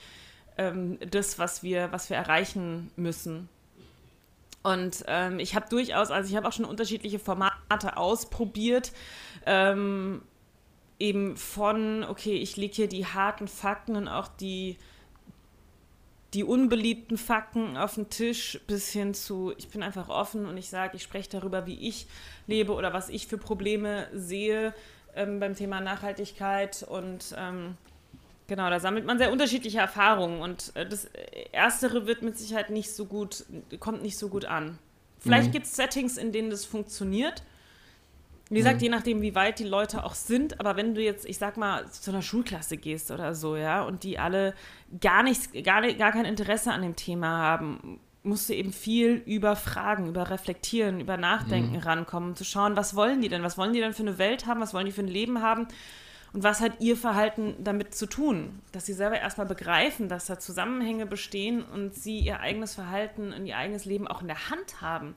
ähm, 0.60 1.00
das, 1.10 1.40
was 1.40 1.63
wir, 1.63 1.92
was 1.92 2.12
wir 2.12 2.18
erreichen 2.18 2.92
müssen. 2.96 3.50
Und 4.67 5.06
ähm, 5.08 5.39
ich 5.39 5.56
habe 5.56 5.69
durchaus, 5.69 6.12
also 6.12 6.30
ich 6.30 6.36
habe 6.36 6.45
auch 6.45 6.51
schon 6.51 6.65
unterschiedliche 6.65 7.19
Formate 7.19 7.95
ausprobiert 7.95 8.91
ähm, 9.45 10.21
eben 10.99 11.38
von, 11.38 12.03
okay, 12.03 12.36
ich 12.36 12.58
lege 12.58 12.75
hier 12.75 12.89
die 12.89 13.06
harten 13.06 13.47
Fakten 13.47 13.95
und 13.95 14.10
auch 14.10 14.27
die, 14.27 14.75
die 16.34 16.43
unbeliebten 16.43 17.17
Fakten 17.17 17.77
auf 17.77 17.95
den 17.95 18.10
Tisch 18.10 18.60
bis 18.67 18.91
hin 18.91 19.13
zu, 19.13 19.53
ich 19.58 19.69
bin 19.69 19.84
einfach 19.84 20.10
offen 20.10 20.45
und 20.45 20.58
ich 20.58 20.69
sage, 20.69 20.97
ich 20.97 21.03
spreche 21.03 21.30
darüber, 21.30 21.65
wie 21.65 21.88
ich 21.88 22.06
lebe 22.45 22.73
oder 22.73 22.91
was 22.91 23.08
ich 23.08 23.27
für 23.27 23.38
Probleme 23.38 24.10
sehe 24.12 24.73
ähm, 25.15 25.39
beim 25.39 25.56
Thema 25.56 25.80
Nachhaltigkeit. 25.80 26.84
Und 26.84 27.34
ähm, 27.38 27.77
genau, 28.47 28.69
da 28.69 28.79
sammelt 28.79 29.05
man 29.05 29.17
sehr 29.17 29.31
unterschiedliche 29.31 29.79
Erfahrungen 29.79 30.41
und 30.41 30.71
äh, 30.75 30.88
das 30.88 31.05
Erstere 31.51 32.07
wird 32.07 32.21
mit 32.21 32.38
Sicherheit 32.38 32.69
nicht 32.69 32.93
so 32.93 33.05
gut, 33.05 33.45
kommt 33.79 34.01
nicht 34.01 34.17
so 34.17 34.29
gut 34.29 34.45
an. 34.45 34.77
Vielleicht 35.19 35.47
mhm. 35.47 35.51
gibt 35.51 35.65
es 35.65 35.75
Settings, 35.75 36.17
in 36.17 36.31
denen 36.31 36.49
das 36.49 36.65
funktioniert 36.65 37.43
wie 38.49 38.60
gesagt, 38.60 38.77
mhm. 38.77 38.83
je 38.83 38.89
nachdem, 38.89 39.21
wie 39.21 39.36
weit 39.36 39.60
die 39.60 39.65
Leute 39.65 40.03
auch 40.03 40.15
sind, 40.15 40.60
aber 40.60 40.77
wenn 40.77 40.95
du 40.95 41.01
jetzt, 41.01 41.25
ich 41.25 41.38
sag 41.38 41.57
mal, 41.57 41.89
zu 41.89 42.12
einer 42.12 42.21
Schulklasse 42.21 42.77
gehst 42.77 43.12
oder 43.12 43.36
so, 43.36 43.57
ja, 43.57 43.83
und 43.83 44.03
die 44.03 44.19
alle 44.19 44.53
gar 45.01 45.23
nichts, 45.23 45.49
gar, 45.63 45.81
gar 45.93 46.12
kein 46.12 46.25
Interesse 46.25 46.71
an 46.71 46.81
dem 46.81 46.95
Thema 46.95 47.27
haben, 47.27 47.99
musste 48.23 48.53
eben 48.53 48.71
viel 48.73 49.21
über 49.25 49.55
Fragen, 49.55 50.07
über 50.07 50.29
Reflektieren, 50.29 50.99
über 50.99 51.17
Nachdenken 51.17 51.75
mhm. 51.75 51.81
rankommen, 51.81 52.36
zu 52.36 52.45
schauen, 52.45 52.75
was 52.75 52.95
wollen 52.95 53.21
die 53.21 53.29
denn? 53.29 53.43
Was 53.43 53.57
wollen 53.57 53.73
die 53.73 53.79
denn 53.79 53.93
für 53.93 54.03
eine 54.03 54.17
Welt 54.17 54.45
haben? 54.45 54.62
Was 54.62 54.73
wollen 54.73 54.86
die 54.86 54.91
für 54.91 55.01
ein 55.01 55.07
Leben 55.07 55.41
haben? 55.41 55.67
Und 56.34 56.44
was 56.44 56.60
hat 56.60 56.80
ihr 56.80 56.98
Verhalten 56.98 57.56
damit 57.63 57.96
zu 57.96 58.06
tun? 58.06 58.60
Dass 58.72 58.86
sie 58.86 58.94
selber 58.94 59.20
erstmal 59.20 59.48
begreifen, 59.48 60.10
dass 60.10 60.26
da 60.26 60.40
Zusammenhänge 60.40 61.06
bestehen 61.06 61.63
und 61.63 61.96
sie 61.96 62.20
ihr 62.20 62.40
eigenes 62.40 62.76
Verhalten 62.76 63.34
und 63.34 63.46
ihr 63.46 63.58
eigenes 63.58 63.86
Leben 63.86 64.08
auch 64.08 64.22
in 64.22 64.28
der 64.28 64.50
Hand 64.50 64.82
haben. 64.82 65.16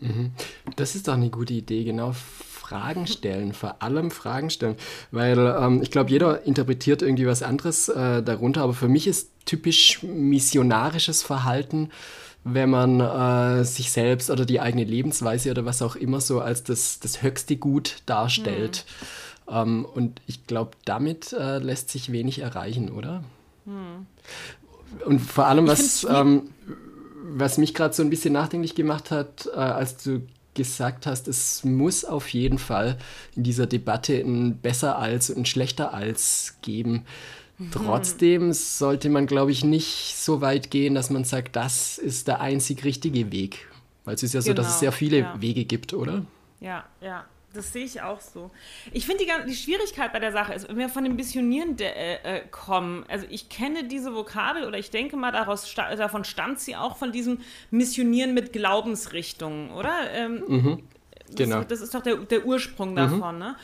Mhm. 0.00 0.32
Das 0.76 0.94
ist 0.94 1.08
doch 1.08 1.14
eine 1.14 1.30
gute 1.30 1.54
Idee, 1.54 1.84
genau. 1.84 2.12
Fragen 2.12 3.06
stellen, 3.06 3.52
vor 3.52 3.82
allem 3.82 4.10
Fragen 4.10 4.50
stellen. 4.50 4.76
Weil 5.10 5.38
ähm, 5.38 5.82
ich 5.82 5.90
glaube, 5.90 6.10
jeder 6.10 6.44
interpretiert 6.44 7.02
irgendwie 7.02 7.26
was 7.26 7.42
anderes 7.42 7.88
äh, 7.88 8.22
darunter, 8.22 8.62
aber 8.62 8.74
für 8.74 8.88
mich 8.88 9.06
ist 9.06 9.30
typisch 9.44 10.02
missionarisches 10.02 11.22
Verhalten, 11.22 11.90
wenn 12.44 12.70
man 12.70 13.00
äh, 13.00 13.64
sich 13.64 13.90
selbst 13.90 14.30
oder 14.30 14.46
die 14.46 14.60
eigene 14.60 14.84
Lebensweise 14.84 15.50
oder 15.50 15.64
was 15.64 15.82
auch 15.82 15.96
immer 15.96 16.20
so 16.20 16.40
als 16.40 16.62
das, 16.62 17.00
das 17.00 17.22
höchste 17.22 17.56
Gut 17.56 17.96
darstellt. 18.06 18.84
Mhm. 18.86 19.06
Ähm, 19.50 19.84
und 19.84 20.20
ich 20.26 20.46
glaube, 20.46 20.72
damit 20.84 21.32
äh, 21.32 21.58
lässt 21.58 21.90
sich 21.90 22.12
wenig 22.12 22.40
erreichen, 22.40 22.90
oder? 22.90 23.22
Mhm. 23.64 24.06
Und 25.04 25.20
vor 25.20 25.46
allem, 25.46 25.66
was, 25.66 26.06
ähm, 26.08 26.50
was 27.22 27.58
mich 27.58 27.74
gerade 27.74 27.94
so 27.94 28.02
ein 28.02 28.10
bisschen 28.10 28.32
nachdenklich 28.32 28.74
gemacht 28.74 29.10
hat, 29.10 29.46
äh, 29.46 29.58
als 29.58 30.02
du 30.02 30.22
gesagt 30.54 31.06
hast, 31.06 31.28
es 31.28 31.62
muss 31.64 32.04
auf 32.04 32.28
jeden 32.30 32.58
Fall 32.58 32.98
in 33.36 33.44
dieser 33.44 33.66
Debatte 33.66 34.14
ein 34.14 34.58
besser 34.58 34.98
als 34.98 35.30
und 35.30 35.38
ein 35.38 35.46
schlechter 35.46 35.94
als 35.94 36.56
geben. 36.62 37.04
Mhm. 37.58 37.70
Trotzdem 37.70 38.52
sollte 38.52 39.08
man, 39.08 39.26
glaube 39.26 39.52
ich, 39.52 39.64
nicht 39.64 40.16
so 40.16 40.40
weit 40.40 40.70
gehen, 40.70 40.94
dass 40.94 41.10
man 41.10 41.24
sagt, 41.24 41.54
das 41.56 41.98
ist 41.98 42.28
der 42.28 42.40
einzig 42.40 42.84
richtige 42.84 43.30
Weg. 43.30 43.68
Weil 44.04 44.14
es 44.14 44.22
ist 44.22 44.34
ja 44.34 44.40
so, 44.40 44.48
genau, 44.48 44.62
dass 44.62 44.66
es 44.66 44.80
genau, 44.80 44.80
sehr 44.80 44.92
viele 44.92 45.18
ja. 45.18 45.40
Wege 45.40 45.64
gibt, 45.64 45.92
oder? 45.92 46.24
Ja, 46.60 46.84
ja. 47.00 47.24
Das 47.58 47.72
sehe 47.72 47.84
ich 47.84 48.00
auch 48.02 48.20
so. 48.20 48.52
Ich 48.92 49.04
finde, 49.04 49.24
die, 49.24 49.32
die, 49.48 49.56
Schwierigkeit 49.56 50.12
bei 50.12 50.20
der 50.20 50.30
Sache 50.30 50.54
ist, 50.54 50.68
wenn 50.68 50.78
wir 50.78 50.88
von 50.88 51.02
dem 51.02 51.16
Missionieren 51.16 51.76
äh, 51.80 52.14
äh, 52.14 52.42
kommen, 52.52 53.04
also 53.08 53.26
ich 53.28 53.48
kenne 53.48 53.82
diese 53.82 54.14
Vokabel 54.14 54.64
oder 54.64 54.78
ich 54.78 54.92
denke 54.92 55.16
mal, 55.16 55.32
daraus, 55.32 55.74
davon 55.74 56.22
stammt 56.22 56.60
sie 56.60 56.76
auch 56.76 56.96
von 56.96 57.10
diesem 57.10 57.40
Missionieren 57.72 58.32
mit 58.32 58.52
Glaubensrichtungen, 58.52 59.72
oder? 59.72 59.92
Ähm, 60.12 60.44
mhm, 60.46 60.82
genau. 61.34 61.56
Das, 61.58 61.66
das, 61.66 61.80
ist 61.80 61.94
doch 61.96 62.02
der, 62.04 62.14
der 62.18 62.46
Ursprung 62.46 62.94
davon, 62.94 63.34
mhm. 63.34 63.40
ne? 63.40 63.56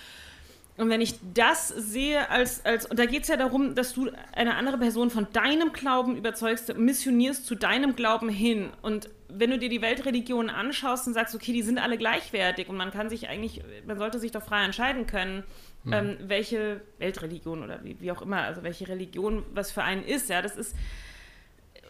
Und 0.76 0.88
wenn 0.88 1.00
ich 1.00 1.14
das 1.34 1.68
sehe 1.68 2.28
als, 2.30 2.64
als 2.64 2.86
und 2.86 2.98
da 2.98 3.06
geht 3.06 3.22
es 3.22 3.28
ja 3.28 3.36
darum, 3.36 3.76
dass 3.76 3.92
du 3.92 4.10
eine 4.32 4.56
andere 4.56 4.76
Person 4.76 5.08
von 5.08 5.28
deinem 5.32 5.72
Glauben 5.72 6.16
überzeugst, 6.16 6.76
missionierst 6.76 7.46
zu 7.46 7.54
deinem 7.54 7.94
Glauben 7.94 8.28
hin. 8.28 8.70
Und 8.82 9.08
wenn 9.36 9.50
du 9.50 9.58
dir 9.58 9.68
die 9.68 9.82
Weltreligionen 9.82 10.50
anschaust 10.50 11.06
und 11.06 11.14
sagst, 11.14 11.34
okay, 11.34 11.52
die 11.52 11.62
sind 11.62 11.78
alle 11.78 11.98
gleichwertig 11.98 12.68
und 12.68 12.76
man 12.76 12.90
kann 12.90 13.08
sich 13.08 13.28
eigentlich, 13.28 13.62
man 13.86 13.98
sollte 13.98 14.18
sich 14.18 14.32
doch 14.32 14.42
frei 14.42 14.64
entscheiden 14.64 15.06
können, 15.06 15.44
mhm. 15.84 15.92
ähm, 15.92 16.16
welche 16.20 16.80
Weltreligion 16.98 17.62
oder 17.62 17.82
wie, 17.84 18.00
wie 18.00 18.10
auch 18.12 18.22
immer, 18.22 18.42
also 18.42 18.62
welche 18.62 18.88
Religion 18.88 19.44
was 19.52 19.72
für 19.72 19.82
einen 19.82 20.04
ist, 20.04 20.30
ja, 20.30 20.42
das 20.42 20.56
ist, 20.56 20.76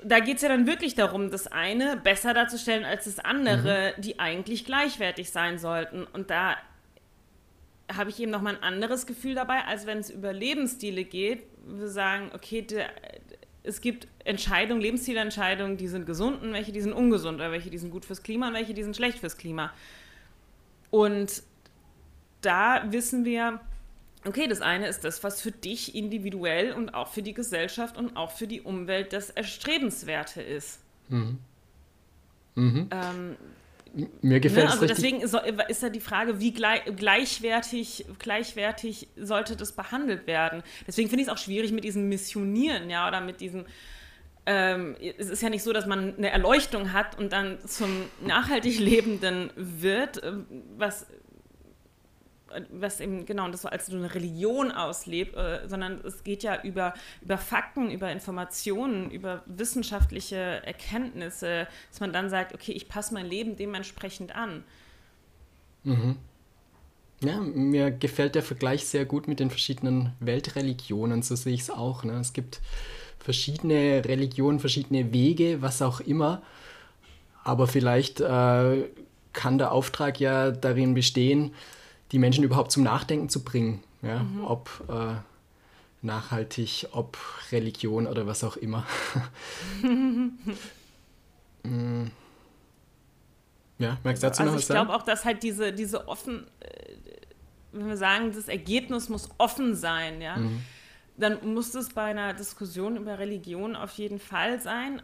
da 0.03 0.21
geht 0.21 0.37
es 0.37 0.43
ja 0.43 0.49
dann 0.49 0.67
wirklich 0.67 0.95
darum, 0.95 1.31
das 1.31 1.47
eine 1.47 1.97
besser 1.97 2.35
darzustellen 2.35 2.85
als 2.85 3.05
das 3.05 3.19
andere, 3.19 3.95
mhm. 3.97 4.03
die 4.03 4.19
eigentlich 4.19 4.65
gleichwertig 4.65 5.31
sein 5.31 5.59
sollten. 5.59 6.05
Und 6.05 6.31
da 6.31 6.57
habe 7.93 8.11
ich 8.11 8.21
eben 8.21 8.31
noch 8.31 8.43
mal 8.43 8.57
ein 8.57 8.63
anderes 8.63 9.07
Gefühl 9.07 9.35
dabei, 9.35 9.65
als 9.65 9.87
wenn 9.87 9.99
es 9.99 10.11
über 10.11 10.33
Lebensstile 10.33 11.05
geht. 11.05 11.45
Wir 11.67 11.89
sagen, 11.89 12.31
okay, 12.35 12.63
der, 12.63 12.91
es 13.65 13.81
gibt 13.81 14.07
Entscheidungen, 14.25 14.81
Lebensstilentscheidungen, 14.81 15.79
die 15.79 15.89
sind 15.89 16.05
gesund 16.05 16.43
und 16.43 16.53
welche, 16.53 16.71
die 16.71 16.83
sind 16.83 16.93
ungesund, 16.93 17.37
oder 17.37 17.51
welche, 17.51 17.71
die 17.71 17.79
sind 17.79 17.91
gut 17.91 18.05
fürs 18.05 18.23
Klima 18.23 18.49
und 18.49 18.55
welche, 18.55 18.75
die 18.75 18.83
sind 18.83 18.95
schlecht 18.95 19.19
fürs 19.19 19.39
Klima. 19.39 19.73
Und 20.91 21.43
da 22.43 22.85
wissen 22.93 23.25
wir, 23.25 23.59
okay, 24.27 24.47
das 24.47 24.61
eine 24.61 24.87
ist 24.87 25.03
das, 25.03 25.25
was 25.25 25.41
für 25.41 25.51
dich 25.51 25.95
individuell 25.95 26.73
und 26.73 26.93
auch 26.93 27.09
für 27.09 27.23
die 27.23 27.33
Gesellschaft 27.33 27.97
und 27.97 28.17
auch 28.17 28.31
für 28.33 28.47
die 28.47 28.61
Umwelt 28.61 29.15
das 29.15 29.31
Erstrebenswerte 29.31 30.43
ist. 30.43 30.81
Mhm. 31.09 31.39
Mhm. 32.55 32.89
Ähm, 32.91 33.37
mir 34.23 34.41
gefällt 34.41 34.67
ne? 34.67 34.73
es 34.73 34.81
Also 34.81 34.87
deswegen 34.87 35.21
ist, 35.21 35.35
ist 35.69 35.83
ja 35.83 35.89
die 35.89 36.01
Frage, 36.01 36.41
wie 36.41 36.53
gleich, 36.53 36.83
gleichwertig, 36.97 38.07
gleichwertig 38.19 39.09
sollte 39.17 39.57
das 39.57 39.73
behandelt 39.73 40.27
werden. 40.27 40.63
Deswegen 40.87 41.09
finde 41.09 41.23
ich 41.23 41.29
es 41.29 41.35
auch 41.35 41.39
schwierig 41.39 41.73
mit 41.73 41.85
diesem 41.85 42.09
Missionieren, 42.09 42.91
ja, 42.91 43.07
oder 43.09 43.21
mit 43.21 43.41
diesem 43.41 43.67
ähm, 44.47 44.95
es 45.01 45.31
ist 45.31 45.43
ja 45.43 45.49
nicht 45.49 45.63
so, 45.63 45.73
dass 45.73 45.87
man 45.87 46.17
eine 46.17 46.31
Erleuchtung 46.31 46.93
hat 46.93 47.17
und 47.19 47.33
dann 47.33 47.59
zum 47.67 47.89
nachhaltig 48.21 48.79
Lebenden 48.79 49.51
wird, 49.57 50.23
ähm, 50.23 50.45
was 50.77 51.07
was 52.71 53.01
eben, 53.01 53.27
genau, 53.27 53.49
das 53.49 53.63
so 53.63 53.69
als 53.69 53.87
so 53.87 53.97
eine 53.97 54.15
Religion 54.15 54.73
auslebt, 54.73 55.37
äh, 55.37 55.69
sondern 55.69 56.01
es 56.05 56.25
geht 56.25 56.43
ja 56.43 56.63
über, 56.63 56.95
über 57.23 57.39
Fakten, 57.39 57.91
über 57.91 58.11
Informationen, 58.11 59.11
über 59.11 59.43
wissenschaftliche 59.47 60.37
Erkenntnisse, 60.37 61.67
dass 61.91 62.01
man 62.01 62.13
dann 62.13 62.31
sagt, 62.31 62.55
okay, 62.55 62.73
ich 62.73 62.89
passe 62.89 63.15
mein 63.15 63.27
Leben 63.27 63.57
dementsprechend 63.57 64.35
an. 64.35 64.65
Mhm. 65.85 66.17
Ja, 67.21 67.41
mir 67.41 67.91
gefällt 67.91 68.35
der 68.35 68.43
Vergleich 68.43 68.87
sehr 68.87 69.05
gut 69.05 69.29
mit 69.29 69.41
den 69.41 69.51
verschiedenen 69.51 70.13
Weltreligionen, 70.21 71.23
so 71.23 71.37
sehe 71.37 71.55
ich 71.55 71.63
es 71.63 71.71
auch. 71.71 72.05
Ne? 72.05 72.13
Es 72.15 72.33
gibt 72.33 72.61
verschiedene 73.19 74.05
Religionen, 74.05 74.61
verschiedene 74.61 75.13
Wege, 75.13 75.63
was 75.63 75.81
auch 75.81 76.01
immer, 76.01 76.43
aber 77.43 77.67
vielleicht 77.67 78.21
äh, 78.21 78.85
kann 79.33 79.59
der 79.59 79.73
Auftrag 79.73 80.21
ja 80.21 80.51
darin 80.51 80.95
bestehen, 80.95 81.53
die 82.15 82.21
Menschen 82.21 82.45
überhaupt 82.45 82.71
zum 82.71 82.85
Nachdenken 82.85 83.29
zu 83.29 83.43
bringen. 83.43 83.83
Ja? 84.01 84.21
Mhm. 84.21 84.45
Ob 84.45 84.71
äh, 84.89 85.17
nachhaltig, 86.01 86.87
ob 86.93 87.19
Religion 87.51 88.07
oder 88.07 88.25
was 88.29 88.45
auch 88.45 88.57
immer. 88.57 88.87
mm. 91.65 92.05
Ja, 93.79 93.99
merkst 94.05 94.23
du 94.23 94.29
dazu 94.29 94.43
also 94.43 94.53
noch 94.53 94.59
was? 94.59 94.63
Ich 94.63 94.69
glaube 94.69 94.95
auch, 94.95 95.03
dass 95.03 95.25
halt 95.25 95.43
diese, 95.43 95.73
diese 95.73 96.07
offen, 96.07 96.47
äh, 96.61 96.95
wenn 97.73 97.89
wir 97.89 97.97
sagen, 97.97 98.31
das 98.33 98.47
Ergebnis 98.47 99.09
muss 99.09 99.31
offen 99.39 99.75
sein, 99.75 100.23
ja, 100.23 100.37
mhm. 100.37 100.63
dann 101.17 101.53
muss 101.53 101.75
es 101.75 101.89
bei 101.89 102.05
einer 102.05 102.33
Diskussion 102.33 102.97
über 102.97 103.19
Religion 103.19 103.75
auf 103.75 103.91
jeden 103.95 104.21
Fall 104.21 104.61
sein. 104.61 105.03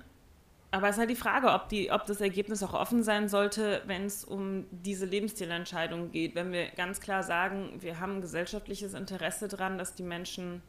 Aber 0.73 0.89
es 0.89 0.97
ist 0.97 1.01
halt 1.01 1.11
die 1.11 1.17
Frage, 1.17 1.49
ob, 1.51 1.69
die, 1.69 1.91
ob 1.91 2.07
das 2.07 2.21
Ergebnis 2.21 2.63
auch 2.63 2.75
offen 2.75 3.03
sein 3.03 3.29
sollte, 3.29 3.83
wenn 3.87 4.05
es 4.05 4.25
um 4.25 4.67
diese 4.71 5.05
Lebensstilentscheidung 5.05 6.13
geht. 6.13 6.37
Wenn 6.37 6.53
wir 6.53 6.69
ganz 6.71 7.01
klar 7.01 7.25
sagen, 7.25 7.73
wir 7.81 7.99
haben 7.99 8.17
ein 8.17 8.21
gesellschaftliches 8.21 8.95
Interesse 8.95 9.49
daran, 9.49 9.79
dass 9.79 9.97
die 9.97 10.05
Menschen 10.05 10.63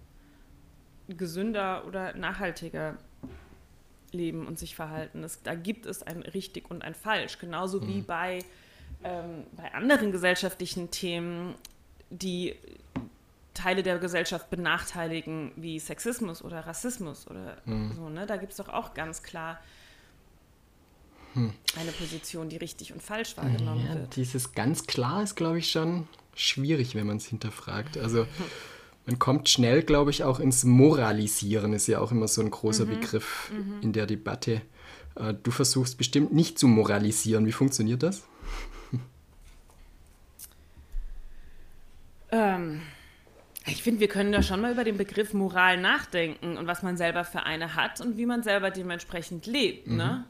gesünder 1.08 1.86
oder 1.86 2.16
nachhaltiger 2.16 2.98
leben 4.12 4.48
und 4.48 4.58
sich 4.58 4.76
verhalten. 4.76 5.22
Das, 5.22 5.44
da 5.44 5.54
gibt 5.54 5.86
es 5.86 6.02
ein 6.02 6.22
richtig 6.24 6.72
und 6.72 6.84
ein 6.84 6.96
falsch. 6.96 7.38
Genauso 7.38 7.80
mhm. 7.80 7.88
wie 7.88 8.02
bei, 8.02 8.40
ähm, 9.04 9.46
bei 9.52 9.72
anderen 9.74 10.12
gesellschaftlichen 10.12 10.90
Themen, 10.90 11.54
die 12.10 12.56
Teile 13.54 13.84
der 13.84 14.00
Gesellschaft 14.00 14.50
benachteiligen, 14.50 15.52
wie 15.56 15.80
Sexismus 15.80 16.44
oder 16.44 16.62
Rassismus 16.62 17.28
oder 17.28 17.58
mhm. 17.66 17.94
so. 17.94 18.10
Ne? 18.10 18.26
Da 18.26 18.38
gibt 18.38 18.54
es 18.54 18.58
doch 18.58 18.70
auch 18.70 18.96
ganz 18.96 19.22
klar 19.22 19.60
hm. 21.34 21.54
eine 21.80 21.92
Position, 21.92 22.50
die 22.50 22.58
richtig 22.58 22.94
und 22.94 23.02
falsch 23.02 23.38
wahrgenommen 23.38 23.86
ja, 23.88 23.96
wird. 23.96 24.16
Dieses 24.16 24.54
ganz 24.54 24.86
klar 24.88 25.24
ist, 25.24 25.36
glaube 25.36 25.60
ich, 25.60 25.72
schon 25.72 26.08
schwierig, 26.36 26.96
wenn 26.96 27.08
man 27.08 27.18
es 27.18 27.26
hinterfragt. 27.26 27.98
Also 27.98 28.26
man 29.06 29.20
kommt 29.20 29.50
schnell, 29.50 29.84
glaube 29.84 30.12
ich, 30.12 30.24
auch 30.24 30.40
ins 30.40 30.64
Moralisieren, 30.64 31.74
ist 31.74 31.88
ja 31.88 32.00
auch 32.00 32.12
immer 32.12 32.28
so 32.28 32.42
ein 32.42 32.52
großer 32.52 32.86
mhm. 32.86 33.00
Begriff 33.00 33.52
mhm. 33.52 33.82
in 33.82 33.94
der 33.94 34.06
Debatte. 34.06 34.62
Äh, 35.16 35.34
du 35.42 35.52
versuchst 35.52 35.98
bestimmt 35.98 36.34
nicht 36.34 36.60
zu 36.60 36.68
moralisieren. 36.68 37.46
Wie 37.46 37.52
funktioniert 37.52 38.04
das? 38.04 38.24
Ähm, 42.32 42.82
ich 43.66 43.84
finde, 43.84 44.00
wir 44.00 44.08
können 44.08 44.32
da 44.32 44.42
schon 44.42 44.62
mal 44.62 44.72
über 44.72 44.84
den 44.84 44.98
Begriff 44.98 45.34
Moral 45.34 45.80
nachdenken 45.80 46.58
und 46.58 46.66
was 46.66 46.82
man 46.82 46.98
selber 46.98 47.24
für 47.26 47.44
eine 47.44 47.76
hat 47.76 48.02
und 48.02 48.18
wie 48.18 48.26
man 48.26 48.42
selber 48.42 48.72
dementsprechend 48.72 49.46
lebt. 49.46 49.88
Ne? 49.88 49.94
Mhm. 49.94 49.98
Ne? 49.98 50.26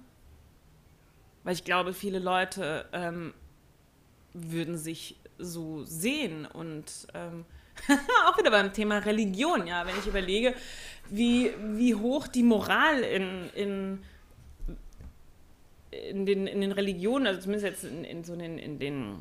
Weil 1.43 1.53
ich 1.53 1.63
glaube, 1.63 1.93
viele 1.93 2.19
Leute 2.19 2.85
ähm, 2.93 3.33
würden 4.33 4.77
sich 4.77 5.17
so 5.37 5.83
sehen 5.83 6.45
und 6.45 7.07
ähm, 7.13 7.45
auch 8.27 8.37
wieder 8.37 8.51
beim 8.51 8.73
Thema 8.73 8.99
Religion, 8.99 9.65
ja, 9.65 9.85
wenn 9.87 9.97
ich 9.97 10.07
überlege, 10.07 10.53
wie, 11.09 11.51
wie 11.73 11.95
hoch 11.95 12.27
die 12.27 12.43
Moral 12.43 13.01
in, 13.01 13.49
in, 13.55 13.99
in, 15.89 16.25
den, 16.25 16.47
in 16.47 16.61
den 16.61 16.71
Religionen, 16.71 17.27
also 17.27 17.41
zumindest 17.41 17.65
jetzt 17.65 17.83
in, 17.83 18.03
in 18.03 18.23
so 18.23 18.35
den, 18.35 18.57
in 18.57 18.79
den 18.79 19.19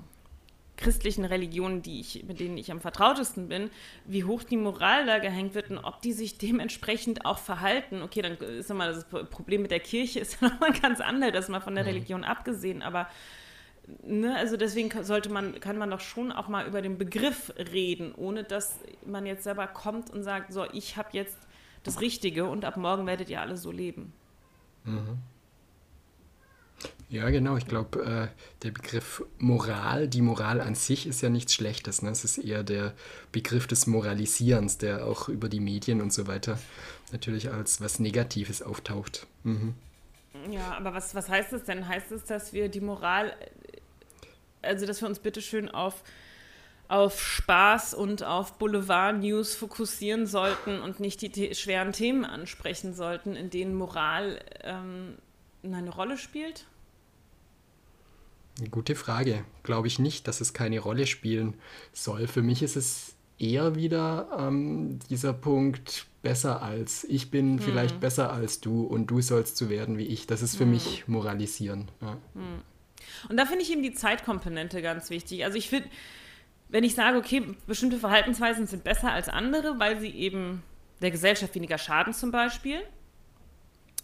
christlichen 0.81 1.25
Religionen, 1.25 1.83
die 1.83 2.01
ich, 2.01 2.25
mit 2.25 2.41
denen 2.41 2.57
ich 2.57 2.73
am 2.73 2.81
vertrautesten 2.81 3.49
bin, 3.49 3.71
wie 4.05 4.25
hoch 4.25 4.43
die 4.43 4.57
Moral 4.57 5.07
da 5.07 5.19
gehängt 5.19 5.55
wird 5.55 5.71
und 5.71 5.79
ob 5.79 6.03
die 6.03 6.13
sich 6.13 6.39
dementsprechend 6.39 7.25
auch 7.25 7.39
verhalten. 7.39 8.03
Okay, 8.03 8.23
dann 8.23 8.37
ist 8.37 8.69
nochmal 8.69 8.93
das 8.93 9.05
Problem 9.05 9.63
mit 9.63 9.71
der 9.71 9.81
Kirche 9.81 10.21
ist 10.21 10.43
nochmal 10.43 10.73
ganz 10.73 11.01
anders, 11.01 11.33
das 11.33 11.49
mal 11.49 11.61
von 11.61 11.75
der 11.75 11.85
mhm. 11.85 11.91
Religion 11.91 12.25
abgesehen, 12.25 12.83
aber 12.83 13.09
Ne, 14.03 14.37
also 14.37 14.57
deswegen 14.57 14.91
sollte 15.03 15.31
man, 15.31 15.59
kann 15.59 15.77
man 15.77 15.91
doch 15.91 16.01
schon 16.01 16.31
auch 16.31 16.49
mal 16.49 16.67
über 16.67 16.81
den 16.81 16.97
Begriff 16.97 17.53
reden, 17.59 18.15
ohne 18.15 18.45
dass 18.45 18.79
man 19.05 19.27
jetzt 19.27 19.43
selber 19.43 19.67
kommt 19.67 20.11
und 20.11 20.23
sagt, 20.23 20.53
so, 20.53 20.65
ich 20.73 20.97
habe 20.97 21.09
jetzt 21.13 21.37
das 21.83 22.01
Richtige 22.01 22.45
und 22.45 22.65
ab 22.65 22.77
morgen 22.77 23.07
werdet 23.07 23.31
ihr 23.31 23.41
alle 23.41 23.57
so 23.57 23.73
leben. 23.73 24.13
Mhm. 24.85 25.19
Ja, 27.11 27.29
genau. 27.31 27.57
Ich 27.57 27.67
glaube, 27.67 28.05
äh, 28.05 28.29
der 28.63 28.71
Begriff 28.71 29.25
Moral, 29.39 30.07
die 30.07 30.23
Moral 30.23 30.61
an 30.61 30.77
sich 30.77 31.09
ist 31.09 31.23
ja 31.23 31.29
nichts 31.29 31.55
Schlechtes. 31.55 32.03
Ne? 32.03 32.11
Es 32.11 32.25
ist 32.25 32.39
eher 32.39 32.63
der 32.63 32.95
Begriff 33.33 33.67
des 33.67 33.89
Moralisierens, 33.89 34.79
der 34.79 35.05
auch 35.05 35.29
über 35.29 35.49
die 35.49 35.59
Medien 35.59 36.01
und 36.01 36.13
so 36.13 36.29
weiter 36.29 36.57
natürlich 37.11 37.51
als 37.51 37.81
was 37.81 37.99
Negatives 37.99 38.63
auftaucht. 38.63 39.27
Mhm. 39.43 39.75
Ja, 40.51 40.77
aber 40.77 40.95
was, 40.95 41.13
was 41.17 41.29
heißt 41.29 41.53
das 41.53 41.65
denn? 41.65 41.89
Heißt 41.89 42.13
es, 42.13 42.23
dass 42.25 42.53
wir 42.53 42.69
die 42.69 42.81
Moral, 42.81 43.35
also 44.63 44.87
dass 44.87 45.01
wir 45.01 45.09
uns 45.09 45.19
bitteschön 45.19 45.69
auf, 45.69 46.05
auf 46.87 47.21
Spaß 47.21 47.93
und 47.95 48.23
auf 48.23 48.57
Boulevard-News 48.59 49.57
fokussieren 49.57 50.27
sollten 50.27 50.81
und 50.81 51.01
nicht 51.01 51.23
die 51.23 51.55
schweren 51.57 51.91
Themen 51.91 52.25
ansprechen 52.25 52.95
sollten, 52.95 53.35
in 53.35 53.51
denen 53.51 53.75
Moral 53.75 54.39
ähm, 54.63 55.17
eine 55.65 55.91
Rolle 55.91 56.17
spielt? 56.17 56.67
Eine 58.59 58.69
gute 58.69 58.95
Frage. 58.95 59.45
Glaube 59.63 59.87
ich 59.87 59.99
nicht, 59.99 60.29
dass 60.29 60.41
es 60.41 60.53
keine 60.53 60.81
Rolle 60.81 61.07
spielen 61.07 61.55
soll. 61.93 62.27
Für 62.27 62.43
mich 62.43 62.63
ist 62.63 62.77
es 62.77 63.15
eher 63.39 63.75
wieder 63.75 64.29
ähm, 64.39 64.99
dieser 65.09 65.33
Punkt 65.33 66.07
besser 66.23 66.61
als 66.63 67.05
ich 67.05 67.31
bin 67.31 67.53
hm. 67.53 67.59
vielleicht 67.61 68.01
besser 68.01 68.31
als 68.31 68.61
du 68.61 68.83
und 68.83 69.07
du 69.07 69.23
sollst 69.23 69.57
so 69.57 69.71
werden 69.71 69.97
wie 69.97 70.07
ich. 70.07 70.27
Das 70.27 70.43
ist 70.43 70.57
für 70.57 70.65
hm. 70.65 70.71
mich 70.71 71.09
moralisieren. 71.09 71.91
Ja. 72.03 72.19
Hm. 72.35 72.63
Und 73.29 73.37
da 73.37 73.47
finde 73.47 73.63
ich 73.63 73.73
eben 73.73 73.83
die 73.83 73.95
Zeitkomponente 73.95 74.83
ganz 74.83 75.11
wichtig. 75.11 75.45
Also 75.45 75.57
ich 75.57 75.69
finde, 75.69 75.89
wenn 76.69 76.85
ich 76.85 76.95
sage, 76.95 77.19
okay, 77.19 77.43
bestimmte 77.67 77.99
Verhaltensweisen 77.99 78.67
sind 78.67 78.85
besser 78.85 79.11
als 79.11 79.29
andere, 79.29 79.79
weil 79.79 79.99
sie 79.99 80.11
eben 80.11 80.63
der 81.01 81.11
Gesellschaft 81.11 81.55
weniger 81.55 81.79
schaden 81.79 82.13
zum 82.13 82.31
Beispiel, 82.31 82.81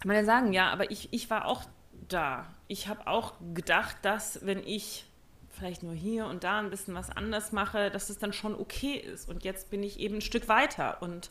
kann 0.01 0.09
man 0.09 0.17
ja 0.17 0.25
sagen, 0.25 0.53
ja, 0.53 0.71
aber 0.71 0.91
ich, 0.91 1.09
ich 1.13 1.31
war 1.31 1.47
auch 1.47 1.65
da. 2.09 2.47
Ich 2.69 2.89
habe 2.89 3.07
auch 3.07 3.35
gedacht, 3.55 3.97
dass 4.03 4.45
wenn 4.45 4.67
ich 4.67 5.07
vielleicht 5.57 5.83
nur 5.83 5.95
hier 5.95 6.27
und 6.27 6.45
da 6.45 6.59
ein 6.59 6.71
bisschen 6.71 6.95
was 6.95 7.11
anders 7.11 7.53
mache, 7.53 7.91
dass 7.91 8.11
es 8.11 8.19
dann 8.19 8.33
schon 8.33 8.55
okay 8.55 8.95
ist. 8.95 9.29
Und 9.29 9.45
jetzt 9.45 9.71
bin 9.71 9.83
ich 9.83 9.99
eben 9.99 10.17
ein 10.17 10.21
Stück 10.21 10.49
weiter 10.49 11.03
und 11.03 11.31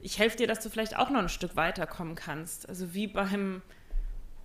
ich 0.00 0.18
helfe 0.18 0.38
dir, 0.38 0.46
dass 0.46 0.60
du 0.60 0.70
vielleicht 0.70 0.96
auch 0.96 1.10
noch 1.10 1.20
ein 1.20 1.28
Stück 1.28 1.56
weiterkommen 1.56 2.14
kannst. 2.14 2.68
Also 2.68 2.94
wie 2.94 3.06
beim, 3.06 3.62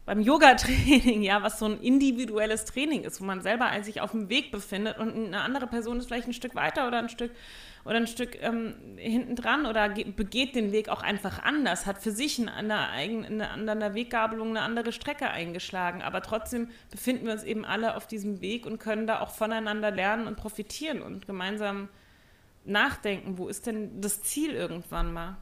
beim 0.06 0.22
Yoga-Training, 0.22 1.24
ja, 1.24 1.42
was 1.42 1.58
so 1.58 1.66
ein 1.66 1.80
individuelles 1.80 2.66
Training 2.66 3.04
ist, 3.04 3.22
wo 3.22 3.26
man 3.26 3.42
selber 3.42 3.72
sich 3.84 4.02
auf 4.02 4.12
dem 4.12 4.30
Weg 4.30 4.52
befindet 4.52 5.00
und 5.00 5.16
eine 5.16 5.42
andere 5.42 5.68
Person 5.68 5.98
ist 5.98 6.06
vielleicht 6.06 6.28
ein 6.28 6.34
Stück 6.34 6.54
weiter 6.54 6.88
oder 6.88 7.00
ein 7.00 7.10
Stück 7.10 7.32
oder 7.86 7.96
ein 7.98 8.08
Stück 8.08 8.42
ähm, 8.42 8.76
hinten 8.98 9.36
dran 9.36 9.66
oder 9.66 9.90
begeht 9.90 10.56
den 10.56 10.72
Weg 10.72 10.90
auch 10.90 11.04
einfach 11.04 11.44
anders, 11.44 11.86
hat 11.86 12.02
für 12.02 12.12
sich 12.12 12.40
in 12.40 12.50
einer, 12.50 12.90
eigenen, 12.90 13.42
in 13.42 13.70
einer 13.70 13.94
Weggabelung 13.94 14.50
eine 14.50 14.62
andere 14.62 14.92
Strecke 14.92 15.30
eingeschlagen. 15.30 16.02
Aber 16.02 16.22
trotzdem 16.22 16.70
befinden 16.90 17.26
wir 17.26 17.34
uns 17.34 17.44
eben 17.44 17.64
alle 17.64 17.96
auf 17.96 18.08
diesem 18.08 18.42
Weg 18.42 18.66
und 18.66 18.80
können 18.80 19.06
da 19.06 19.22
auch 19.22 19.30
voneinander 19.30 19.92
lernen 19.92 20.26
und 20.28 20.36
profitieren 20.36 21.02
und 21.02 21.28
gemeinsam 21.28 21.90
nachdenken, 22.64 23.38
wo 23.38 23.48
ist 23.48 23.68
denn 23.68 24.02
das 24.02 24.24
Ziel 24.24 24.52
irgendwann 24.52 25.14
mal? 25.14 25.38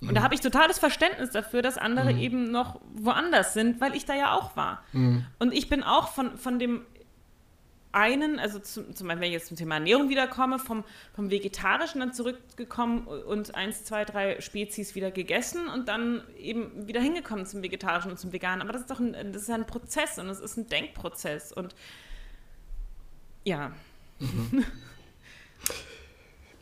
Und 0.00 0.10
mhm. 0.10 0.14
da 0.14 0.22
habe 0.22 0.34
ich 0.34 0.40
totales 0.40 0.78
Verständnis 0.78 1.30
dafür, 1.30 1.62
dass 1.62 1.78
andere 1.78 2.12
mhm. 2.12 2.18
eben 2.20 2.50
noch 2.50 2.80
woanders 2.94 3.54
sind, 3.54 3.80
weil 3.80 3.94
ich 3.94 4.04
da 4.04 4.14
ja 4.14 4.34
auch 4.34 4.56
war. 4.56 4.82
Mhm. 4.92 5.24
Und 5.38 5.54
ich 5.54 5.68
bin 5.68 5.82
auch 5.82 6.08
von, 6.08 6.36
von 6.36 6.58
dem 6.58 6.82
einen, 7.92 8.38
also 8.38 8.58
zum, 8.58 8.94
zum 8.94 9.06
Beispiel, 9.06 9.22
wenn 9.22 9.28
ich 9.28 9.32
jetzt 9.32 9.46
zum 9.46 9.56
Thema 9.56 9.76
Ernährung 9.76 10.10
wiederkomme, 10.10 10.58
vom, 10.58 10.84
vom 11.14 11.30
Vegetarischen 11.30 12.00
dann 12.00 12.12
zurückgekommen 12.12 13.06
und 13.06 13.54
eins, 13.54 13.84
zwei, 13.84 14.04
drei 14.04 14.38
Spezies 14.42 14.94
wieder 14.94 15.10
gegessen 15.10 15.66
und 15.68 15.88
dann 15.88 16.22
eben 16.38 16.86
wieder 16.86 17.00
hingekommen 17.00 17.46
zum 17.46 17.62
Vegetarischen 17.62 18.10
und 18.10 18.18
zum 18.18 18.34
Veganen. 18.34 18.60
Aber 18.60 18.72
das 18.72 18.82
ist 18.82 18.90
doch 18.90 19.00
ein, 19.00 19.14
das 19.32 19.42
ist 19.42 19.50
ein 19.50 19.66
Prozess 19.66 20.18
und 20.18 20.28
es 20.28 20.40
ist 20.40 20.58
ein 20.58 20.68
Denkprozess 20.68 21.52
und 21.52 21.74
ja. 23.44 23.72
Mhm. 24.18 24.64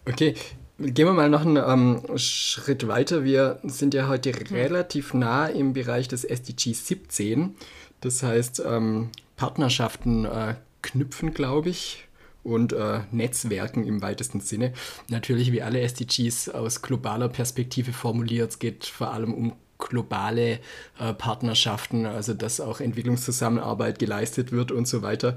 Okay, 0.07 0.35
Gehen 0.77 1.07
wir 1.07 1.13
mal 1.13 1.31
noch 1.31 1.47
einen 1.47 1.57
ähm, 1.57 2.19
Schritt 2.19 2.89
weiter. 2.89 3.23
Wir 3.23 3.61
sind 3.63 3.95
ja 3.95 4.09
heute 4.09 4.31
mhm. 4.31 4.57
relativ 4.57 5.15
nah 5.15 5.47
im 5.47 5.73
Bereich 5.73 6.09
des 6.09 6.25
SDG 6.25 6.73
17. 6.73 7.55
Das 8.01 8.25
heißt, 8.25 8.61
ähm, 8.67 9.11
Partnerschaften 9.37 10.25
äh, 10.25 10.57
knüpfen, 10.83 11.33
glaube 11.33 11.71
ich, 11.71 12.09
und 12.43 12.73
äh, 12.73 13.03
Netzwerken 13.13 13.87
im 13.87 14.03
weitesten 14.03 14.41
Sinne. 14.41 14.73
Natürlich, 15.09 15.53
wie 15.53 15.63
alle 15.63 15.81
SDGs 15.81 16.49
aus 16.49 16.83
globaler 16.83 17.29
Perspektive 17.29 17.93
formuliert, 17.93 18.51
es 18.51 18.59
geht 18.59 18.85
vor 18.85 19.13
allem 19.13 19.33
um 19.33 19.53
globale 19.79 20.59
äh, 20.99 21.15
Partnerschaften, 21.17 22.05
also 22.05 22.35
dass 22.35 22.61
auch 22.61 22.81
Entwicklungszusammenarbeit 22.81 24.01
geleistet 24.01 24.51
wird 24.51 24.73
und 24.73 24.89
so 24.89 25.03
weiter. 25.03 25.37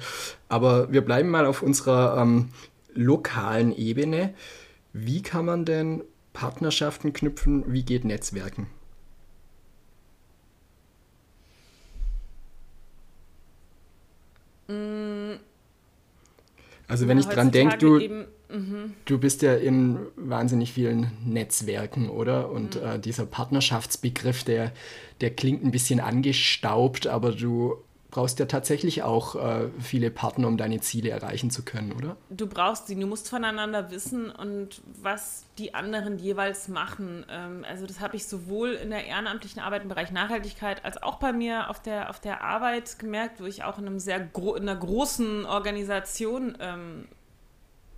Aber 0.49 0.91
wir 0.91 1.01
bleiben 1.01 1.29
mal 1.29 1.45
auf 1.45 1.61
unserer 1.61 2.19
ähm, 2.19 2.49
lokalen 2.95 3.75
Ebene. 3.75 4.33
Wie 4.93 5.21
kann 5.21 5.45
man 5.45 5.65
denn 5.65 6.03
Partnerschaften 6.33 7.13
knüpfen? 7.13 7.71
Wie 7.71 7.83
geht 7.83 8.05
Netzwerken? 8.05 8.67
Also 16.87 17.07
wenn 17.07 17.17
ja, 17.17 17.27
ich 17.27 17.33
dran 17.33 17.51
denke, 17.51 17.77
du, 17.77 17.99
mhm. 17.99 18.93
du 19.05 19.17
bist 19.17 19.41
ja 19.41 19.55
in 19.55 19.99
wahnsinnig 20.15 20.73
vielen 20.73 21.11
Netzwerken, 21.25 22.09
oder? 22.09 22.49
Und 22.49 22.75
mhm. 22.75 22.87
äh, 22.87 22.99
dieser 22.99 23.25
Partnerschaftsbegriff, 23.25 24.43
der, 24.43 24.71
der 25.21 25.31
klingt 25.31 25.63
ein 25.63 25.71
bisschen 25.71 25.99
angestaubt, 25.99 27.07
aber 27.07 27.31
du 27.31 27.77
brauchst 28.09 28.39
ja 28.39 28.45
tatsächlich 28.45 29.03
auch 29.03 29.35
äh, 29.35 29.69
viele 29.79 30.09
Partner, 30.11 30.47
um 30.47 30.57
deine 30.57 30.79
Ziele 30.79 31.09
erreichen 31.09 31.51
zu 31.51 31.63
können, 31.63 31.91
oder? 31.91 32.15
Du 32.29 32.47
brauchst 32.47 32.87
sie, 32.87 32.95
du 32.95 33.05
musst 33.05 33.29
voneinander 33.29 33.91
wissen 33.91 34.31
und 34.31 34.81
was 35.01 35.45
die 35.57 35.73
anderen 35.73 36.17
jeweils 36.17 36.67
machen. 36.67 37.25
Ähm, 37.29 37.65
also 37.67 37.85
das 37.85 37.99
habe 37.99 38.15
ich 38.15 38.25
sowohl 38.25 38.73
in 38.73 38.89
der 38.89 39.05
ehrenamtlichen 39.05 39.61
Arbeit 39.61 39.83
im 39.83 39.89
Bereich 39.89 40.11
Nachhaltigkeit 40.11 40.85
als 40.85 41.01
auch 41.01 41.15
bei 41.15 41.33
mir 41.33 41.69
auf 41.69 41.81
der, 41.81 42.09
auf 42.09 42.19
der 42.19 42.41
Arbeit 42.41 42.97
gemerkt, 42.99 43.41
wo 43.41 43.45
ich 43.45 43.63
auch 43.63 43.77
in, 43.77 43.87
einem 43.87 43.99
sehr 43.99 44.17
in 44.19 44.69
einer 44.69 44.75
großen 44.75 45.45
Organisation 45.45 46.57
ähm, 46.59 47.07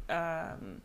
ähm, 0.08 0.82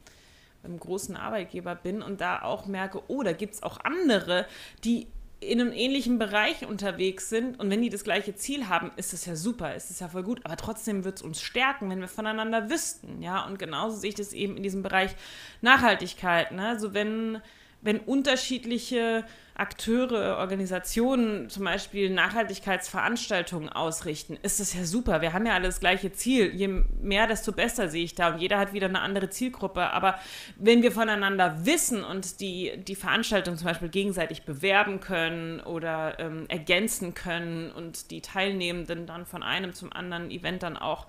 einem 0.64 0.78
großen 0.78 1.16
Arbeitgeber 1.16 1.74
bin 1.74 2.02
und 2.02 2.20
da 2.20 2.42
auch 2.42 2.66
merke, 2.66 3.02
oh, 3.08 3.22
da 3.22 3.32
gibt 3.32 3.54
es 3.54 3.62
auch 3.62 3.78
andere, 3.84 4.46
die 4.82 5.06
in 5.44 5.60
einem 5.60 5.72
ähnlichen 5.72 6.18
Bereich 6.18 6.66
unterwegs 6.66 7.28
sind 7.28 7.60
und 7.60 7.70
wenn 7.70 7.82
die 7.82 7.90
das 7.90 8.04
gleiche 8.04 8.34
Ziel 8.34 8.68
haben, 8.68 8.90
ist 8.96 9.12
es 9.12 9.26
ja 9.26 9.36
super, 9.36 9.74
ist 9.74 9.90
es 9.90 10.00
ja 10.00 10.08
voll 10.08 10.22
gut, 10.22 10.40
aber 10.44 10.56
trotzdem 10.56 11.04
wird 11.04 11.16
es 11.16 11.22
uns 11.22 11.40
stärken, 11.40 11.90
wenn 11.90 12.00
wir 12.00 12.08
voneinander 12.08 12.70
wüssten, 12.70 13.22
ja, 13.22 13.44
und 13.46 13.58
genauso 13.58 13.96
sehe 13.96 14.10
ich 14.10 14.14
das 14.14 14.32
eben 14.32 14.56
in 14.56 14.62
diesem 14.62 14.82
Bereich 14.82 15.14
Nachhaltigkeit, 15.60 16.52
ne? 16.52 16.68
also 16.68 16.94
wenn, 16.94 17.40
wenn 17.84 18.00
unterschiedliche 18.00 19.24
Akteure, 19.56 20.38
Organisationen 20.38 21.48
zum 21.48 21.64
Beispiel 21.64 22.10
Nachhaltigkeitsveranstaltungen 22.10 23.68
ausrichten, 23.68 24.36
ist 24.42 24.58
das 24.58 24.74
ja 24.74 24.84
super. 24.84 25.20
Wir 25.20 25.32
haben 25.32 25.46
ja 25.46 25.52
alle 25.52 25.66
das 25.66 25.78
gleiche 25.78 26.10
Ziel. 26.10 26.52
Je 26.52 26.66
mehr, 27.00 27.28
desto 27.28 27.52
besser 27.52 27.88
sehe 27.88 28.02
ich 28.02 28.16
da. 28.16 28.32
Und 28.32 28.40
jeder 28.40 28.58
hat 28.58 28.72
wieder 28.72 28.88
eine 28.88 29.00
andere 29.00 29.30
Zielgruppe. 29.30 29.90
Aber 29.90 30.18
wenn 30.56 30.82
wir 30.82 30.90
voneinander 30.90 31.64
wissen 31.66 32.02
und 32.02 32.40
die, 32.40 32.72
die 32.78 32.96
Veranstaltung 32.96 33.56
zum 33.56 33.68
Beispiel 33.68 33.90
gegenseitig 33.90 34.42
bewerben 34.42 34.98
können 34.98 35.60
oder 35.60 36.18
ähm, 36.18 36.46
ergänzen 36.48 37.14
können 37.14 37.70
und 37.70 38.10
die 38.10 38.22
Teilnehmenden 38.22 39.06
dann 39.06 39.24
von 39.24 39.44
einem 39.44 39.72
zum 39.72 39.92
anderen 39.92 40.32
Event 40.32 40.64
dann 40.64 40.76
auch 40.76 41.06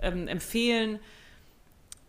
ähm, 0.00 0.28
empfehlen, 0.28 1.00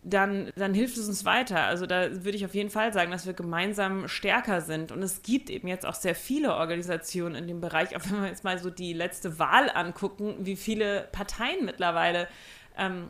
dann, 0.04 0.52
dann 0.56 0.74
hilft 0.74 0.98
es 0.98 1.08
uns 1.08 1.26
weiter. 1.26 1.62
Also 1.64 1.86
da 1.86 2.24
würde 2.24 2.36
ich 2.36 2.46
auf 2.46 2.56
jeden 2.56 2.72
Fall 2.72 2.92
sagen, 2.92 3.12
dass 3.12 3.28
wir 3.28 3.34
gemeinsam 3.34 4.08
stärker 4.08 4.62
sind. 4.62 4.92
Und 4.92 5.04
es 5.04 5.22
gibt 5.22 5.50
eben 5.50 5.68
jetzt 5.68 5.86
auch 5.86 5.94
sehr 5.94 6.16
viele 6.16 6.56
Organisationen 6.56 7.36
in 7.36 7.48
dem 7.48 7.62
Bereich, 7.62 7.96
auch 7.96 8.02
wenn 8.10 8.22
wir 8.22 8.28
jetzt 8.28 8.44
mal 8.44 8.58
so 8.58 8.70
die 8.70 8.94
letzte 8.94 9.38
Wahl 9.38 9.70
angucken, 9.70 10.38
wie 10.40 10.56
viele 10.56 11.08
Parteien 11.12 11.66
mittlerweile 11.66 12.28
ähm, 12.78 13.10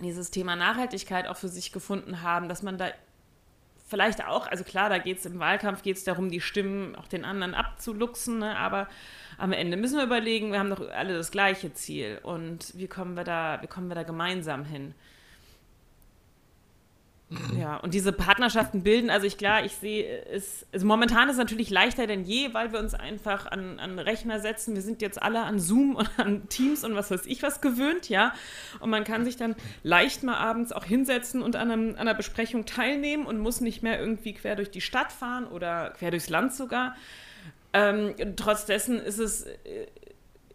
dieses 0.00 0.30
Thema 0.30 0.56
Nachhaltigkeit 0.56 1.28
auch 1.28 1.36
für 1.36 1.48
sich 1.48 1.72
gefunden 1.72 2.22
haben, 2.22 2.48
dass 2.48 2.62
man 2.62 2.78
da 2.78 2.88
vielleicht 3.86 4.24
auch, 4.26 4.46
also 4.46 4.64
klar, 4.64 4.88
da 4.88 4.96
geht 4.98 5.18
es 5.18 5.26
im 5.26 5.38
Wahlkampf, 5.38 5.82
geht 5.82 5.98
es 5.98 6.04
darum, 6.04 6.30
die 6.30 6.40
Stimmen 6.40 6.96
auch 6.96 7.06
den 7.06 7.24
anderen 7.24 7.54
abzuluxen, 7.54 8.38
ne? 8.38 8.56
aber 8.56 8.88
am 9.36 9.52
Ende 9.52 9.76
müssen 9.76 9.98
wir 9.98 10.04
überlegen, 10.04 10.52
wir 10.52 10.58
haben 10.58 10.70
doch 10.70 10.88
alle 10.90 11.14
das 11.14 11.30
gleiche 11.30 11.74
Ziel 11.74 12.18
und 12.22 12.76
wie 12.76 12.88
kommen 12.88 13.14
wir 13.14 13.24
da, 13.24 13.58
wie 13.60 13.66
kommen 13.66 13.88
wir 13.88 13.94
da 13.94 14.02
gemeinsam 14.02 14.64
hin? 14.64 14.94
Ja, 17.58 17.76
und 17.76 17.94
diese 17.94 18.12
Partnerschaften 18.12 18.82
bilden, 18.82 19.10
also 19.10 19.26
ich 19.26 19.38
klar, 19.38 19.64
ich 19.64 19.72
sehe 19.72 20.24
es, 20.26 20.66
also 20.72 20.86
momentan 20.86 21.28
ist 21.28 21.34
es 21.34 21.38
natürlich 21.38 21.70
leichter 21.70 22.06
denn 22.06 22.24
je, 22.24 22.52
weil 22.52 22.72
wir 22.72 22.78
uns 22.78 22.94
einfach 22.94 23.46
an, 23.46 23.78
an 23.78 23.98
Rechner 23.98 24.40
setzen. 24.40 24.74
Wir 24.74 24.82
sind 24.82 25.02
jetzt 25.02 25.22
alle 25.22 25.42
an 25.42 25.58
Zoom 25.58 25.96
und 25.96 26.10
an 26.18 26.48
Teams 26.48 26.84
und 26.84 26.94
was 26.94 27.10
weiß 27.10 27.26
ich 27.26 27.42
was 27.42 27.60
gewöhnt, 27.60 28.08
ja. 28.08 28.32
Und 28.80 28.90
man 28.90 29.04
kann 29.04 29.24
sich 29.24 29.36
dann 29.36 29.54
leicht 29.82 30.22
mal 30.22 30.36
abends 30.36 30.72
auch 30.72 30.84
hinsetzen 30.84 31.42
und 31.42 31.56
an, 31.56 31.70
einem, 31.70 31.90
an 31.90 31.98
einer 31.98 32.14
Besprechung 32.14 32.66
teilnehmen 32.66 33.26
und 33.26 33.38
muss 33.38 33.60
nicht 33.60 33.82
mehr 33.82 33.98
irgendwie 33.98 34.34
quer 34.34 34.56
durch 34.56 34.70
die 34.70 34.80
Stadt 34.80 35.12
fahren 35.12 35.46
oder 35.46 35.90
quer 35.90 36.10
durchs 36.10 36.28
Land 36.28 36.54
sogar. 36.54 36.96
Ähm, 37.72 38.14
trotz 38.36 38.66
dessen 38.66 39.00
ist 39.00 39.18
es 39.18 39.46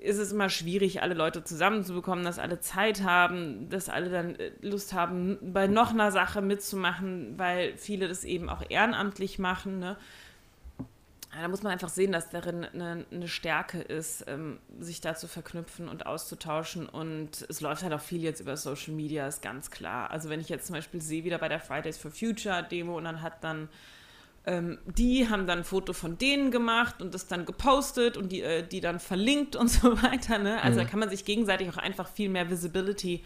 ist 0.01 0.17
es 0.17 0.31
immer 0.31 0.49
schwierig, 0.49 1.01
alle 1.01 1.13
Leute 1.13 1.43
zusammenzubekommen, 1.43 2.23
dass 2.23 2.39
alle 2.39 2.59
Zeit 2.59 3.03
haben, 3.03 3.69
dass 3.69 3.89
alle 3.89 4.09
dann 4.09 4.35
äh, 4.35 4.51
Lust 4.61 4.93
haben, 4.93 5.37
bei 5.41 5.67
noch 5.67 5.91
einer 5.91 6.11
Sache 6.11 6.41
mitzumachen, 6.41 7.37
weil 7.37 7.75
viele 7.77 8.07
das 8.07 8.23
eben 8.23 8.49
auch 8.49 8.63
ehrenamtlich 8.69 9.39
machen. 9.39 9.79
Ne? 9.79 9.97
Da 11.31 11.47
muss 11.47 11.63
man 11.63 11.71
einfach 11.71 11.89
sehen, 11.89 12.11
dass 12.11 12.29
darin 12.29 12.65
eine, 12.65 13.05
eine 13.11 13.27
Stärke 13.27 13.79
ist, 13.81 14.25
ähm, 14.27 14.59
sich 14.79 15.01
da 15.01 15.15
zu 15.15 15.27
verknüpfen 15.27 15.87
und 15.89 16.05
auszutauschen. 16.05 16.87
Und 16.87 17.45
es 17.49 17.61
läuft 17.61 17.83
halt 17.83 17.93
auch 17.93 18.01
viel 18.01 18.23
jetzt 18.23 18.39
über 18.39 18.57
Social 18.57 18.93
Media, 18.93 19.27
ist 19.27 19.41
ganz 19.41 19.69
klar. 19.69 20.09
Also 20.11 20.29
wenn 20.29 20.39
ich 20.39 20.49
jetzt 20.49 20.67
zum 20.67 20.75
Beispiel 20.75 21.01
sehe, 21.01 21.23
wieder 21.25 21.37
bei 21.37 21.49
der 21.49 21.59
Fridays 21.59 21.97
for 21.97 22.09
Future 22.09 22.63
Demo 22.63 22.97
und 22.97 23.03
dann 23.03 23.21
hat 23.21 23.43
dann 23.43 23.69
ähm, 24.45 24.79
die 24.85 25.29
haben 25.29 25.47
dann 25.47 25.59
ein 25.59 25.63
Foto 25.63 25.93
von 25.93 26.17
denen 26.17 26.51
gemacht 26.51 27.01
und 27.01 27.13
das 27.13 27.27
dann 27.27 27.45
gepostet 27.45 28.17
und 28.17 28.31
die, 28.31 28.41
äh, 28.41 28.65
die 28.65 28.81
dann 28.81 28.99
verlinkt 28.99 29.55
und 29.55 29.67
so 29.69 30.01
weiter. 30.01 30.37
Ne? 30.37 30.61
Also 30.61 30.79
mhm. 30.79 30.83
da 30.83 30.89
kann 30.89 30.99
man 30.99 31.09
sich 31.09 31.25
gegenseitig 31.25 31.69
auch 31.69 31.77
einfach 31.77 32.07
viel 32.07 32.29
mehr 32.29 32.49
Visibility, 32.49 33.23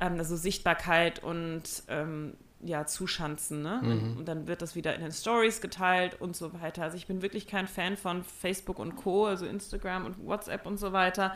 ähm, 0.00 0.18
also 0.18 0.36
Sichtbarkeit 0.36 1.22
und 1.22 1.62
ähm, 1.88 2.34
ja, 2.64 2.86
zuschanzen. 2.86 3.62
Ne? 3.62 3.80
Mhm. 3.82 4.16
Und 4.18 4.28
dann 4.28 4.46
wird 4.46 4.62
das 4.62 4.76
wieder 4.76 4.94
in 4.94 5.00
den 5.00 5.12
Stories 5.12 5.60
geteilt 5.60 6.20
und 6.20 6.36
so 6.36 6.52
weiter. 6.60 6.84
Also 6.84 6.96
ich 6.96 7.06
bin 7.06 7.22
wirklich 7.22 7.46
kein 7.46 7.66
Fan 7.66 7.96
von 7.96 8.22
Facebook 8.22 8.78
und 8.78 8.96
Co., 8.96 9.26
also 9.26 9.46
Instagram 9.46 10.06
und 10.06 10.24
WhatsApp 10.24 10.66
und 10.66 10.78
so 10.78 10.92
weiter. 10.92 11.34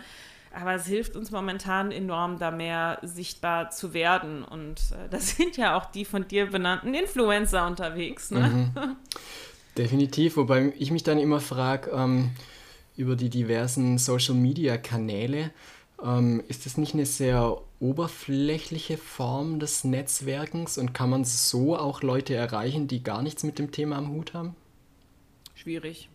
Aber 0.58 0.74
es 0.74 0.86
hilft 0.86 1.16
uns 1.16 1.30
momentan 1.30 1.92
enorm, 1.92 2.38
da 2.38 2.50
mehr 2.50 2.98
sichtbar 3.02 3.70
zu 3.70 3.92
werden. 3.92 4.42
Und 4.42 4.80
äh, 4.92 5.08
da 5.10 5.18
sind 5.20 5.58
ja 5.58 5.76
auch 5.76 5.84
die 5.86 6.06
von 6.06 6.26
dir 6.26 6.46
benannten 6.46 6.94
Influencer 6.94 7.66
unterwegs. 7.66 8.30
Ne? 8.30 8.70
Mhm. 8.74 8.96
Definitiv, 9.76 10.38
wobei 10.38 10.72
ich 10.78 10.90
mich 10.90 11.02
dann 11.02 11.18
immer 11.18 11.40
frage, 11.40 11.90
ähm, 11.90 12.30
über 12.96 13.16
die 13.16 13.28
diversen 13.28 13.98
Social-Media-Kanäle, 13.98 15.50
ähm, 16.02 16.42
ist 16.48 16.64
das 16.64 16.78
nicht 16.78 16.94
eine 16.94 17.04
sehr 17.04 17.58
oberflächliche 17.78 18.96
Form 18.96 19.58
des 19.60 19.84
Netzwerkens 19.84 20.78
und 20.78 20.94
kann 20.94 21.10
man 21.10 21.24
so 21.24 21.76
auch 21.76 22.00
Leute 22.00 22.34
erreichen, 22.34 22.88
die 22.88 23.02
gar 23.02 23.22
nichts 23.22 23.42
mit 23.42 23.58
dem 23.58 23.72
Thema 23.72 23.96
am 23.96 24.08
Hut 24.08 24.32
haben? 24.32 24.56
Schwierig. 25.54 26.08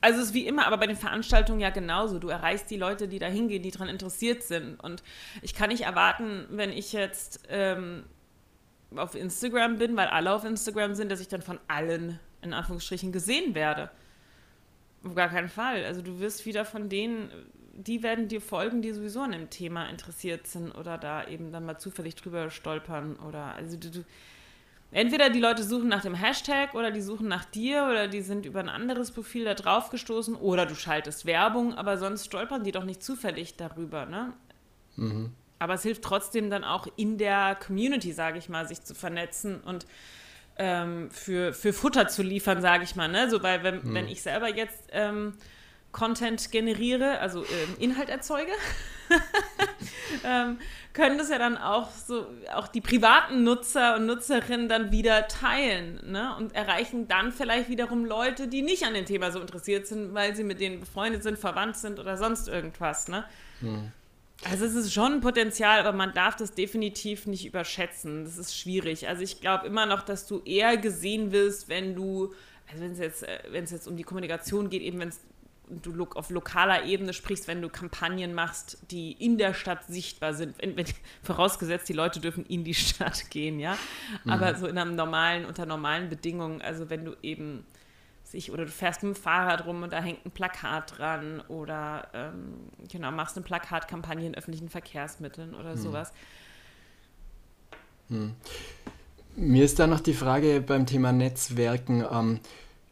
Also 0.00 0.20
es 0.20 0.28
ist 0.28 0.34
wie 0.34 0.46
immer, 0.46 0.66
aber 0.66 0.78
bei 0.78 0.86
den 0.86 0.96
Veranstaltungen 0.96 1.60
ja 1.60 1.70
genauso. 1.70 2.18
Du 2.18 2.28
erreichst 2.28 2.70
die 2.70 2.76
Leute, 2.76 3.08
die 3.08 3.18
da 3.18 3.26
hingehen, 3.26 3.62
die 3.62 3.70
daran 3.70 3.88
interessiert 3.88 4.42
sind. 4.42 4.78
Und 4.82 5.02
ich 5.42 5.54
kann 5.54 5.70
nicht 5.70 5.82
erwarten, 5.82 6.46
wenn 6.50 6.70
ich 6.70 6.92
jetzt 6.92 7.40
ähm, 7.48 8.04
auf 8.94 9.14
Instagram 9.14 9.78
bin, 9.78 9.96
weil 9.96 10.08
alle 10.08 10.32
auf 10.32 10.44
Instagram 10.44 10.94
sind, 10.94 11.10
dass 11.10 11.20
ich 11.20 11.28
dann 11.28 11.42
von 11.42 11.58
allen 11.68 12.18
in 12.42 12.52
Anführungsstrichen 12.52 13.12
gesehen 13.12 13.54
werde. 13.54 13.90
Auf 15.04 15.14
gar 15.14 15.28
keinen 15.28 15.48
Fall. 15.48 15.84
Also 15.84 16.02
du 16.02 16.20
wirst 16.20 16.46
wieder 16.46 16.64
von 16.64 16.88
denen, 16.88 17.30
die 17.74 18.02
werden 18.02 18.28
dir 18.28 18.40
folgen, 18.40 18.82
die 18.82 18.92
sowieso 18.92 19.22
an 19.22 19.32
dem 19.32 19.50
Thema 19.50 19.88
interessiert 19.88 20.46
sind 20.46 20.72
oder 20.72 20.98
da 20.98 21.26
eben 21.26 21.52
dann 21.52 21.64
mal 21.64 21.78
zufällig 21.78 22.14
drüber 22.16 22.50
stolpern 22.50 23.16
oder 23.16 23.54
also 23.54 23.76
du, 23.76 23.90
du 23.90 24.04
entweder 24.90 25.30
die 25.30 25.40
Leute 25.40 25.62
suchen 25.62 25.88
nach 25.88 26.02
dem 26.02 26.14
Hashtag 26.14 26.74
oder 26.74 26.90
die 26.90 27.00
suchen 27.00 27.28
nach 27.28 27.44
dir 27.44 27.86
oder 27.90 28.08
die 28.08 28.22
sind 28.22 28.46
über 28.46 28.60
ein 28.60 28.68
anderes 28.68 29.10
Profil 29.10 29.44
da 29.44 29.54
drauf 29.54 29.90
gestoßen 29.90 30.34
oder 30.34 30.66
du 30.66 30.74
schaltest 30.74 31.26
Werbung, 31.26 31.74
aber 31.74 31.98
sonst 31.98 32.24
stolpern 32.26 32.64
die 32.64 32.72
doch 32.72 32.84
nicht 32.84 33.02
zufällig 33.02 33.56
darüber, 33.56 34.06
ne? 34.06 34.32
Mhm. 34.96 35.32
Aber 35.58 35.74
es 35.74 35.82
hilft 35.82 36.02
trotzdem 36.02 36.50
dann 36.50 36.64
auch 36.64 36.86
in 36.96 37.18
der 37.18 37.56
Community, 37.56 38.12
sage 38.12 38.38
ich 38.38 38.48
mal, 38.48 38.68
sich 38.68 38.82
zu 38.82 38.94
vernetzen 38.94 39.60
und 39.60 39.86
ähm, 40.56 41.10
für, 41.10 41.52
für 41.52 41.72
Futter 41.72 42.08
zu 42.08 42.22
liefern, 42.22 42.60
sage 42.60 42.84
ich 42.84 42.96
mal. 42.96 43.08
Ne? 43.08 43.30
So, 43.30 43.42
weil 43.42 43.62
wenn, 43.62 43.76
mhm. 43.76 43.94
wenn 43.94 44.08
ich 44.08 44.22
selber 44.22 44.48
jetzt 44.48 44.84
ähm, 44.92 45.34
Content 45.92 46.50
generiere, 46.52 47.18
also 47.20 47.42
ähm, 47.42 47.76
Inhalt 47.78 48.08
erzeuge, 48.08 48.52
ähm, 50.24 50.58
können 50.98 51.16
das 51.16 51.28
ja 51.30 51.38
dann 51.38 51.56
auch 51.56 51.90
so, 51.92 52.26
auch 52.52 52.66
die 52.66 52.80
privaten 52.80 53.44
Nutzer 53.44 53.94
und 53.96 54.06
Nutzerinnen 54.06 54.68
dann 54.68 54.90
wieder 54.90 55.28
teilen 55.28 56.00
ne? 56.10 56.34
und 56.36 56.52
erreichen 56.56 57.06
dann 57.06 57.30
vielleicht 57.30 57.68
wiederum 57.68 58.04
Leute, 58.04 58.48
die 58.48 58.62
nicht 58.62 58.82
an 58.82 58.94
dem 58.94 59.06
Thema 59.06 59.30
so 59.30 59.40
interessiert 59.40 59.86
sind, 59.86 60.12
weil 60.12 60.34
sie 60.34 60.42
mit 60.42 60.60
denen 60.60 60.80
befreundet 60.80 61.22
sind, 61.22 61.38
verwandt 61.38 61.76
sind 61.76 62.00
oder 62.00 62.16
sonst 62.16 62.48
irgendwas. 62.48 63.06
Ne? 63.06 63.24
Hm. 63.60 63.92
Also 64.44 64.64
es 64.64 64.74
ist 64.74 64.92
schon 64.92 65.14
ein 65.14 65.20
Potenzial, 65.20 65.78
aber 65.78 65.92
man 65.92 66.14
darf 66.14 66.34
das 66.34 66.52
definitiv 66.52 67.28
nicht 67.28 67.46
überschätzen. 67.46 68.24
Das 68.24 68.36
ist 68.36 68.58
schwierig. 68.58 69.06
Also 69.06 69.22
ich 69.22 69.40
glaube 69.40 69.68
immer 69.68 69.86
noch, 69.86 70.02
dass 70.02 70.26
du 70.26 70.42
eher 70.44 70.78
gesehen 70.78 71.30
wirst, 71.30 71.68
wenn 71.68 71.94
du, 71.94 72.34
also 72.68 72.82
wenn 72.82 72.90
es 72.90 72.98
jetzt, 72.98 73.22
äh, 73.22 73.38
wenn 73.50 73.62
es 73.62 73.70
jetzt 73.70 73.86
um 73.86 73.96
die 73.96 74.02
Kommunikation 74.02 74.68
geht, 74.68 74.82
eben 74.82 74.98
wenn 74.98 75.10
es 75.10 75.20
du 75.70 76.04
auf 76.14 76.30
lokaler 76.30 76.84
Ebene 76.84 77.12
sprichst, 77.12 77.48
wenn 77.48 77.62
du 77.62 77.68
Kampagnen 77.68 78.34
machst, 78.34 78.78
die 78.90 79.12
in 79.12 79.38
der 79.38 79.54
Stadt 79.54 79.84
sichtbar 79.86 80.34
sind, 80.34 80.54
wenn, 80.60 80.76
wenn, 80.76 80.86
vorausgesetzt, 81.22 81.88
die 81.88 81.92
Leute 81.92 82.20
dürfen 82.20 82.44
in 82.46 82.64
die 82.64 82.74
Stadt 82.74 83.30
gehen, 83.30 83.58
ja. 83.60 83.76
Mhm. 84.24 84.30
Aber 84.30 84.54
so 84.54 84.66
in 84.66 84.78
einem 84.78 84.96
normalen, 84.96 85.44
unter 85.44 85.66
normalen 85.66 86.08
Bedingungen, 86.08 86.62
also 86.62 86.90
wenn 86.90 87.04
du 87.04 87.16
eben 87.22 87.64
sich, 88.22 88.52
oder 88.52 88.64
du 88.64 88.70
fährst 88.70 89.02
mit 89.02 89.16
dem 89.16 89.20
Fahrrad 89.20 89.66
rum 89.66 89.82
und 89.82 89.92
da 89.92 90.00
hängt 90.02 90.24
ein 90.26 90.30
Plakat 90.30 90.98
dran 90.98 91.40
oder 91.48 92.08
ähm, 92.12 92.70
genau, 92.90 93.10
machst 93.10 93.36
eine 93.36 93.44
Plakatkampagne 93.44 94.26
in 94.26 94.34
öffentlichen 94.34 94.68
Verkehrsmitteln 94.68 95.54
oder 95.54 95.76
mhm. 95.76 95.80
sowas. 95.80 96.12
Mhm. 98.08 98.34
Mir 99.36 99.64
ist 99.64 99.78
da 99.78 99.86
noch 99.86 100.00
die 100.00 100.14
Frage 100.14 100.60
beim 100.60 100.84
Thema 100.84 101.12
Netzwerken, 101.12 102.04
ähm, 102.10 102.40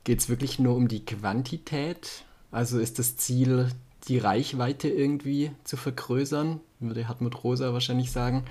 geht 0.05 0.21
es 0.21 0.29
wirklich 0.29 0.59
nur 0.59 0.77
um 0.77 0.89
die 0.89 1.05
Quantität 1.05 2.25
also 2.51 2.79
ist 2.79 2.99
das 2.99 3.17
Ziel, 3.17 3.69
die 4.09 4.19
Reichweite 4.19 4.89
irgendwie 4.89 5.51
zu 5.65 5.77
vergrößern, 5.77 6.61
würde 6.81 7.09
Hartmut 7.09 7.43
Rosa 7.43 7.73
wahrscheinlich 7.73 8.13
sagen. 8.13 8.45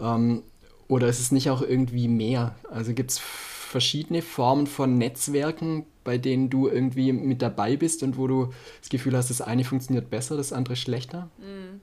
Ähm, 0.00 0.42
oder 0.88 1.08
ist 1.08 1.20
es 1.20 1.32
nicht 1.32 1.50
auch 1.50 1.62
irgendwie 1.62 2.08
mehr? 2.08 2.54
Also 2.70 2.92
gibt 2.92 3.12
es 3.12 3.18
verschiedene 3.18 4.20
Formen 4.20 4.66
von 4.66 4.98
Netzwerken, 4.98 5.86
bei 6.04 6.18
denen 6.18 6.50
du 6.50 6.68
irgendwie 6.68 7.12
mit 7.12 7.40
dabei 7.40 7.76
bist 7.76 8.02
und 8.02 8.18
wo 8.18 8.26
du 8.26 8.52
das 8.80 8.90
Gefühl 8.90 9.16
hast, 9.16 9.30
das 9.30 9.40
eine 9.40 9.64
funktioniert 9.64 10.10
besser, 10.10 10.36
das 10.36 10.52
andere 10.52 10.76
schlechter? 10.76 11.30
Mhm. 11.38 11.80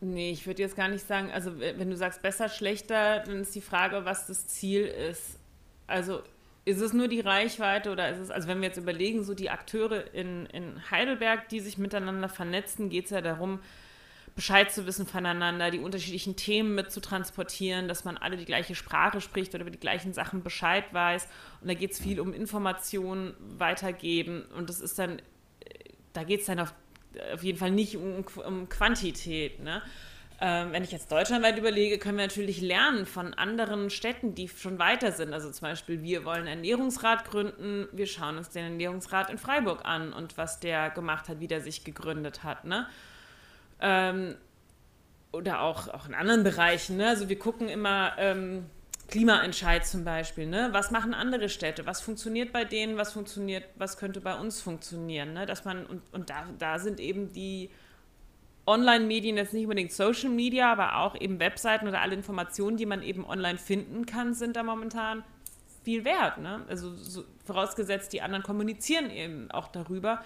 Nee, 0.00 0.30
ich 0.30 0.46
würde 0.46 0.62
jetzt 0.62 0.76
gar 0.76 0.88
nicht 0.88 1.06
sagen, 1.06 1.30
also 1.32 1.58
wenn 1.58 1.90
du 1.90 1.96
sagst 1.96 2.22
besser, 2.22 2.48
schlechter, 2.48 3.18
dann 3.26 3.40
ist 3.40 3.54
die 3.54 3.60
Frage, 3.60 4.04
was 4.04 4.28
das 4.28 4.46
Ziel 4.46 4.84
ist. 4.84 5.38
Also 5.88 6.20
ist 6.68 6.82
es 6.82 6.92
nur 6.92 7.08
die 7.08 7.20
Reichweite 7.20 7.90
oder 7.90 8.10
ist 8.10 8.18
es, 8.18 8.30
also 8.30 8.46
wenn 8.46 8.60
wir 8.60 8.68
jetzt 8.68 8.76
überlegen, 8.76 9.24
so 9.24 9.32
die 9.32 9.48
Akteure 9.48 10.12
in, 10.12 10.44
in 10.46 10.90
Heidelberg, 10.90 11.48
die 11.48 11.60
sich 11.60 11.78
miteinander 11.78 12.28
vernetzen, 12.28 12.90
geht 12.90 13.06
es 13.06 13.10
ja 13.10 13.22
darum, 13.22 13.60
Bescheid 14.36 14.70
zu 14.70 14.86
wissen 14.86 15.06
voneinander, 15.06 15.70
die 15.70 15.78
unterschiedlichen 15.78 16.36
Themen 16.36 16.74
mit 16.74 16.92
zu 16.92 17.00
transportieren, 17.00 17.88
dass 17.88 18.04
man 18.04 18.18
alle 18.18 18.36
die 18.36 18.44
gleiche 18.44 18.74
Sprache 18.74 19.22
spricht 19.22 19.54
oder 19.54 19.62
über 19.62 19.70
die 19.70 19.80
gleichen 19.80 20.12
Sachen 20.12 20.42
Bescheid 20.42 20.84
weiß. 20.92 21.26
Und 21.62 21.68
da 21.68 21.74
geht 21.74 21.92
es 21.92 21.98
viel 21.98 22.20
um 22.20 22.34
Informationen 22.34 23.34
weitergeben. 23.40 24.44
Und 24.56 24.68
das 24.68 24.80
ist 24.80 24.98
dann, 24.98 25.22
da 26.12 26.22
geht 26.22 26.40
es 26.40 26.46
dann 26.46 26.60
auf, 26.60 26.74
auf 27.32 27.42
jeden 27.42 27.58
Fall 27.58 27.70
nicht 27.70 27.96
um, 27.96 28.24
um 28.46 28.68
Quantität. 28.68 29.58
Ne? 29.60 29.82
Ähm, 30.40 30.70
wenn 30.70 30.84
ich 30.84 30.92
jetzt 30.92 31.10
deutschlandweit 31.10 31.58
überlege, 31.58 31.98
können 31.98 32.16
wir 32.16 32.24
natürlich 32.24 32.60
lernen 32.60 33.06
von 33.06 33.34
anderen 33.34 33.90
Städten, 33.90 34.36
die 34.36 34.48
schon 34.48 34.78
weiter 34.78 35.10
sind. 35.10 35.32
Also 35.32 35.50
zum 35.50 35.62
Beispiel, 35.62 36.02
wir 36.02 36.24
wollen 36.24 36.42
einen 36.42 36.64
Ernährungsrat 36.64 37.24
gründen, 37.24 37.88
wir 37.90 38.06
schauen 38.06 38.38
uns 38.38 38.48
den 38.50 38.64
Ernährungsrat 38.64 39.30
in 39.30 39.38
Freiburg 39.38 39.84
an 39.84 40.12
und 40.12 40.38
was 40.38 40.60
der 40.60 40.90
gemacht 40.90 41.28
hat, 41.28 41.40
wie 41.40 41.48
der 41.48 41.60
sich 41.60 41.82
gegründet 41.82 42.44
hat. 42.44 42.64
Ne? 42.64 42.86
Ähm, 43.80 44.36
oder 45.32 45.60
auch, 45.62 45.88
auch 45.88 46.06
in 46.06 46.14
anderen 46.14 46.44
Bereichen. 46.44 46.98
Ne? 46.98 47.08
Also 47.08 47.28
wir 47.28 47.38
gucken 47.38 47.68
immer 47.68 48.12
ähm, 48.16 48.66
Klimaentscheid 49.08 49.84
zum 49.84 50.04
Beispiel. 50.04 50.46
Ne? 50.46 50.68
Was 50.70 50.92
machen 50.92 51.14
andere 51.14 51.48
Städte? 51.48 51.84
Was 51.84 52.00
funktioniert 52.00 52.52
bei 52.52 52.64
denen? 52.64 52.96
Was 52.96 53.12
funktioniert? 53.12 53.64
Was 53.74 53.98
könnte 53.98 54.20
bei 54.20 54.36
uns 54.36 54.60
funktionieren? 54.60 55.32
Ne? 55.32 55.46
Dass 55.46 55.64
man 55.64 55.84
und, 55.84 56.02
und 56.12 56.30
da, 56.30 56.46
da 56.60 56.78
sind 56.78 57.00
eben 57.00 57.32
die 57.32 57.70
Online-Medien, 58.68 59.36
jetzt 59.36 59.52
nicht 59.52 59.64
unbedingt 59.64 59.92
Social 59.92 60.30
Media, 60.30 60.70
aber 60.70 60.98
auch 60.98 61.18
eben 61.20 61.40
Webseiten 61.40 61.88
oder 61.88 62.00
alle 62.00 62.14
Informationen, 62.14 62.76
die 62.76 62.86
man 62.86 63.02
eben 63.02 63.24
online 63.26 63.58
finden 63.58 64.06
kann, 64.06 64.34
sind 64.34 64.56
da 64.56 64.62
momentan 64.62 65.24
viel 65.84 66.04
wert. 66.04 66.38
Ne? 66.38 66.64
Also 66.68 66.94
so, 66.94 67.24
vorausgesetzt, 67.44 68.12
die 68.12 68.20
anderen 68.20 68.42
kommunizieren 68.42 69.10
eben 69.10 69.50
auch 69.50 69.68
darüber. 69.68 70.22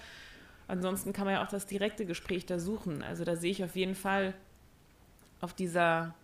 Ansonsten 0.68 1.12
kann 1.12 1.24
man 1.24 1.34
ja 1.34 1.44
auch 1.44 1.48
das 1.48 1.66
direkte 1.66 2.04
Gespräch 2.04 2.46
da 2.46 2.58
suchen. 2.58 3.02
Also 3.02 3.24
da 3.24 3.36
sehe 3.36 3.50
ich 3.50 3.62
auf 3.64 3.76
jeden 3.76 3.94
Fall 3.94 4.34
auf 5.40 5.54
dieser 5.54 6.14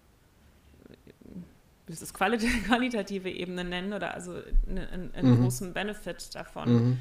willst 1.89 2.03
du 2.03 2.05
es 2.05 2.15
qualitative 2.15 3.31
Ebene 3.31 3.65
nennen 3.65 3.93
oder 3.93 4.15
also 4.15 4.35
einen, 4.69 5.15
einen 5.15 5.31
mhm. 5.31 5.43
großen 5.43 5.73
Benefit 5.73 6.35
davon, 6.35 6.73
mhm. 6.73 6.99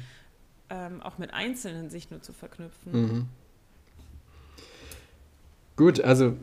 ähm, 0.70 1.02
auch 1.02 1.18
mit 1.18 1.34
Einzelnen 1.34 1.90
sich 1.90 2.10
nur 2.10 2.22
zu 2.22 2.32
verknüpfen. 2.32 2.92
Mhm. 2.92 3.28
Gut, 5.78 6.00
also 6.00 6.34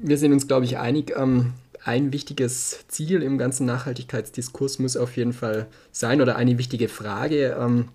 wir 0.00 0.18
sind 0.18 0.32
uns, 0.32 0.46
glaube 0.46 0.64
ich, 0.64 0.78
einig. 0.78 1.12
Ähm, 1.16 1.54
ein 1.82 2.12
wichtiges 2.12 2.84
Ziel 2.86 3.24
im 3.24 3.36
ganzen 3.36 3.66
Nachhaltigkeitsdiskurs 3.66 4.78
muss 4.78 4.96
auf 4.96 5.16
jeden 5.16 5.32
Fall 5.32 5.66
sein 5.90 6.22
oder 6.22 6.36
eine 6.36 6.58
wichtige 6.58 6.88
Frage, 6.88 7.56
ähm, 7.58 7.88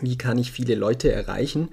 wie 0.00 0.16
kann 0.16 0.38
ich 0.38 0.52
viele 0.52 0.76
Leute 0.76 1.10
erreichen? 1.10 1.70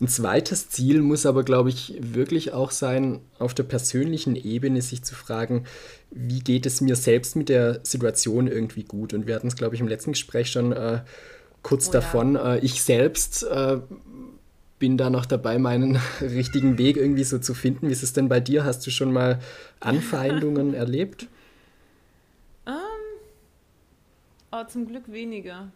Ein 0.00 0.06
zweites 0.06 0.70
Ziel 0.70 1.02
muss 1.02 1.26
aber, 1.26 1.42
glaube 1.42 1.70
ich, 1.70 1.96
wirklich 1.98 2.52
auch 2.52 2.70
sein, 2.70 3.18
auf 3.40 3.52
der 3.52 3.64
persönlichen 3.64 4.36
Ebene 4.36 4.80
sich 4.80 5.02
zu 5.02 5.16
fragen, 5.16 5.64
wie 6.12 6.38
geht 6.38 6.66
es 6.66 6.80
mir 6.80 6.94
selbst 6.94 7.34
mit 7.34 7.48
der 7.48 7.80
Situation 7.82 8.46
irgendwie 8.46 8.84
gut? 8.84 9.12
Und 9.12 9.26
wir 9.26 9.34
hatten 9.34 9.48
es, 9.48 9.56
glaube 9.56 9.74
ich, 9.74 9.80
im 9.80 9.88
letzten 9.88 10.12
Gespräch 10.12 10.52
schon 10.52 10.70
äh, 10.70 11.00
kurz 11.62 11.88
oh, 11.88 11.92
davon. 11.92 12.34
Ja. 12.36 12.54
Äh, 12.54 12.58
ich 12.60 12.80
selbst 12.80 13.42
äh, 13.42 13.78
bin 14.78 14.96
da 14.96 15.10
noch 15.10 15.26
dabei, 15.26 15.58
meinen 15.58 15.96
richtigen 16.20 16.78
Weg 16.78 16.96
irgendwie 16.96 17.24
so 17.24 17.38
zu 17.38 17.54
finden. 17.54 17.88
Wie 17.88 17.92
ist 17.92 18.02
es 18.02 18.12
denn 18.12 18.28
bei 18.28 18.40
dir? 18.40 18.64
Hast 18.64 18.86
du 18.86 18.90
schon 18.90 19.12
mal 19.12 19.40
Anfeindungen 19.80 20.74
erlebt? 20.74 21.26
Ähm, 22.66 22.74
oh, 24.52 24.64
zum 24.64 24.86
Glück 24.86 25.10
weniger. 25.10 25.70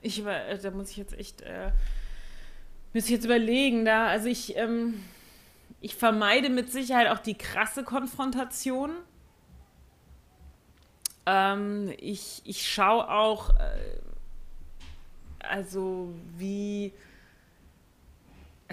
Ich 0.00 0.24
äh, 0.26 0.58
da 0.60 0.70
muss 0.72 0.90
ich 0.90 0.96
jetzt 0.96 1.16
echt 1.16 1.42
äh, 1.42 1.70
muss 2.94 3.04
ich 3.04 3.10
jetzt 3.10 3.24
überlegen, 3.24 3.84
da, 3.84 4.06
also 4.08 4.28
ich, 4.28 4.56
ähm, 4.56 5.02
ich 5.80 5.94
vermeide 5.94 6.50
mit 6.50 6.70
Sicherheit 6.70 7.08
auch 7.08 7.18
die 7.18 7.34
krasse 7.34 7.84
Konfrontation. 7.84 8.90
Ähm, 11.24 11.92
ich, 11.98 12.42
ich 12.44 12.68
schaue 12.70 13.08
auch, 13.10 13.50
äh, 13.50 13.78
also 15.38 16.12
wie, 16.36 16.92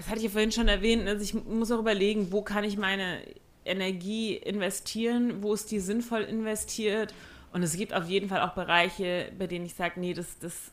das 0.00 0.08
hatte 0.08 0.18
ich 0.18 0.24
ja 0.24 0.30
vorhin 0.30 0.50
schon 0.50 0.68
erwähnt, 0.68 1.06
also 1.06 1.22
ich 1.22 1.34
muss 1.34 1.70
auch 1.70 1.78
überlegen, 1.78 2.32
wo 2.32 2.40
kann 2.40 2.64
ich 2.64 2.78
meine 2.78 3.20
Energie 3.66 4.34
investieren, 4.34 5.42
wo 5.42 5.52
ist 5.52 5.70
die 5.70 5.78
sinnvoll 5.78 6.22
investiert. 6.22 7.12
Und 7.52 7.62
es 7.62 7.76
gibt 7.76 7.92
auf 7.92 8.08
jeden 8.08 8.30
Fall 8.30 8.40
auch 8.40 8.54
Bereiche, 8.54 9.30
bei 9.38 9.46
denen 9.46 9.66
ich 9.66 9.74
sage, 9.74 10.00
nee, 10.00 10.14
das, 10.14 10.38
das 10.38 10.72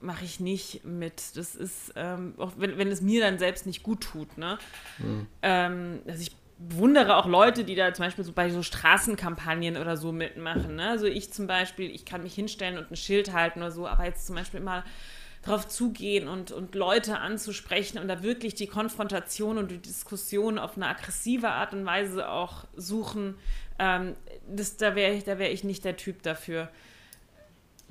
mache 0.00 0.24
ich 0.24 0.38
nicht 0.38 0.84
mit. 0.84 1.36
Das 1.36 1.56
ist, 1.56 1.92
ähm, 1.96 2.34
auch 2.38 2.52
wenn, 2.58 2.78
wenn 2.78 2.88
es 2.88 3.00
mir 3.00 3.20
dann 3.20 3.40
selbst 3.40 3.66
nicht 3.66 3.82
gut 3.82 4.02
tut. 4.02 4.38
Ne? 4.38 4.56
Mhm. 4.98 5.26
Ähm, 5.42 5.98
also 6.06 6.22
ich 6.22 6.30
bewundere 6.56 7.16
auch 7.16 7.26
Leute, 7.26 7.64
die 7.64 7.74
da 7.74 7.92
zum 7.92 8.04
Beispiel 8.04 8.24
so 8.24 8.32
bei 8.32 8.50
so 8.50 8.62
Straßenkampagnen 8.62 9.78
oder 9.78 9.96
so 9.96 10.12
mitmachen. 10.12 10.76
Ne? 10.76 10.90
Also 10.90 11.06
ich 11.06 11.32
zum 11.32 11.48
Beispiel, 11.48 11.90
ich 11.90 12.04
kann 12.04 12.22
mich 12.22 12.34
hinstellen 12.34 12.78
und 12.78 12.88
ein 12.88 12.96
Schild 12.96 13.32
halten 13.32 13.58
oder 13.58 13.72
so, 13.72 13.88
aber 13.88 14.04
jetzt 14.04 14.28
zum 14.28 14.36
Beispiel 14.36 14.60
mal 14.60 14.84
drauf 15.42 15.68
zugehen 15.68 16.28
und, 16.28 16.52
und 16.52 16.74
Leute 16.74 17.18
anzusprechen 17.18 17.98
und 17.98 18.08
da 18.08 18.22
wirklich 18.22 18.54
die 18.54 18.66
Konfrontation 18.66 19.56
und 19.56 19.70
die 19.70 19.78
Diskussion 19.78 20.58
auf 20.58 20.76
eine 20.76 20.86
aggressive 20.86 21.48
Art 21.48 21.72
und 21.72 21.86
Weise 21.86 22.28
auch 22.28 22.64
suchen, 22.76 23.36
ähm, 23.78 24.14
das, 24.48 24.76
da 24.76 24.94
wäre 24.94 25.14
ich, 25.14 25.26
wär 25.26 25.50
ich 25.50 25.64
nicht 25.64 25.84
der 25.84 25.96
Typ 25.96 26.22
dafür. 26.22 26.68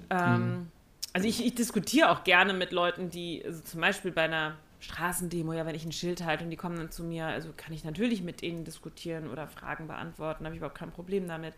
Ähm, 0.09 0.49
mhm 0.49 0.71
also 1.13 1.27
ich, 1.27 1.45
ich 1.45 1.55
diskutiere 1.55 2.09
auch 2.11 2.23
gerne 2.23 2.53
mit 2.53 2.71
Leuten, 2.71 3.09
die, 3.09 3.43
also 3.45 3.61
zum 3.61 3.81
Beispiel 3.81 4.11
bei 4.11 4.23
einer 4.23 4.55
Straßendemo, 4.79 5.53
ja, 5.53 5.65
wenn 5.65 5.75
ich 5.75 5.85
ein 5.85 5.91
Schild 5.91 6.23
halte 6.23 6.45
und 6.45 6.49
die 6.49 6.55
kommen 6.55 6.77
dann 6.77 6.89
zu 6.89 7.03
mir, 7.03 7.25
also 7.25 7.49
kann 7.55 7.73
ich 7.73 7.83
natürlich 7.83 8.23
mit 8.23 8.41
ihnen 8.41 8.63
diskutieren 8.63 9.29
oder 9.29 9.47
Fragen 9.47 9.87
beantworten, 9.87 10.45
habe 10.45 10.55
ich 10.55 10.59
überhaupt 10.59 10.77
kein 10.77 10.91
Problem 10.91 11.27
damit. 11.27 11.53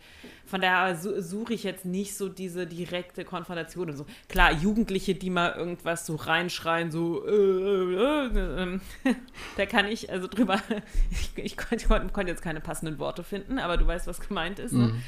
Von 0.46 0.62
daher 0.62 0.96
suche 0.96 1.54
ich 1.54 1.64
jetzt 1.64 1.86
nicht 1.86 2.18
so 2.18 2.30
diese 2.30 2.66
direkte 2.66 3.24
Konfrontation 3.24 3.92
und 3.92 3.98
so. 3.98 4.06
Klar, 4.28 4.52
Jugendliche, 4.54 5.14
die 5.14 5.30
mal 5.30 5.54
irgendwas 5.54 6.06
so 6.06 6.16
reinschreien, 6.16 6.90
so, 6.90 7.24
äh, 7.28 7.32
äh, 7.32 8.26
äh, 8.26 8.76
äh 8.76 8.80
da 9.58 9.66
kann 9.68 9.86
ich 9.86 10.10
also 10.12 10.28
drüber, 10.28 10.60
ich, 11.12 11.32
ich 11.36 11.58
konnte, 11.58 11.88
konnte, 11.88 12.32
jetzt 12.32 12.42
keine 12.42 12.60
passenden 12.60 12.98
Worte 12.98 13.24
finden, 13.24 13.60
aber 13.60 13.78
du 13.78 13.86
weißt, 13.86 14.08
was 14.08 14.20
gemeint 14.20 14.58
ist. 14.58 14.74
Ne? 14.74 14.88
Mhm. 14.88 15.02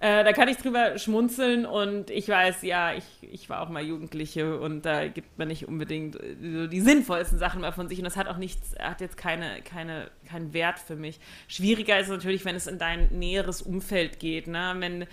Äh, 0.00 0.22
da 0.22 0.32
kann 0.32 0.48
ich 0.48 0.58
drüber 0.58 0.98
schmunzeln 0.98 1.64
und 1.64 2.10
ich 2.10 2.28
weiß, 2.28 2.62
ja, 2.62 2.92
ich, 2.92 3.04
ich 3.22 3.48
war 3.48 3.62
auch 3.62 3.70
mal 3.70 3.82
Jugendliche 3.82 4.58
und 4.60 4.82
da 4.82 5.08
gibt 5.08 5.38
man 5.38 5.48
nicht 5.48 5.66
unbedingt 5.66 6.16
äh, 6.16 6.68
die 6.68 6.80
sinnvollsten 6.80 7.38
Sachen 7.38 7.57
mal 7.58 7.72
von 7.72 7.88
sich 7.88 7.98
und 7.98 8.04
das 8.04 8.16
hat 8.16 8.28
auch 8.28 8.36
nichts, 8.36 8.74
hat 8.78 9.00
jetzt 9.00 9.16
keine, 9.16 9.62
keine, 9.62 10.10
keinen 10.26 10.52
Wert 10.52 10.78
für 10.78 10.96
mich. 10.96 11.20
Schwieriger 11.46 11.98
ist 11.98 12.06
es 12.06 12.12
natürlich, 12.12 12.44
wenn 12.44 12.56
es 12.56 12.66
in 12.66 12.78
dein 12.78 13.08
näheres 13.10 13.62
Umfeld 13.62 14.20
geht, 14.20 14.46
ne? 14.46 14.74
Wenn, 14.78 15.06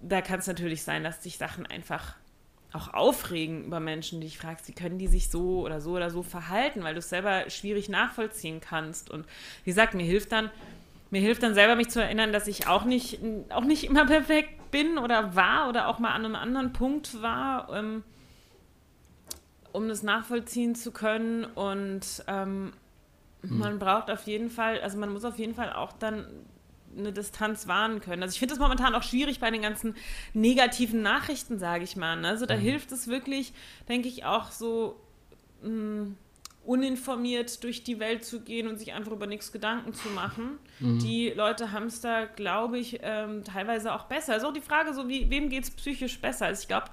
da 0.00 0.20
kann 0.20 0.40
es 0.40 0.46
natürlich 0.46 0.82
sein, 0.82 1.04
dass 1.04 1.22
sich 1.22 1.38
Sachen 1.38 1.66
einfach 1.66 2.14
auch 2.72 2.92
aufregen 2.92 3.64
über 3.64 3.80
Menschen, 3.80 4.20
die 4.20 4.26
ich 4.26 4.38
fragst, 4.38 4.68
wie 4.68 4.72
können 4.72 4.98
die 4.98 5.06
sich 5.06 5.30
so 5.30 5.60
oder 5.60 5.80
so 5.80 5.92
oder 5.92 6.10
so 6.10 6.22
verhalten, 6.22 6.82
weil 6.82 6.94
du 6.94 6.98
es 6.98 7.08
selber 7.08 7.48
schwierig 7.48 7.88
nachvollziehen 7.88 8.60
kannst. 8.60 9.10
Und 9.10 9.24
wie 9.64 9.70
gesagt, 9.70 9.94
mir 9.94 10.04
hilft 10.04 10.32
dann, 10.32 10.50
mir 11.10 11.20
hilft 11.20 11.42
dann 11.42 11.54
selber, 11.54 11.76
mich 11.76 11.88
zu 11.88 12.02
erinnern, 12.02 12.32
dass 12.32 12.46
ich 12.46 12.66
auch 12.66 12.84
nicht, 12.84 13.20
auch 13.48 13.64
nicht 13.64 13.84
immer 13.84 14.06
perfekt 14.06 14.70
bin 14.70 14.98
oder 14.98 15.34
war 15.34 15.68
oder 15.68 15.88
auch 15.88 15.98
mal 15.98 16.12
an 16.12 16.24
einem 16.24 16.36
anderen 16.36 16.72
Punkt 16.72 17.22
war, 17.22 17.72
ähm, 17.72 18.02
um 19.76 19.88
das 19.88 20.02
nachvollziehen 20.02 20.74
zu 20.74 20.90
können. 20.90 21.44
Und 21.44 22.24
ähm, 22.26 22.72
mhm. 23.42 23.58
man 23.58 23.78
braucht 23.78 24.10
auf 24.10 24.22
jeden 24.26 24.48
Fall, 24.48 24.80
also 24.80 24.96
man 24.96 25.12
muss 25.12 25.24
auf 25.24 25.38
jeden 25.38 25.54
Fall 25.54 25.72
auch 25.72 25.92
dann 25.92 26.26
eine 26.96 27.12
Distanz 27.12 27.68
wahren 27.68 28.00
können. 28.00 28.22
Also 28.22 28.32
ich 28.32 28.38
finde 28.38 28.54
es 28.54 28.60
momentan 28.60 28.94
auch 28.94 29.02
schwierig 29.02 29.38
bei 29.38 29.50
den 29.50 29.60
ganzen 29.60 29.94
negativen 30.32 31.02
Nachrichten, 31.02 31.58
sage 31.58 31.84
ich 31.84 31.94
mal. 31.94 32.16
Ne? 32.16 32.28
Also 32.28 32.46
da 32.46 32.56
mhm. 32.56 32.60
hilft 32.60 32.90
es 32.90 33.06
wirklich, 33.06 33.52
denke 33.88 34.08
ich, 34.08 34.24
auch 34.24 34.50
so. 34.50 34.98
Mh, 35.62 35.68
hm, 35.68 36.16
uninformiert 36.66 37.62
durch 37.62 37.84
die 37.84 38.00
Welt 38.00 38.24
zu 38.24 38.40
gehen 38.40 38.66
und 38.66 38.76
sich 38.76 38.92
einfach 38.92 39.12
über 39.12 39.28
nichts 39.28 39.52
Gedanken 39.52 39.94
zu 39.94 40.08
machen. 40.08 40.58
Mhm. 40.80 40.98
Die 40.98 41.30
Leute 41.30 41.70
haben 41.70 41.86
es 41.86 42.00
da, 42.00 42.24
glaube 42.24 42.76
ich, 42.78 42.98
ähm, 43.02 43.44
teilweise 43.44 43.94
auch 43.94 44.06
besser. 44.06 44.32
Also 44.32 44.48
auch 44.48 44.52
die 44.52 44.60
Frage, 44.60 44.92
so 44.92 45.08
wie, 45.08 45.30
wem 45.30 45.48
geht 45.48 45.62
es 45.62 45.70
psychisch 45.70 46.20
besser? 46.20 46.46
Also 46.46 46.62
ich 46.62 46.66
glaube, 46.68 46.86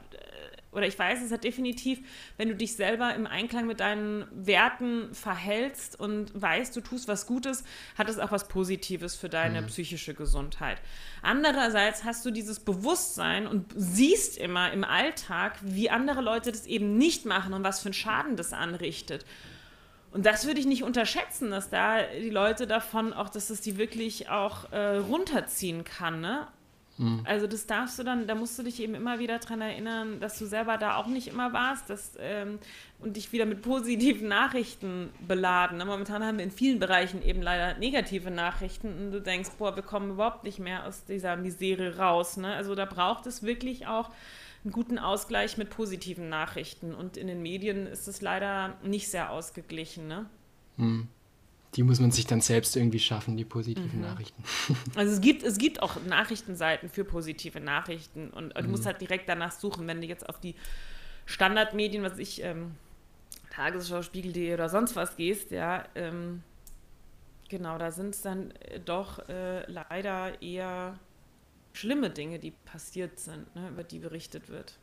oder 0.73 0.87
ich 0.87 0.97
weiß 0.97 1.21
es 1.23 1.31
hat 1.31 1.43
definitiv, 1.43 1.99
wenn 2.37 2.49
du 2.49 2.55
dich 2.55 2.75
selber 2.75 3.13
im 3.13 3.27
Einklang 3.27 3.67
mit 3.67 3.79
deinen 3.79 4.25
Werten 4.31 5.13
verhältst 5.13 5.99
und 5.99 6.31
weißt, 6.39 6.75
du 6.75 6.81
tust 6.81 7.07
was 7.07 7.27
Gutes, 7.27 7.63
hat 7.97 8.09
es 8.09 8.19
auch 8.19 8.31
was 8.31 8.47
Positives 8.47 9.15
für 9.15 9.29
deine 9.29 9.61
mhm. 9.61 9.67
psychische 9.67 10.13
Gesundheit. 10.13 10.81
Andererseits 11.21 12.03
hast 12.03 12.25
du 12.25 12.31
dieses 12.31 12.59
Bewusstsein 12.59 13.47
und 13.47 13.65
siehst 13.75 14.37
immer 14.37 14.71
im 14.71 14.83
Alltag, 14.83 15.57
wie 15.61 15.89
andere 15.89 16.21
Leute 16.21 16.51
das 16.51 16.65
eben 16.65 16.97
nicht 16.97 17.25
machen 17.25 17.53
und 17.53 17.63
was 17.63 17.81
für 17.81 17.87
einen 17.87 17.93
Schaden 17.93 18.35
das 18.35 18.53
anrichtet. 18.53 19.25
Und 20.11 20.27
das 20.27 20.45
würde 20.45 20.59
ich 20.59 20.67
nicht 20.67 20.83
unterschätzen, 20.83 21.49
dass 21.49 21.71
da 21.71 22.03
die 22.03 22.29
Leute 22.29 22.67
davon 22.67 23.13
auch, 23.13 23.29
dass 23.29 23.49
es 23.49 23.61
die 23.61 23.77
wirklich 23.77 24.29
auch 24.29 24.71
äh, 24.71 24.97
runterziehen 24.97 25.83
kann, 25.83 26.21
ne? 26.21 26.47
Mhm. 26.97 27.21
Also 27.23 27.47
das 27.47 27.65
darfst 27.65 27.97
du 27.97 28.03
dann, 28.03 28.27
da 28.27 28.35
musst 28.35 28.57
du 28.59 28.63
dich 28.63 28.81
eben 28.81 28.93
immer 28.93 29.19
wieder 29.19 29.39
daran 29.39 29.61
erinnern, 29.61 30.19
dass 30.19 30.37
du 30.37 30.45
selber 30.45 30.77
da 30.77 30.97
auch 30.97 31.07
nicht 31.07 31.27
immer 31.27 31.51
warst 31.53 31.89
dass, 31.89 32.13
ähm, 32.19 32.59
und 32.99 33.17
dich 33.17 33.31
wieder 33.31 33.45
mit 33.45 33.61
positiven 33.61 34.27
Nachrichten 34.27 35.09
beladen. 35.27 35.77
Ne? 35.77 35.85
Momentan 35.85 36.23
haben 36.23 36.37
wir 36.37 36.43
in 36.43 36.51
vielen 36.51 36.79
Bereichen 36.79 37.23
eben 37.23 37.41
leider 37.41 37.77
negative 37.79 38.31
Nachrichten 38.31 38.87
und 38.87 39.11
du 39.11 39.21
denkst, 39.21 39.51
boah, 39.57 39.75
wir 39.75 39.83
kommen 39.83 40.11
überhaupt 40.11 40.43
nicht 40.43 40.59
mehr 40.59 40.85
aus 40.85 41.05
dieser 41.05 41.35
Misere 41.35 41.97
raus. 41.97 42.37
Ne? 42.37 42.53
Also 42.53 42.75
da 42.75 42.85
braucht 42.85 43.25
es 43.25 43.43
wirklich 43.43 43.87
auch 43.87 44.09
einen 44.63 44.71
guten 44.71 44.99
Ausgleich 44.99 45.57
mit 45.57 45.69
positiven 45.69 46.29
Nachrichten. 46.29 46.93
Und 46.93 47.17
in 47.17 47.27
den 47.27 47.41
Medien 47.41 47.87
ist 47.87 48.07
es 48.07 48.21
leider 48.21 48.75
nicht 48.83 49.09
sehr 49.09 49.31
ausgeglichen. 49.31 50.07
Ne? 50.07 50.25
Hm. 50.77 51.07
Die 51.75 51.83
muss 51.83 51.99
man 51.99 52.11
sich 52.11 52.27
dann 52.27 52.41
selbst 52.41 52.75
irgendwie 52.75 52.99
schaffen, 52.99 53.35
die 53.35 53.45
positiven 53.45 53.99
mhm. 53.99 54.05
Nachrichten. 54.05 54.43
Also 54.95 55.13
es 55.13 55.21
gibt, 55.21 55.43
es 55.43 55.57
gibt 55.57 55.81
auch 55.81 56.03
Nachrichtenseiten 56.05 56.89
für 56.89 57.03
positive 57.03 57.59
Nachrichten 57.59 58.29
und, 58.29 58.55
und 58.55 58.65
mhm. 58.65 58.71
musst 58.71 58.85
halt 58.85 59.01
direkt 59.01 59.27
danach 59.27 59.51
suchen, 59.51 59.87
wenn 59.87 60.01
du 60.01 60.07
jetzt 60.07 60.27
auf 60.29 60.39
die 60.39 60.55
Standardmedien, 61.25 62.03
was 62.03 62.17
ich, 62.17 62.43
ähm, 62.43 62.75
Tagesschau, 63.49 64.01
Spiegel.de 64.01 64.53
oder 64.53 64.69
sonst 64.69 64.95
was 64.95 65.15
gehst, 65.15 65.51
ja, 65.51 65.85
ähm, 65.95 66.43
genau, 67.49 67.77
da 67.77 67.91
sind 67.91 68.15
es 68.15 68.21
dann 68.21 68.51
äh, 68.51 68.79
doch 68.79 69.27
äh, 69.29 69.69
leider 69.71 70.41
eher 70.41 70.99
schlimme 71.73 72.09
Dinge, 72.09 72.39
die 72.39 72.51
passiert 72.51 73.19
sind, 73.19 73.55
ne, 73.55 73.69
über 73.69 73.83
die 73.83 73.99
berichtet 73.99 74.49
wird. 74.49 74.79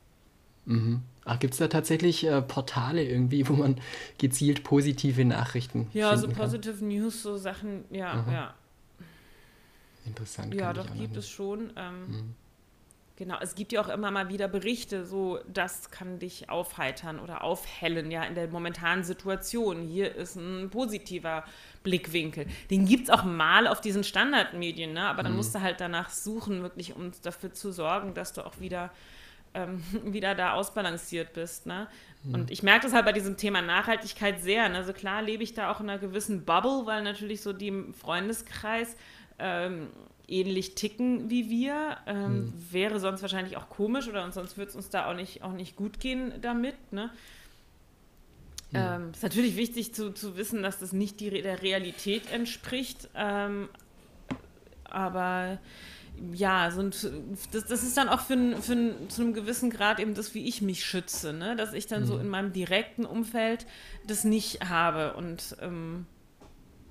Mhm. 0.64 1.02
Ach, 1.24 1.38
gibt 1.38 1.54
es 1.54 1.58
da 1.58 1.68
tatsächlich 1.68 2.24
äh, 2.26 2.42
Portale 2.42 3.04
irgendwie, 3.04 3.48
wo 3.48 3.52
man 3.52 3.80
gezielt 4.18 4.64
positive 4.64 5.24
Nachrichten 5.24 5.88
Ja, 5.92 6.16
so 6.16 6.28
Positive 6.28 6.84
News, 6.84 7.22
so 7.22 7.36
Sachen, 7.36 7.84
ja, 7.90 8.12
Aha. 8.12 8.32
ja. 8.32 8.54
Interessant. 10.06 10.54
Ja, 10.54 10.72
doch, 10.72 10.86
gibt 10.94 11.16
es 11.16 11.28
schon. 11.28 11.72
Ähm, 11.76 12.06
mhm. 12.08 12.34
Genau, 13.20 13.36
es 13.38 13.54
gibt 13.54 13.72
ja 13.72 13.82
auch 13.82 13.90
immer 13.90 14.10
mal 14.10 14.30
wieder 14.30 14.48
Berichte, 14.48 15.04
so 15.04 15.40
das 15.46 15.90
kann 15.90 16.18
dich 16.18 16.48
aufheitern 16.48 17.20
oder 17.20 17.44
aufhellen, 17.44 18.10
ja, 18.10 18.24
in 18.24 18.34
der 18.34 18.48
momentanen 18.48 19.04
Situation. 19.04 19.82
Hier 19.82 20.14
ist 20.16 20.36
ein 20.36 20.70
positiver 20.70 21.44
Blickwinkel. 21.82 22.46
Den 22.70 22.86
gibt 22.86 23.04
es 23.04 23.10
auch 23.10 23.24
mal 23.24 23.66
auf 23.66 23.82
diesen 23.82 24.04
Standardmedien, 24.04 24.94
ne? 24.94 25.02
aber 25.02 25.22
dann 25.22 25.32
mhm. 25.32 25.36
musst 25.36 25.54
du 25.54 25.60
halt 25.60 25.82
danach 25.82 26.08
suchen, 26.08 26.62
wirklich, 26.62 26.96
um 26.96 27.12
dafür 27.22 27.52
zu 27.52 27.72
sorgen, 27.72 28.14
dass 28.14 28.32
du 28.32 28.40
auch 28.40 28.58
wieder, 28.58 28.90
ähm, 29.54 29.82
wieder 30.04 30.34
da 30.34 30.54
ausbalanciert 30.54 31.32
bist. 31.32 31.66
Ne? 31.66 31.88
Mhm. 32.24 32.34
Und 32.34 32.50
ich 32.50 32.62
merke 32.62 32.86
das 32.86 32.94
halt 32.94 33.04
bei 33.04 33.12
diesem 33.12 33.36
Thema 33.36 33.62
Nachhaltigkeit 33.62 34.40
sehr. 34.40 34.68
Ne? 34.68 34.76
Also 34.76 34.92
klar 34.92 35.22
lebe 35.22 35.42
ich 35.42 35.54
da 35.54 35.70
auch 35.70 35.80
in 35.80 35.90
einer 35.90 35.98
gewissen 35.98 36.44
Bubble, 36.44 36.86
weil 36.86 37.02
natürlich 37.02 37.42
so 37.42 37.52
die 37.52 37.68
im 37.68 37.94
Freundeskreis 37.94 38.96
ähm, 39.38 39.88
ähnlich 40.28 40.74
ticken 40.74 41.28
wie 41.30 41.50
wir. 41.50 41.98
Ähm, 42.06 42.24
hm. 42.24 42.52
Wäre 42.70 43.00
sonst 43.00 43.22
wahrscheinlich 43.22 43.56
auch 43.56 43.68
komisch 43.68 44.08
oder 44.08 44.30
sonst 44.30 44.56
würde 44.56 44.70
es 44.70 44.76
uns 44.76 44.90
da 44.90 45.10
auch 45.10 45.14
nicht, 45.14 45.42
auch 45.42 45.52
nicht 45.52 45.76
gut 45.76 46.00
gehen 46.00 46.32
damit. 46.40 46.92
Ne? 46.92 47.10
Hm. 48.72 48.80
Ähm, 48.80 49.10
ist 49.10 49.22
natürlich 49.22 49.56
wichtig 49.56 49.94
zu, 49.94 50.12
zu 50.12 50.36
wissen, 50.36 50.62
dass 50.62 50.78
das 50.78 50.92
nicht 50.92 51.20
die, 51.20 51.30
der 51.30 51.62
Realität 51.62 52.30
entspricht. 52.32 53.08
Ähm, 53.14 53.68
aber 54.84 55.58
ja, 56.32 56.70
so 56.70 56.80
ein, 56.80 56.90
das, 57.52 57.64
das 57.64 57.82
ist 57.82 57.96
dann 57.96 58.08
auch 58.08 58.20
für, 58.20 58.56
für 58.60 59.08
zu 59.08 59.22
einem 59.22 59.34
gewissen 59.34 59.70
Grad 59.70 60.00
eben 60.00 60.14
das, 60.14 60.34
wie 60.34 60.46
ich 60.46 60.62
mich 60.62 60.84
schütze, 60.84 61.32
ne? 61.32 61.56
dass 61.56 61.72
ich 61.72 61.86
dann 61.86 62.02
mhm. 62.02 62.06
so 62.06 62.18
in 62.18 62.28
meinem 62.28 62.52
direkten 62.52 63.04
Umfeld 63.04 63.66
das 64.06 64.24
nicht 64.24 64.68
habe. 64.68 65.14
Und 65.14 65.56
ähm, 65.60 66.06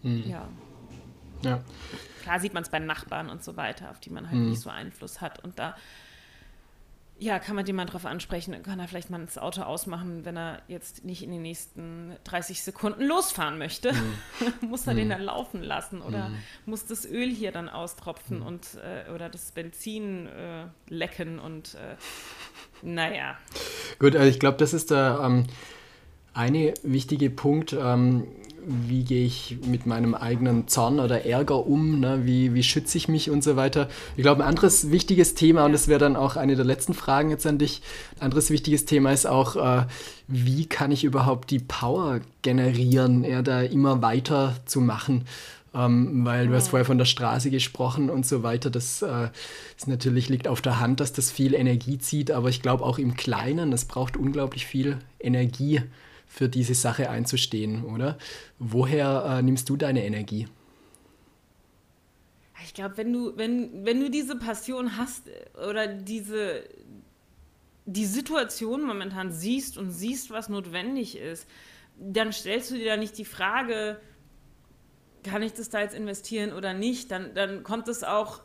mhm. 0.04 0.24
ja. 0.28 0.48
Ja. 1.42 1.64
Klar 2.24 2.40
sieht 2.40 2.54
man 2.54 2.64
es 2.64 2.70
bei 2.70 2.80
Nachbarn 2.80 3.30
und 3.30 3.44
so 3.44 3.56
weiter, 3.56 3.92
auf 3.92 4.00
die 4.00 4.10
man 4.10 4.30
halt 4.30 4.40
mhm. 4.40 4.50
nicht 4.50 4.62
so 4.62 4.70
Einfluss 4.70 5.22
hat. 5.22 5.44
Und 5.44 5.58
da 5.58 5.76
ja, 7.20 7.38
kann 7.38 7.56
man 7.56 7.66
den 7.66 7.76
mal 7.76 7.86
drauf 7.86 8.06
ansprechen, 8.06 8.54
dann 8.54 8.64
kann 8.64 8.80
er 8.80 8.88
vielleicht 8.88 9.10
mal 9.10 9.20
das 9.20 9.38
Auto 9.38 9.62
ausmachen, 9.62 10.24
wenn 10.24 10.38
er 10.38 10.62
jetzt 10.70 11.04
nicht 11.04 11.22
in 11.22 11.32
den 11.32 11.42
nächsten 11.42 12.14
30 12.24 12.64
Sekunden 12.64 13.04
losfahren 13.04 13.58
möchte. 13.58 13.92
Mhm. 13.92 14.54
muss 14.70 14.88
er 14.88 14.94
mhm. 14.94 14.98
den 14.98 15.10
dann 15.10 15.22
laufen 15.22 15.62
lassen 15.62 16.02
oder 16.02 16.30
mhm. 16.30 16.38
muss 16.66 16.86
das 16.86 17.06
Öl 17.06 17.30
hier 17.30 17.52
dann 17.52 17.68
austropfen 17.68 18.40
mhm. 18.40 18.46
und 18.46 18.68
äh, 18.76 19.12
oder 19.12 19.28
das 19.28 19.52
Benzin 19.52 20.28
äh, 20.28 20.66
lecken 20.88 21.40
und 21.40 21.76
äh, 21.76 21.96
naja. 22.82 23.38
Gut, 24.00 24.16
also 24.16 24.30
ich 24.30 24.40
glaube, 24.40 24.58
das 24.58 24.74
ist 24.74 24.92
der 24.92 25.20
ähm, 25.22 25.46
eine 26.34 26.74
wichtige 26.84 27.30
Punkt. 27.30 27.74
Ähm, 27.74 28.28
wie 28.70 29.04
gehe 29.04 29.26
ich 29.26 29.58
mit 29.66 29.86
meinem 29.86 30.14
eigenen 30.14 30.68
Zorn 30.68 31.00
oder 31.00 31.26
Ärger 31.26 31.66
um, 31.66 32.00
ne? 32.00 32.22
wie, 32.24 32.54
wie 32.54 32.64
schütze 32.64 32.98
ich 32.98 33.08
mich 33.08 33.32
und 33.32 33.44
so 33.44 33.56
weiter. 33.56 33.90
Ich 34.16 34.22
glaube, 34.22 34.44
ein 34.44 34.50
anderes 34.50 34.92
wichtiges 34.92 35.34
Thema, 35.34 35.66
und 35.66 35.72
das 35.72 35.88
wäre 35.88 36.00
dann 36.00 36.16
auch 36.16 36.36
eine 36.36 36.56
der 36.56 36.66
letzten 36.66 36.94
Fragen 36.94 37.32
jetzt 37.32 37.48
an 37.48 37.58
dich, 37.58 37.82
ein 38.18 38.26
anderes 38.26 38.52
wichtiges 38.52 38.86
Thema 38.86 39.12
ist 39.12 39.26
auch, 39.26 39.56
äh, 39.56 39.86
wie 40.28 40.68
kann 40.68 40.92
ich 40.92 41.04
überhaupt 41.04 41.50
die 41.50 41.60
Power 41.60 42.20
generieren, 42.44 43.24
eher 43.24 43.42
da 43.42 43.62
immer 43.62 44.02
weiter 44.04 44.56
zu 44.66 44.82
machen. 44.82 45.26
Ähm, 45.74 46.26
weil 46.26 46.48
du 46.48 46.56
hast 46.56 46.70
vorher 46.70 46.86
von 46.86 46.98
der 46.98 47.06
Straße 47.06 47.52
gesprochen 47.52 48.10
und 48.10 48.26
so 48.26 48.42
weiter. 48.42 48.70
Das 48.72 49.04
äh, 49.04 49.30
ist 49.78 49.88
natürlich 49.88 50.30
liegt 50.30 50.48
auf 50.48 50.62
der 50.62 50.80
Hand, 50.80 51.00
dass 51.00 51.14
das 51.14 51.32
viel 51.32 51.54
Energie 51.54 52.00
zieht, 52.00 52.32
aber 52.32 52.50
ich 52.50 52.62
glaube 52.62 52.84
auch 52.84 52.98
im 52.98 53.16
Kleinen, 53.16 53.72
es 53.72 53.86
braucht 53.86 54.18
unglaublich 54.18 54.66
viel 54.66 54.98
Energie, 55.20 55.82
für 56.30 56.48
diese 56.48 56.76
Sache 56.76 57.10
einzustehen, 57.10 57.84
oder? 57.84 58.18
Woher 58.60 59.40
äh, 59.40 59.42
nimmst 59.42 59.68
du 59.68 59.76
deine 59.76 60.06
Energie? 60.06 60.48
Ich 62.64 62.74
glaube, 62.76 62.98
wenn 62.98 63.12
du, 63.12 63.36
wenn, 63.36 63.84
wenn 63.84 64.00
du 64.00 64.12
diese 64.12 64.38
Passion 64.38 64.96
hast 64.96 65.24
oder 65.68 65.88
diese 65.88 66.64
die 67.86 68.06
Situation 68.06 68.84
momentan 68.84 69.32
siehst 69.32 69.80
und 69.80 69.90
siehst, 69.90 70.30
was 70.30 70.48
notwendig 70.48 71.18
ist, 71.18 71.48
dann 71.98 72.32
stellst 72.32 72.70
du 72.70 72.76
dir 72.76 72.86
da 72.86 72.98
nicht 72.98 73.18
die 73.18 73.26
Frage, 73.26 74.00
kann 75.24 75.42
ich 75.42 75.54
das 75.54 75.70
da 75.70 75.82
jetzt 75.82 75.96
investieren 75.96 76.54
oder 76.54 76.76
nicht? 76.76 77.10
Dann, 77.10 77.34
dann 77.34 77.64
kommt 77.64 77.88
es 77.88 78.04
auch 78.04 78.42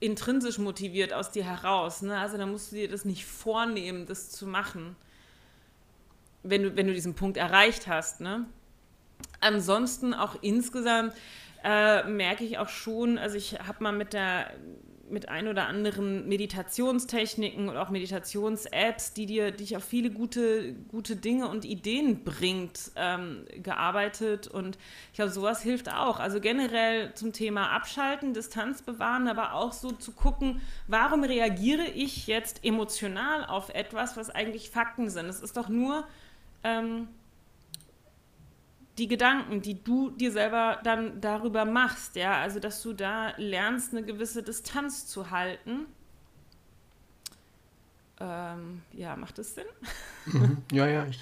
intrinsisch 0.00 0.56
motiviert 0.56 1.12
aus 1.12 1.30
dir 1.30 1.44
heraus. 1.44 2.00
Ne? 2.00 2.18
Also 2.18 2.38
dann 2.38 2.50
musst 2.50 2.72
du 2.72 2.76
dir 2.76 2.88
das 2.88 3.04
nicht 3.04 3.26
vornehmen, 3.26 4.06
das 4.06 4.30
zu 4.30 4.46
machen 4.46 4.96
wenn 6.50 6.62
du, 6.62 6.76
wenn 6.76 6.86
du 6.86 6.92
diesen 6.92 7.14
Punkt 7.14 7.36
erreicht 7.36 7.86
hast. 7.86 8.20
Ne? 8.20 8.46
Ansonsten 9.40 10.14
auch 10.14 10.36
insgesamt 10.42 11.12
äh, 11.64 12.04
merke 12.04 12.44
ich 12.44 12.58
auch 12.58 12.68
schon, 12.68 13.18
also 13.18 13.36
ich 13.36 13.58
habe 13.60 13.82
mal 13.82 13.92
mit 13.92 14.12
der 14.12 14.50
mit 15.10 15.28
ein 15.28 15.48
oder 15.48 15.66
anderen 15.66 16.28
Meditationstechniken 16.28 17.68
und 17.68 17.76
auch 17.76 17.90
Meditations-Apps, 17.90 19.12
die 19.12 19.26
dir 19.26 19.50
dich 19.50 19.76
auf 19.76 19.84
viele 19.84 20.10
gute, 20.10 20.74
gute 20.88 21.16
Dinge 21.16 21.48
und 21.48 21.64
Ideen 21.64 22.24
bringt, 22.24 22.92
ähm, 22.96 23.44
gearbeitet. 23.62 24.48
Und 24.48 24.78
ich 25.12 25.16
glaube, 25.16 25.30
sowas 25.30 25.62
hilft 25.62 25.92
auch. 25.92 26.18
Also 26.18 26.40
generell 26.40 27.14
zum 27.14 27.32
Thema 27.32 27.70
Abschalten, 27.70 28.34
Distanz 28.34 28.82
bewahren, 28.82 29.28
aber 29.28 29.54
auch 29.54 29.72
so 29.72 29.92
zu 29.92 30.12
gucken, 30.12 30.60
warum 30.88 31.24
reagiere 31.24 31.86
ich 31.86 32.26
jetzt 32.26 32.64
emotional 32.64 33.44
auf 33.44 33.70
etwas, 33.70 34.16
was 34.16 34.30
eigentlich 34.30 34.70
Fakten 34.70 35.08
sind. 35.10 35.26
Es 35.26 35.40
ist 35.40 35.56
doch 35.56 35.68
nur 35.68 36.06
ähm, 36.62 37.08
die 38.98 39.08
Gedanken, 39.08 39.60
die 39.60 39.82
du 39.82 40.10
dir 40.10 40.32
selber 40.32 40.80
dann 40.82 41.20
darüber 41.20 41.64
machst, 41.64 42.16
ja, 42.16 42.40
also 42.40 42.60
dass 42.60 42.82
du 42.82 42.92
da 42.92 43.34
lernst, 43.36 43.92
eine 43.92 44.04
gewisse 44.04 44.42
Distanz 44.42 45.06
zu 45.06 45.30
halten. 45.30 45.86
Ähm, 48.18 48.82
ja, 48.92 49.14
macht 49.16 49.38
das 49.38 49.54
Sinn? 49.54 49.66
Mhm. 50.24 50.62
Ja, 50.72 50.86
ja, 50.86 51.06
ich 51.06 51.18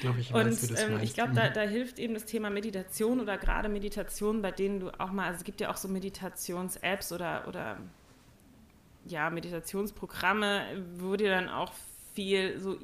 glaube, 0.00 0.20
ich 0.20 0.32
weiß, 0.32 0.46
Und, 0.46 0.62
wie 0.62 0.74
das 0.74 0.82
ähm, 0.82 1.00
Ich 1.02 1.12
glaube, 1.12 1.34
da, 1.34 1.50
mhm. 1.50 1.52
da, 1.52 1.60
hilft 1.60 1.98
eben 1.98 2.14
das 2.14 2.24
Thema 2.24 2.48
Meditation 2.48 3.20
oder 3.20 3.36
gerade 3.36 3.68
Meditation, 3.68 4.40
bei 4.40 4.50
denen 4.50 4.80
du 4.80 4.90
auch 4.98 5.12
mal, 5.12 5.26
also 5.26 5.38
es 5.38 5.44
gibt 5.44 5.60
ja 5.60 5.70
auch 5.70 5.76
so 5.76 5.88
Meditations-Apps 5.88 7.12
oder, 7.12 7.46
oder 7.46 7.78
ja, 9.04 9.28
Meditationsprogramme, 9.28 10.82
wo 10.96 11.16
dir 11.16 11.30
dann 11.30 11.50
auch 11.50 11.72
viel 12.14 12.58
so 12.58 12.78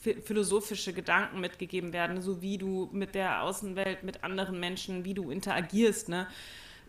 philosophische 0.00 0.92
Gedanken 0.92 1.40
mitgegeben 1.40 1.92
werden, 1.92 2.22
so 2.22 2.40
wie 2.40 2.56
du 2.56 2.88
mit 2.92 3.14
der 3.14 3.42
Außenwelt, 3.42 4.02
mit 4.02 4.24
anderen 4.24 4.58
Menschen, 4.58 5.04
wie 5.04 5.14
du 5.14 5.30
interagierst, 5.30 6.08
ne? 6.08 6.26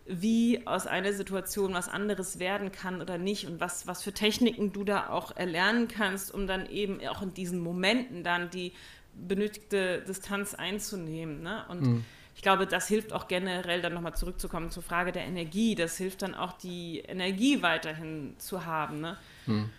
wie 0.06 0.66
aus 0.66 0.86
einer 0.86 1.12
Situation 1.12 1.74
was 1.74 1.88
anderes 1.88 2.38
werden 2.38 2.72
kann 2.72 3.00
oder 3.00 3.18
nicht 3.18 3.46
und 3.46 3.60
was, 3.60 3.86
was 3.86 4.02
für 4.02 4.12
Techniken 4.12 4.72
du 4.72 4.82
da 4.82 5.10
auch 5.10 5.36
erlernen 5.36 5.88
kannst, 5.88 6.32
um 6.34 6.46
dann 6.46 6.66
eben 6.66 7.06
auch 7.06 7.22
in 7.22 7.34
diesen 7.34 7.60
Momenten 7.60 8.24
dann 8.24 8.50
die 8.50 8.72
benötigte 9.14 10.02
Distanz 10.02 10.54
einzunehmen. 10.54 11.42
Ne? 11.42 11.64
Und 11.68 11.82
mhm. 11.82 12.04
ich 12.34 12.42
glaube, 12.42 12.66
das 12.66 12.88
hilft 12.88 13.12
auch 13.12 13.28
generell 13.28 13.82
dann 13.82 13.94
nochmal 13.94 14.16
zurückzukommen 14.16 14.70
zur 14.70 14.82
Frage 14.82 15.12
der 15.12 15.22
Energie. 15.22 15.74
Das 15.74 15.96
hilft 15.96 16.22
dann 16.22 16.34
auch 16.34 16.52
die 16.52 17.00
Energie 17.00 17.62
weiterhin 17.62 18.34
zu 18.38 18.64
haben. 18.64 19.00
Ne? 19.00 19.18
Mhm. 19.46 19.70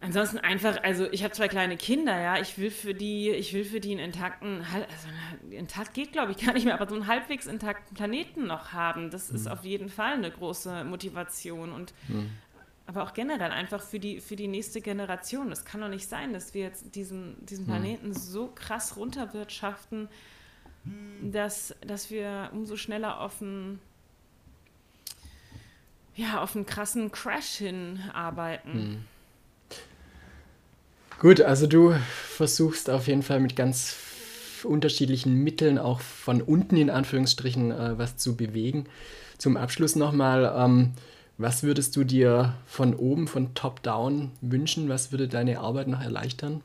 Ansonsten 0.00 0.38
einfach, 0.38 0.82
also 0.82 1.10
ich 1.10 1.24
habe 1.24 1.32
zwei 1.32 1.48
kleine 1.48 1.76
Kinder, 1.78 2.20
ja, 2.20 2.38
ich 2.38 2.58
will 2.58 2.70
für 2.70 2.92
die, 2.92 3.30
ich 3.30 3.54
will 3.54 3.64
für 3.64 3.80
die 3.80 3.92
einen 3.92 4.00
intakten, 4.00 4.60
also 4.60 5.08
intakt 5.50 5.94
geht 5.94 6.12
glaube 6.12 6.32
ich 6.32 6.44
gar 6.44 6.52
nicht 6.52 6.66
mehr, 6.66 6.74
aber 6.74 6.86
so 6.86 6.94
einen 6.94 7.06
halbwegs 7.06 7.46
intakten 7.46 7.96
Planeten 7.96 8.46
noch 8.46 8.72
haben, 8.72 9.10
das 9.10 9.30
mhm. 9.30 9.36
ist 9.36 9.46
auf 9.46 9.64
jeden 9.64 9.88
Fall 9.88 10.12
eine 10.12 10.30
große 10.30 10.84
Motivation 10.84 11.72
und 11.72 11.94
mhm. 12.08 12.30
aber 12.86 13.04
auch 13.04 13.14
generell 13.14 13.50
einfach 13.52 13.82
für 13.82 13.98
die, 13.98 14.20
für 14.20 14.36
die 14.36 14.48
nächste 14.48 14.82
Generation. 14.82 15.50
Es 15.50 15.64
kann 15.64 15.80
doch 15.80 15.88
nicht 15.88 16.08
sein, 16.08 16.34
dass 16.34 16.52
wir 16.52 16.62
jetzt 16.62 16.94
diesen, 16.94 17.34
diesen 17.46 17.64
mhm. 17.64 17.70
Planeten 17.70 18.08
mhm. 18.08 18.14
so 18.14 18.48
krass 18.48 18.96
runterwirtschaften, 18.98 20.08
dass, 21.22 21.74
dass 21.84 22.10
wir 22.10 22.50
umso 22.52 22.76
schneller 22.76 23.20
auf 23.20 23.40
einen, 23.40 23.80
ja, 26.14 26.42
auf 26.42 26.54
einen 26.54 26.66
krassen 26.66 27.10
Crash 27.10 27.56
hinarbeiten. 27.56 29.06
Gut, 31.18 31.40
also 31.40 31.66
du 31.66 31.94
versuchst 32.28 32.90
auf 32.90 33.06
jeden 33.06 33.22
Fall 33.22 33.40
mit 33.40 33.56
ganz 33.56 33.96
unterschiedlichen 34.64 35.42
Mitteln 35.42 35.78
auch 35.78 36.00
von 36.00 36.42
unten 36.42 36.76
in 36.76 36.90
Anführungsstrichen 36.90 37.70
äh, 37.70 37.98
was 37.98 38.18
zu 38.18 38.36
bewegen. 38.36 38.84
Zum 39.38 39.56
Abschluss 39.56 39.96
nochmal, 39.96 40.52
ähm, 40.56 40.92
was 41.38 41.62
würdest 41.62 41.96
du 41.96 42.04
dir 42.04 42.54
von 42.66 42.94
oben, 42.94 43.28
von 43.28 43.54
top-down 43.54 44.32
wünschen? 44.42 44.90
Was 44.90 45.10
würde 45.10 45.26
deine 45.26 45.60
Arbeit 45.60 45.88
noch 45.88 46.02
erleichtern? 46.02 46.62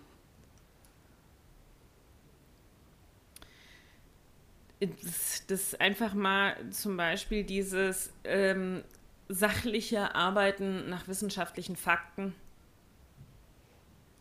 Das, 4.81 5.45
das 5.47 5.75
einfach 5.75 6.13
mal 6.13 6.55
zum 6.71 6.97
Beispiel 6.97 7.45
dieses 7.45 8.11
ähm, 8.25 8.83
sachliche 9.29 10.15
Arbeiten 10.15 10.89
nach 10.89 11.07
wissenschaftlichen 11.07 11.77
Fakten 11.77 12.33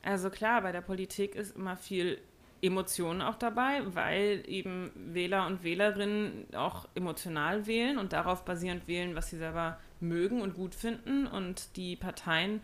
also 0.02 0.30
klar, 0.30 0.62
bei 0.62 0.72
der 0.72 0.80
Politik 0.80 1.34
ist 1.34 1.56
immer 1.56 1.76
viel 1.76 2.18
Emotionen 2.62 3.22
auch 3.22 3.36
dabei, 3.36 3.82
weil 3.94 4.42
eben 4.46 4.90
Wähler 4.94 5.46
und 5.46 5.62
Wählerinnen 5.62 6.46
auch 6.54 6.86
emotional 6.94 7.66
wählen 7.66 7.98
und 7.98 8.12
darauf 8.12 8.44
basierend 8.44 8.86
wählen, 8.86 9.14
was 9.14 9.30
sie 9.30 9.38
selber 9.38 9.78
mögen 10.00 10.42
und 10.42 10.54
gut 10.54 10.74
finden. 10.74 11.26
Und 11.26 11.76
die 11.76 11.96
Parteien 11.96 12.60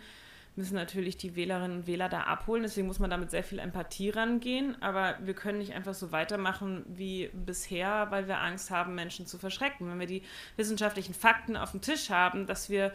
müssen 0.55 0.75
natürlich 0.75 1.19
die 1.19 1.37
Wählerinnen 1.37 1.79
und 1.79 1.87
Wähler 1.87 2.09
da 2.09 2.23
abholen. 2.23 2.63
Deswegen 2.63 2.87
muss 2.87 2.99
man 2.99 3.11
damit 3.11 3.31
sehr 3.31 3.45
viel 3.45 3.59
Empathie 3.59 4.11
rangehen. 4.11 4.81
Aber 4.83 5.17
wir 5.23 5.35
können 5.35 5.59
nicht 5.59 5.75
einfach 5.75 5.95
so 5.95 6.13
weitermachen 6.13 6.85
wie 6.89 7.31
bisher, 7.33 8.07
weil 8.11 8.27
wir 8.27 8.41
Angst 8.41 8.71
haben, 8.71 8.95
Menschen 8.95 9.27
zu 9.27 9.39
verschrecken. 9.39 9.89
Wenn 9.89 10.01
wir 10.01 10.07
die 10.07 10.23
wissenschaftlichen 10.57 11.15
Fakten 11.15 11.57
auf 11.57 11.73
dem 11.73 11.83
Tisch 11.83 12.11
haben, 12.11 12.47
dass 12.47 12.71
wir 12.71 12.93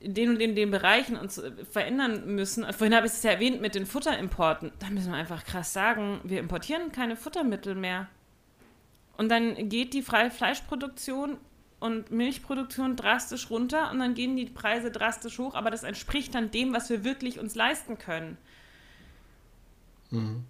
in 0.00 0.14
den 0.14 0.30
und 0.30 0.40
in 0.40 0.54
den 0.54 0.70
Bereichen 0.70 1.16
uns 1.16 1.42
verändern 1.70 2.34
müssen. 2.34 2.64
Vorhin 2.72 2.94
habe 2.94 3.06
ich 3.06 3.12
es 3.12 3.22
ja 3.22 3.32
erwähnt 3.32 3.60
mit 3.60 3.74
den 3.74 3.86
Futterimporten. 3.86 4.72
Da 4.78 4.90
müssen 4.90 5.10
wir 5.10 5.18
einfach 5.18 5.44
krass 5.44 5.72
sagen, 5.72 6.20
wir 6.24 6.38
importieren 6.38 6.92
keine 6.92 7.16
Futtermittel 7.16 7.74
mehr. 7.74 8.08
Und 9.16 9.28
dann 9.28 9.68
geht 9.68 9.94
die 9.94 10.02
freie 10.02 10.30
Fleischproduktion 10.30 11.38
und 11.80 12.10
Milchproduktion 12.10 12.96
drastisch 12.96 13.50
runter 13.50 13.90
und 13.90 13.98
dann 13.98 14.14
gehen 14.14 14.36
die 14.36 14.46
Preise 14.46 14.90
drastisch 14.90 15.38
hoch, 15.38 15.54
aber 15.54 15.70
das 15.70 15.82
entspricht 15.82 16.34
dann 16.34 16.50
dem, 16.50 16.72
was 16.72 16.90
wir 16.90 17.04
wirklich 17.04 17.38
uns 17.38 17.54
leisten 17.54 17.98
können. 17.98 18.36
Mhm. 20.10 20.44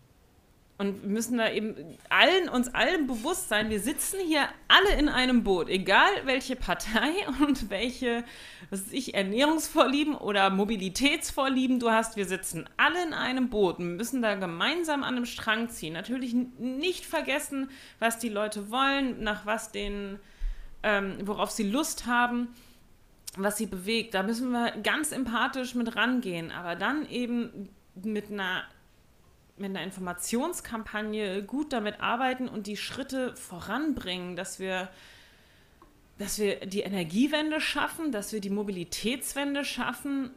Und 0.78 1.04
müssen 1.04 1.38
da 1.38 1.50
eben 1.50 1.74
allen, 2.08 2.48
uns 2.48 2.72
allen 2.72 3.08
bewusst 3.08 3.48
sein, 3.48 3.68
wir 3.68 3.80
sitzen 3.80 4.20
hier 4.24 4.48
alle 4.68 4.96
in 4.96 5.08
einem 5.08 5.42
Boot, 5.42 5.68
egal 5.68 6.08
welche 6.24 6.54
Partei 6.54 7.10
und 7.44 7.68
welche, 7.68 8.22
was 8.70 8.86
weiß 8.86 8.92
ich, 8.92 9.14
Ernährungsvorlieben 9.14 10.14
oder 10.14 10.50
Mobilitätsvorlieben 10.50 11.80
du 11.80 11.90
hast, 11.90 12.16
wir 12.16 12.26
sitzen 12.26 12.68
alle 12.76 13.02
in 13.04 13.12
einem 13.12 13.50
Boot 13.50 13.80
und 13.80 13.96
müssen 13.96 14.22
da 14.22 14.36
gemeinsam 14.36 15.02
an 15.02 15.16
einem 15.16 15.26
Strang 15.26 15.68
ziehen. 15.68 15.94
Natürlich 15.94 16.32
nicht 16.58 17.04
vergessen, 17.04 17.70
was 17.98 18.20
die 18.20 18.28
Leute 18.28 18.70
wollen, 18.70 19.20
nach 19.24 19.46
was 19.46 19.72
denen, 19.72 20.20
ähm, 20.84 21.16
worauf 21.24 21.50
sie 21.50 21.68
Lust 21.68 22.06
haben 22.06 22.54
was 23.36 23.56
sie 23.56 23.66
bewegt. 23.66 24.14
Da 24.14 24.22
müssen 24.22 24.50
wir 24.50 24.72
ganz 24.82 25.12
empathisch 25.12 25.74
mit 25.74 25.96
rangehen, 25.96 26.50
aber 26.50 26.74
dann 26.74 27.08
eben 27.08 27.68
mit 27.94 28.30
einer 28.30 28.64
mit 29.60 29.70
einer 29.70 29.82
Informationskampagne 29.82 31.42
gut 31.42 31.72
damit 31.72 32.00
arbeiten 32.00 32.48
und 32.48 32.66
die 32.66 32.76
Schritte 32.76 33.34
voranbringen, 33.36 34.36
dass 34.36 34.58
wir, 34.58 34.88
dass 36.18 36.38
wir 36.38 36.66
die 36.66 36.80
Energiewende 36.80 37.60
schaffen, 37.60 38.12
dass 38.12 38.32
wir 38.32 38.40
die 38.40 38.50
Mobilitätswende 38.50 39.64
schaffen, 39.64 40.30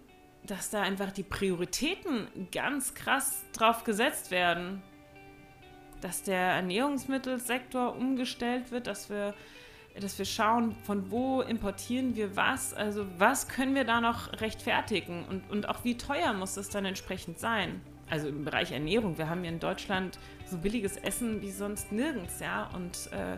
dass 0.44 0.70
da 0.70 0.82
einfach 0.82 1.12
die 1.12 1.24
Prioritäten 1.24 2.28
ganz 2.52 2.94
krass 2.94 3.44
drauf 3.54 3.84
gesetzt 3.84 4.32
werden. 4.32 4.82
Dass 6.02 6.24
der 6.24 6.40
Ernährungsmittelsektor 6.40 7.96
umgestellt 7.96 8.72
wird, 8.72 8.88
dass 8.88 9.12
wir, 9.12 9.36
dass 10.00 10.18
wir 10.18 10.26
schauen, 10.26 10.76
von 10.84 11.12
wo 11.12 11.42
importieren 11.42 12.16
wir 12.16 12.36
was, 12.36 12.74
also 12.74 13.06
was 13.20 13.48
können 13.48 13.76
wir 13.76 13.84
da 13.84 14.02
noch 14.02 14.42
rechtfertigen? 14.42 15.26
Und, 15.26 15.48
und 15.52 15.70
auch 15.70 15.84
wie 15.84 15.98
teuer 15.98 16.34
muss 16.34 16.58
es 16.58 16.70
dann 16.70 16.86
entsprechend 16.86 17.38
sein 17.38 17.82
also 18.12 18.28
im 18.28 18.44
Bereich 18.44 18.72
Ernährung, 18.72 19.18
wir 19.18 19.30
haben 19.30 19.42
hier 19.42 19.52
in 19.52 19.60
Deutschland 19.60 20.20
so 20.46 20.58
billiges 20.58 20.98
Essen 20.98 21.42
wie 21.42 21.50
sonst 21.50 21.92
nirgends, 21.92 22.40
ja. 22.42 22.70
Und 22.76 23.10
äh, 23.14 23.38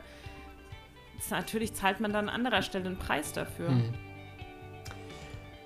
natürlich 1.29 1.73
zahlt 1.73 1.99
man 1.99 2.11
dann 2.11 2.27
an 2.27 2.35
anderer 2.35 2.63
Stelle 2.63 2.87
einen 2.87 2.97
Preis 2.97 3.31
dafür. 3.33 3.69
Mhm. 3.69 3.93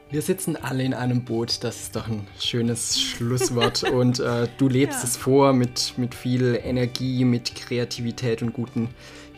Wir 0.09 0.21
sitzen 0.21 0.55
alle 0.55 0.83
in 0.83 0.93
einem 0.93 1.25
Boot, 1.25 1.63
das 1.63 1.81
ist 1.81 1.95
doch 1.95 2.07
ein 2.07 2.27
schönes 2.39 2.99
Schlusswort. 2.99 3.83
und 3.91 4.19
äh, 4.19 4.47
du 4.57 4.67
lebst 4.67 4.99
ja. 4.99 5.05
es 5.05 5.17
vor 5.17 5.53
mit, 5.53 5.93
mit 5.97 6.13
viel 6.13 6.59
Energie, 6.61 7.25
mit 7.25 7.55
Kreativität 7.55 8.41
und 8.41 8.53
guten 8.53 8.89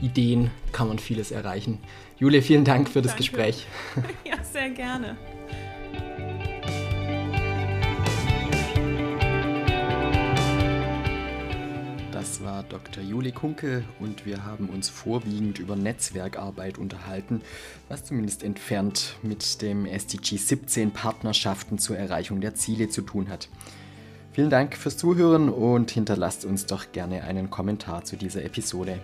Ideen 0.01 0.51
kann 0.71 0.87
man 0.87 0.97
vieles 0.97 1.31
erreichen. 1.31 1.79
Julia, 2.17 2.41
vielen 2.41 2.65
Dank 2.65 2.89
für 2.89 3.01
das 3.01 3.11
Danke. 3.11 3.23
Gespräch. 3.23 3.67
Ja, 4.25 4.43
sehr 4.43 4.69
gerne. 4.69 5.17
Das 12.39 12.45
war 12.47 12.63
Dr. 12.63 13.03
Juli 13.03 13.33
Kunke 13.33 13.83
und 13.99 14.25
wir 14.25 14.45
haben 14.45 14.69
uns 14.69 14.87
vorwiegend 14.87 15.59
über 15.59 15.75
Netzwerkarbeit 15.75 16.77
unterhalten, 16.77 17.41
was 17.89 18.05
zumindest 18.05 18.43
entfernt 18.43 19.17
mit 19.21 19.61
dem 19.61 19.85
SDG 19.85 20.37
17 20.37 20.91
Partnerschaften 20.91 21.79
zur 21.79 21.97
Erreichung 21.97 22.39
der 22.39 22.55
Ziele 22.55 22.87
zu 22.87 23.01
tun 23.01 23.27
hat. 23.27 23.49
Vielen 24.31 24.49
Dank 24.49 24.77
fürs 24.77 24.95
Zuhören 24.95 25.49
und 25.49 25.91
hinterlasst 25.91 26.45
uns 26.45 26.65
doch 26.65 26.93
gerne 26.93 27.23
einen 27.25 27.49
Kommentar 27.49 28.05
zu 28.05 28.15
dieser 28.15 28.43
Episode. 28.45 28.99